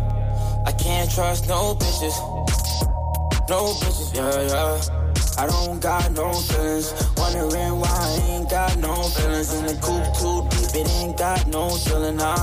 I 0.65 0.71
can't 0.71 1.09
trust 1.11 1.47
no 1.47 1.75
bitches. 1.75 2.17
No 3.47 3.73
bitches, 3.79 4.15
yeah, 4.15 4.41
yeah. 4.47 5.04
I 5.37 5.47
don't 5.47 5.81
got 5.81 6.11
no 6.13 6.31
feelings. 6.31 6.93
Wondering 7.17 7.79
why 7.79 7.89
I 7.91 8.25
ain't 8.29 8.49
got 8.49 8.77
no 8.77 9.03
feelings. 9.03 9.53
In 9.53 9.65
the 9.65 9.73
coop 9.83 10.03
too 10.15 10.47
deep, 10.49 10.81
it 10.81 10.89
ain't 10.91 11.17
got 11.17 11.45
no 11.47 11.69
ceiling 11.69 12.15
now. 12.17 12.35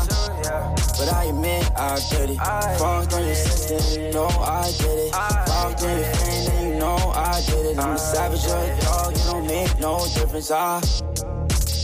But 0.98 1.12
I 1.12 1.24
admit 1.24 1.70
I 1.76 1.98
did 2.10 2.30
it. 2.30 2.36
Fucked 2.36 3.14
on 3.14 3.24
your 3.24 3.34
sister, 3.34 3.98
you 3.98 4.12
know 4.12 4.26
I 4.26 4.70
did 4.76 4.98
it. 5.08 5.12
Fucked 5.12 5.82
on 5.84 5.98
your 5.98 6.12
friend, 6.12 6.48
and 6.48 6.68
you 6.68 6.78
know 6.80 6.96
I 7.16 7.42
did 7.46 7.66
it. 7.66 7.78
I'm 7.78 7.92
a 7.92 7.98
savage, 7.98 8.44
you're 8.44 8.58
a 8.58 8.80
dog, 8.82 9.12
it 9.12 9.24
don't 9.24 9.46
make 9.46 9.78
no 9.80 10.06
difference. 10.14 10.50
I, 10.50 10.82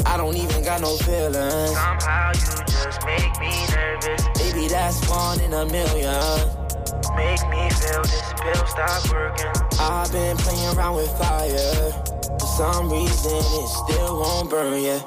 I 0.04 0.16
don't 0.18 0.36
even 0.36 0.62
got 0.62 0.82
no 0.82 0.94
feelings. 0.96 1.72
Somehow 1.72 2.32
you 2.32 2.64
just 2.68 3.04
make 3.06 3.40
me 3.40 3.66
nervous. 3.72 4.28
Baby, 4.38 4.68
that's 4.68 5.08
one 5.08 5.40
in 5.40 5.54
a 5.54 5.64
million. 5.64 6.67
Make 7.18 7.42
me 7.50 7.68
feel 7.70 8.02
this 8.02 8.32
pill 8.40 8.66
stop 8.66 9.10
working. 9.10 9.50
I've 9.80 10.12
been 10.12 10.36
playing 10.36 10.76
around 10.76 10.94
with 10.94 11.10
fire. 11.18 11.90
For 12.38 12.46
some 12.46 12.88
reason, 12.92 13.34
it 13.34 13.68
still 13.68 14.20
won't 14.20 14.48
burn 14.48 14.80
yet. 14.80 15.04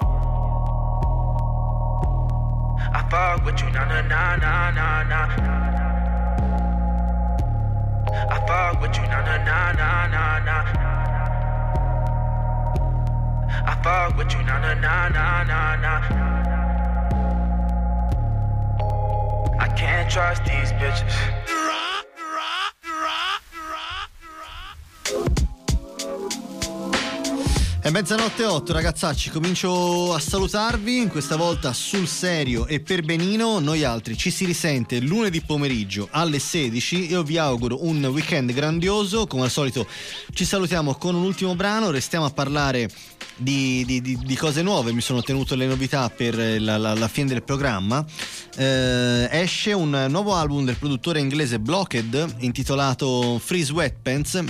I 2.93 3.01
fuck 3.09 3.45
with 3.45 3.61
you, 3.61 3.69
na 3.71 3.85
na 3.85 4.01
na 4.01 4.35
na 4.35 4.71
na 4.71 5.03
na. 5.11 5.21
I 8.29 8.37
fuck 8.45 8.81
with 8.81 8.97
you, 8.97 9.03
na 9.03 9.19
na 9.27 9.37
na 9.47 9.71
na 9.71 10.07
na 10.13 10.39
na. 10.47 10.57
I 13.71 13.73
fuck 13.81 14.17
with 14.17 14.33
you, 14.33 14.43
na 14.43 14.59
na 14.59 14.73
na 14.73 15.07
na 15.07 15.43
na 15.43 15.75
na. 15.77 15.93
I 19.59 19.67
can't 19.77 20.11
trust 20.11 20.43
these 20.43 20.73
bitches. 20.73 21.70
È 27.83 27.89
mezzanotte 27.89 28.43
e 28.43 28.45
8 28.45 28.73
ragazzacci, 28.73 29.31
comincio 29.31 30.13
a 30.13 30.19
salutarvi, 30.19 31.07
questa 31.07 31.35
volta 31.35 31.73
sul 31.73 32.07
serio 32.07 32.67
e 32.67 32.79
per 32.79 33.01
benino, 33.01 33.57
noi 33.57 33.83
altri 33.83 34.15
ci 34.15 34.29
si 34.29 34.45
risente 34.45 34.99
lunedì 34.99 35.41
pomeriggio 35.41 36.07
alle 36.11 36.37
16, 36.37 37.09
io 37.09 37.23
vi 37.23 37.39
auguro 37.39 37.83
un 37.83 38.05
weekend 38.05 38.53
grandioso, 38.53 39.25
come 39.25 39.45
al 39.45 39.49
solito 39.49 39.87
ci 40.31 40.45
salutiamo 40.45 40.93
con 40.93 41.15
un 41.15 41.23
ultimo 41.23 41.55
brano, 41.55 41.89
restiamo 41.89 42.25
a 42.25 42.29
parlare 42.29 42.87
di, 43.35 43.83
di- 43.83 43.99
di- 44.01 44.17
di 44.23 44.35
cose 44.35 44.61
nuove, 44.61 44.93
mi 44.93 45.01
sono 45.01 45.23
tenuto 45.23 45.55
le 45.55 45.65
novità 45.65 46.07
per 46.11 46.35
la, 46.61 46.77
la- 46.77 46.93
la 46.93 47.07
fine 47.07 47.29
del 47.29 47.41
programma, 47.43 48.05
Eh, 48.57 49.27
esce 49.31 49.71
un 49.73 50.05
nuovo 50.09 50.35
album 50.35 50.65
del 50.65 50.75
produttore 50.75 51.19
inglese 51.19 51.57
Blocked 51.59 52.35
intitolato 52.39 53.39
Free 53.43 53.63
Sweatpants 53.63 54.43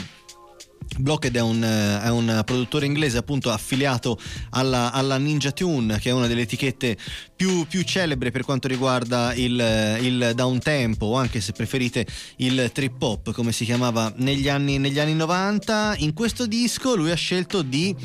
Blocked 0.97 1.35
è 1.35 1.41
un, 1.41 1.63
eh, 1.63 2.01
è 2.01 2.09
un 2.09 2.41
produttore 2.45 2.85
inglese 2.85 3.17
appunto 3.17 3.49
affiliato 3.51 4.19
alla, 4.51 4.91
alla 4.91 5.17
Ninja 5.17 5.51
Tune 5.51 5.97
che 5.99 6.09
è 6.09 6.13
una 6.13 6.27
delle 6.27 6.41
etichette 6.41 6.97
più, 7.35 7.65
più 7.65 7.83
celebre 7.83 8.31
per 8.31 8.43
quanto 8.43 8.67
riguarda 8.67 9.33
il, 9.33 9.97
il 10.01 10.31
downtempo 10.35 11.05
o 11.05 11.15
anche 11.15 11.39
se 11.39 11.53
preferite 11.53 12.05
il 12.37 12.71
trip 12.73 13.01
hop 13.01 13.31
come 13.31 13.51
si 13.51 13.65
chiamava 13.65 14.11
negli 14.17 14.49
anni, 14.49 14.77
negli 14.77 14.99
anni 14.99 15.13
90 15.13 15.95
in 15.99 16.13
questo 16.13 16.45
disco 16.45 16.95
lui 16.95 17.11
ha 17.11 17.15
scelto 17.15 17.61
di 17.61 17.95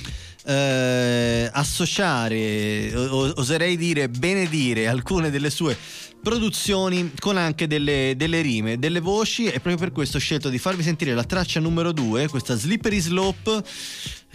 eh, 0.46 1.50
associare 1.52 2.94
oserei 2.94 3.76
dire 3.76 4.08
benedire 4.08 4.86
alcune 4.86 5.30
delle 5.30 5.50
sue 5.50 5.76
produzioni 6.22 7.12
con 7.18 7.36
anche 7.36 7.66
delle, 7.66 8.14
delle 8.16 8.40
rime, 8.42 8.78
delle 8.78 9.00
voci 9.00 9.46
e 9.46 9.60
proprio 9.60 9.76
per 9.76 9.92
questo 9.92 10.16
ho 10.16 10.20
scelto 10.20 10.48
di 10.48 10.58
farvi 10.58 10.82
sentire 10.82 11.14
la 11.14 11.24
traccia 11.24 11.60
numero 11.60 11.92
2, 11.92 12.28
questa 12.28 12.56
Slippery 12.56 13.00
Slope 13.00 13.62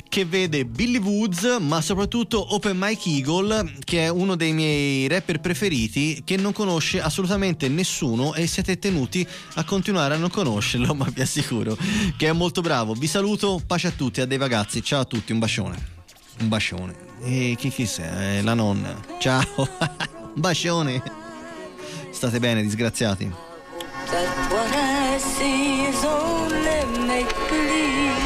che 0.07 0.25
vede 0.25 0.65
Billy 0.65 0.99
Woods 0.99 1.57
ma 1.61 1.81
soprattutto 1.81 2.53
Open 2.53 2.77
Mike 2.77 3.09
Eagle 3.09 3.73
che 3.83 4.05
è 4.05 4.09
uno 4.09 4.35
dei 4.35 4.51
miei 4.51 5.07
rapper 5.07 5.39
preferiti 5.39 6.21
che 6.25 6.35
non 6.35 6.51
conosce 6.51 7.01
assolutamente 7.01 7.69
nessuno 7.69 8.33
e 8.33 8.47
siete 8.47 8.77
tenuti 8.79 9.25
a 9.55 9.63
continuare 9.63 10.15
a 10.15 10.17
non 10.17 10.29
conoscerlo 10.29 10.93
ma 10.95 11.07
vi 11.13 11.21
assicuro 11.21 11.77
che 12.17 12.27
è 12.27 12.31
molto 12.33 12.61
bravo. 12.61 12.93
Vi 12.93 13.07
saluto, 13.07 13.61
pace 13.65 13.87
a 13.87 13.91
tutti, 13.91 14.21
a 14.21 14.25
dei 14.25 14.37
ragazzi, 14.37 14.83
ciao 14.83 15.01
a 15.01 15.05
tutti, 15.05 15.31
un 15.31 15.39
bacione. 15.39 16.00
Un 16.41 16.47
bacione. 16.47 16.95
E 17.21 17.55
chi 17.55 17.69
chi 17.69 17.85
sei? 17.85 18.37
Eh, 18.37 18.41
La 18.41 18.55
nonna. 18.55 18.99
Ciao. 19.19 19.43
un 19.57 20.31
bacione. 20.33 21.01
State 22.09 22.39
bene, 22.39 22.63
disgraziati. 22.63 23.31
That 24.09 24.51
what 24.51 24.73
I 24.73 25.19
see 25.19 25.85
is 25.87 26.03
only 26.03 26.83
make 27.05 27.31
believe. 27.47 28.17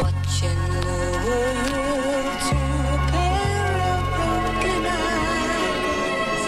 Watching 0.00 0.58
the 0.80 1.18
world 1.24 2.40
through 2.42 2.88
a 2.90 2.98
pair 3.12 3.70
of 3.94 4.02
broken 4.16 4.84
eyes. 4.84 6.42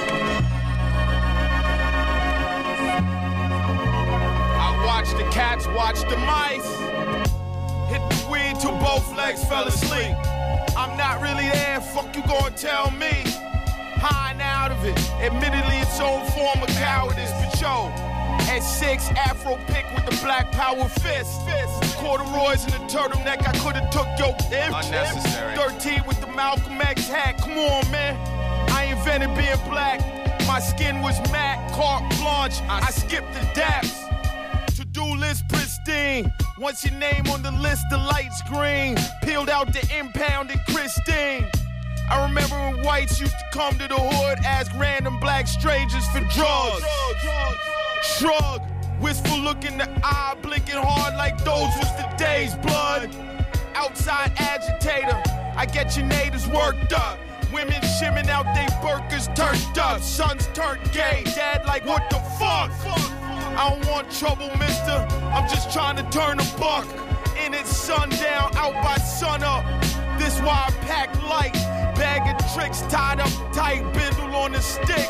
I 4.58 4.84
watched 4.84 5.16
the 5.16 5.24
cats 5.30 5.66
watch 5.68 6.00
the 6.08 6.16
mice. 6.16 6.85
Till 8.60 8.76
both 8.78 9.14
legs 9.16 9.44
fell 9.44 9.66
asleep. 9.66 10.16
I'm 10.76 10.96
not 10.96 11.20
really 11.20 11.48
there, 11.48 11.80
fuck 11.80 12.14
you 12.16 12.22
gonna 12.22 12.50
tell 12.56 12.90
me. 12.90 13.12
High 13.96 14.32
and 14.32 14.40
out 14.40 14.70
of 14.70 14.84
it, 14.84 14.98
admittedly 15.20 15.76
its 15.78 16.00
own 16.00 16.24
form 16.30 16.62
of 16.62 16.68
cowardice, 16.76 17.32
but 17.32 17.60
yo. 17.60 17.92
At 18.48 18.60
six, 18.60 19.10
Afro 19.10 19.56
pick 19.66 19.84
with 19.94 20.06
the 20.06 20.16
black 20.24 20.52
power 20.52 20.88
fist. 20.88 21.42
fist. 21.44 21.96
Corduroys 21.96 22.64
and 22.64 22.72
the 22.72 22.82
turtleneck, 22.88 23.46
I 23.46 23.52
could've 23.58 23.90
took 23.90 24.06
your 24.18 24.34
if. 24.52 24.72
Unnecessary. 24.72 25.56
13 25.56 26.04
with 26.06 26.20
the 26.20 26.28
Malcolm 26.28 26.80
X 26.80 27.08
hat, 27.08 27.38
come 27.38 27.58
on, 27.58 27.90
man. 27.90 28.16
I 28.70 28.84
invented 28.84 29.34
being 29.36 29.58
black. 29.68 30.00
My 30.46 30.60
skin 30.60 31.02
was 31.02 31.18
matte, 31.32 31.72
carte 31.72 32.08
blanche. 32.18 32.60
I 32.68 32.90
skipped 32.90 33.32
the 33.34 33.40
daps. 33.58 33.94
To-do 34.76 35.04
list 35.16 35.48
pristine. 35.48 36.32
Once 36.58 36.86
your 36.86 36.94
name 36.94 37.26
on 37.28 37.42
the 37.42 37.50
list, 37.50 37.84
the 37.90 37.98
lights 37.98 38.40
green. 38.48 38.96
Peeled 39.22 39.50
out 39.50 39.70
the 39.74 39.98
impound 39.98 40.50
and 40.50 40.60
Christine. 40.64 41.46
I 42.08 42.26
remember 42.26 42.56
when 42.56 42.82
whites 42.82 43.20
used 43.20 43.34
to 43.38 43.44
come 43.52 43.76
to 43.76 43.86
the 43.86 43.94
hood, 43.94 44.38
ask 44.42 44.72
random 44.78 45.20
black 45.20 45.46
strangers 45.48 46.06
for 46.08 46.20
drugs. 46.20 46.82
Shrug, 48.02 48.62
wistful 49.00 49.38
look 49.38 49.66
in 49.66 49.76
the 49.76 49.88
eye, 50.02 50.34
blinking 50.40 50.76
hard 50.76 51.14
like 51.16 51.36
those 51.44 51.68
was 51.76 51.94
the 51.96 52.10
days, 52.16 52.54
blood. 52.54 53.14
Outside 53.74 54.32
agitator, 54.38 55.22
I 55.56 55.66
get 55.66 55.94
your 55.94 56.06
natives 56.06 56.46
worked 56.48 56.94
up. 56.94 57.18
Women 57.52 57.82
shimming 57.98 58.30
out 58.30 58.46
they 58.54 58.66
burqas 58.80 59.34
turned 59.36 59.78
up. 59.78 60.00
Sons 60.00 60.48
turned 60.54 60.80
gay. 60.92 61.22
Dad 61.24 61.66
like, 61.66 61.84
what 61.84 62.08
the 62.08 62.18
fuck? 62.38 62.70
I 63.58 63.70
don't 63.70 63.86
want 63.90 64.10
trouble, 64.10 64.50
mister. 64.58 64.92
I'm 65.32 65.48
just 65.48 65.72
trying 65.72 65.96
to 65.96 66.02
turn 66.10 66.38
a 66.38 66.44
buck. 66.58 66.86
In 67.42 67.54
it 67.54 67.66
sundown, 67.66 68.54
out 68.54 68.74
by 68.84 68.96
sunup. 68.96 69.64
This 70.18 70.38
why 70.40 70.66
I 70.68 70.70
pack 70.84 71.10
light. 71.22 71.54
Bag 71.96 72.28
of 72.28 72.54
tricks 72.54 72.82
tied 72.82 73.18
up 73.18 73.30
tight. 73.54 73.82
Bindle 73.94 74.34
on 74.36 74.52
the 74.52 74.60
stick. 74.60 75.08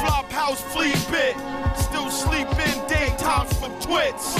Flop 0.00 0.30
house 0.30 0.60
flea 0.72 0.92
bit. 1.10 1.36
Still 1.76 2.08
sleeping 2.08 2.78
daytimes 2.86 3.52
for 3.54 3.68
twits. 3.80 4.36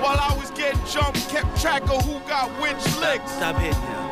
While 0.00 0.18
I 0.18 0.34
was 0.38 0.50
getting 0.52 0.82
jumped, 0.86 1.28
kept 1.28 1.60
track 1.60 1.82
of 1.90 2.02
who 2.06 2.18
got 2.26 2.48
which 2.62 2.82
licks. 3.00 3.32
Stop 3.32 3.56
hitting 3.56 3.82
him. 3.82 4.08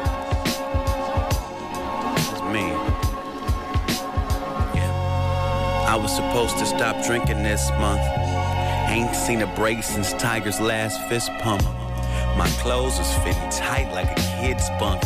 It's 2.29 2.43
me. 2.53 2.66
Yeah. 4.74 5.87
I 5.89 5.97
was 5.97 6.14
supposed 6.14 6.59
to 6.59 6.66
stop 6.66 7.03
drinking 7.07 7.43
this 7.43 7.70
month. 7.79 8.26
Ain't 8.97 9.14
seen 9.14 9.42
a 9.42 9.47
break 9.55 9.82
since 9.82 10.14
Tiger's 10.14 10.59
last 10.59 11.07
fist 11.07 11.30
pump. 11.40 11.62
My 12.38 12.49
clothes 12.62 12.97
was 12.97 13.12
fitting 13.18 13.51
tight 13.51 13.92
like 13.92 14.11
a 14.11 14.14
kid's 14.40 14.70
bunk. 14.80 15.03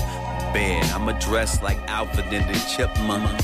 Bed, 0.54 0.84
I'ma 0.92 1.18
dress 1.18 1.60
like 1.60 1.76
Alvin 1.88 2.32
and 2.32 2.48
the 2.48 2.56
Chipmunk. 2.70 3.40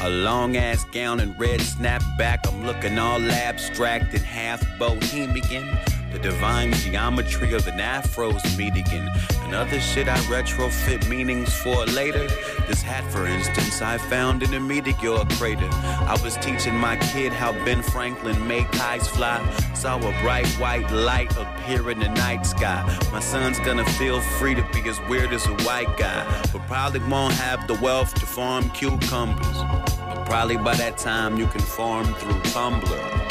A 0.00 0.08
long 0.08 0.56
ass 0.56 0.84
gown 0.84 1.20
and 1.20 1.38
red 1.38 1.60
snapback. 1.60 2.48
I'm 2.48 2.64
looking 2.64 2.98
all 2.98 3.20
abstract 3.30 4.14
and 4.14 4.24
half 4.24 4.64
bohemian. 4.78 5.68
The 6.12 6.18
divine 6.18 6.72
geometry 6.74 7.54
of 7.54 7.66
an 7.66 7.80
afro's 7.80 8.42
median. 8.58 9.08
And 9.40 9.54
other 9.54 9.80
shit 9.80 10.08
I 10.08 10.18
retrofit 10.28 11.08
meanings 11.08 11.54
for 11.54 11.86
later. 11.86 12.28
This 12.68 12.82
hat, 12.82 13.04
for 13.10 13.26
instance, 13.26 13.80
I 13.80 13.96
found 13.96 14.42
in 14.42 14.52
a 14.52 14.60
meteor 14.60 15.24
crater. 15.38 15.68
I 15.72 16.18
was 16.22 16.36
teaching 16.36 16.76
my 16.76 16.96
kid 16.96 17.32
how 17.32 17.52
Ben 17.64 17.82
Franklin 17.82 18.46
made 18.46 18.70
kites 18.72 19.08
fly. 19.08 19.40
Saw 19.74 19.96
a 19.96 20.22
bright 20.22 20.46
white 20.58 20.90
light 20.90 21.34
appear 21.38 21.90
in 21.90 21.98
the 22.00 22.10
night 22.10 22.44
sky. 22.44 22.82
My 23.10 23.20
son's 23.20 23.58
gonna 23.60 23.84
feel 23.92 24.20
free 24.20 24.54
to 24.54 24.62
be 24.72 24.86
as 24.90 25.00
weird 25.08 25.32
as 25.32 25.46
a 25.46 25.54
white 25.64 25.96
guy, 25.96 26.24
but 26.52 26.66
probably 26.66 27.00
won't 27.00 27.34
have 27.34 27.66
the 27.66 27.74
wealth 27.74 28.12
to 28.14 28.26
farm 28.26 28.68
cucumbers. 28.70 29.58
But 30.06 30.26
probably 30.26 30.58
by 30.58 30.74
that 30.76 30.98
time 30.98 31.38
you 31.38 31.46
can 31.46 31.62
farm 31.62 32.04
through 32.14 32.40
Tumblr. 32.52 33.22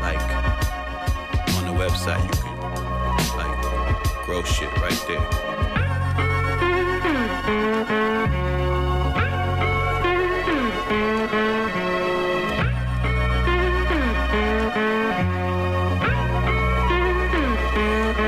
Like 0.00 0.71
the 1.72 1.78
website, 1.78 2.22
you 2.24 2.30
can 2.42 3.36
like 3.36 4.24
grow 4.24 4.42
shit 4.42 4.72
right 4.80 5.04
there. 5.08 5.20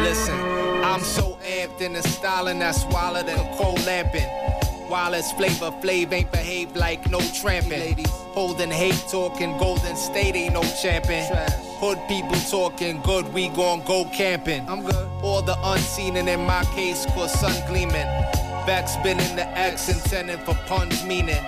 Listen, 0.02 0.34
I'm 0.84 1.00
so 1.00 1.38
amped 1.44 1.80
in 1.80 1.94
the 1.94 2.02
styling 2.02 2.58
that's 2.58 2.84
wilder 2.86 3.22
than 3.22 3.38
cold 3.56 3.84
lamping. 3.84 4.28
Wallace 4.88 5.32
flavor 5.32 5.70
flav 5.82 6.12
ain't 6.12 6.30
behave 6.30 6.76
like 6.76 7.10
no 7.10 7.20
tramping. 7.40 7.80
Ladies 7.80 8.10
holding 8.34 8.70
hate 8.70 9.02
talking 9.10 9.56
golden 9.58 9.96
state 9.96 10.34
ain't 10.34 10.54
no 10.54 10.62
champion. 10.82 11.24
Hood 11.84 12.00
people 12.08 12.40
talking 12.50 13.02
good, 13.02 13.30
we 13.34 13.50
gon' 13.50 13.84
go 13.84 14.06
camping. 14.06 14.66
I'm 14.70 14.80
good. 14.86 15.06
All 15.22 15.42
the 15.42 15.54
unseen 15.62 16.16
and 16.16 16.30
in 16.30 16.40
my 16.40 16.64
case, 16.74 17.04
cause 17.12 17.38
sun 17.38 17.52
gleaming. 17.68 18.08
Back 18.64 18.88
spinning 18.88 19.36
the 19.36 19.46
X 19.48 19.90
intended 19.90 20.40
for 20.46 20.54
puns 20.64 21.04
meaning. 21.04 21.44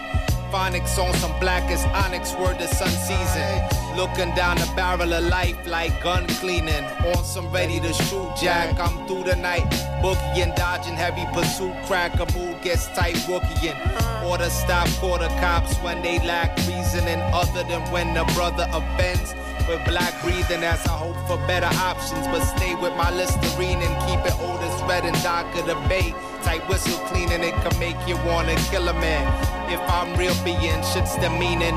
Phonics 0.52 0.98
on 0.98 1.14
some 1.14 1.32
blackest 1.40 1.88
onyx 1.88 2.34
word 2.34 2.58
the 2.58 2.66
sun 2.66 2.90
season. 2.90 3.96
Looking 3.96 4.34
down 4.34 4.58
the 4.58 4.70
barrel 4.76 5.14
of 5.14 5.24
life 5.24 5.66
like 5.66 6.02
gun 6.02 6.26
cleaning. 6.26 6.84
On 7.16 7.24
some 7.24 7.50
ready 7.50 7.80
to 7.80 7.94
shoot 7.94 8.30
jack. 8.36 8.78
I'm 8.78 9.06
through 9.06 9.24
the 9.24 9.36
night. 9.36 9.64
Boogie 10.02 10.42
and 10.42 10.54
dodging 10.54 10.96
heavy 10.96 11.24
pursuit. 11.32 11.74
Crack 11.86 12.12
a 12.20 12.30
mood 12.36 12.60
gets 12.60 12.88
tight 12.88 13.16
rookieing. 13.24 13.72
Uh-huh. 13.72 14.28
Order 14.28 14.50
stop 14.50 14.86
quarter 15.00 15.28
cops 15.40 15.74
when 15.78 16.02
they 16.02 16.18
lack 16.26 16.54
reasoning 16.68 17.22
other 17.32 17.64
than 17.64 17.80
when 17.90 18.12
the 18.12 18.24
brother 18.34 18.68
offends. 18.70 19.34
With 19.68 19.84
black 19.84 20.14
breathing 20.22 20.62
as 20.62 20.86
I 20.86 20.96
hope 20.96 21.16
for 21.26 21.36
better 21.46 21.66
options. 21.66 22.26
But 22.28 22.42
stay 22.44 22.74
with 22.76 22.94
my 22.96 23.10
Listerine 23.10 23.82
and 23.82 23.94
keep 24.06 24.20
it 24.24 24.38
Otis 24.40 24.80
red 24.82 25.04
and 25.04 25.16
dock 25.22 25.46
of 25.56 25.66
the 25.66 25.74
bay. 25.88 26.14
Tight 26.42 26.62
whistle 26.68 26.98
cleaning, 27.06 27.42
it 27.42 27.54
can 27.54 27.76
make 27.80 27.96
you 28.06 28.16
wanna 28.24 28.54
kill 28.70 28.88
a 28.88 28.94
man. 28.94 29.26
If 29.68 29.80
I'm 29.90 30.14
real 30.16 30.34
being, 30.44 30.82
shit's 30.94 31.16
the 31.16 31.30
meaning. 31.30 31.74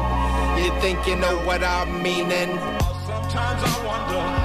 You 0.62 0.70
think 0.82 1.08
you 1.08 1.16
know 1.16 1.38
what 1.48 1.64
I'm 1.64 2.04
meaning? 2.04 2.50
Sometimes 3.08 3.62
I 3.66 3.76
wonder, 3.90 4.39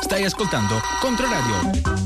stai 0.00 0.24
ascoltando 0.24 0.80
Controradio. 1.00 2.05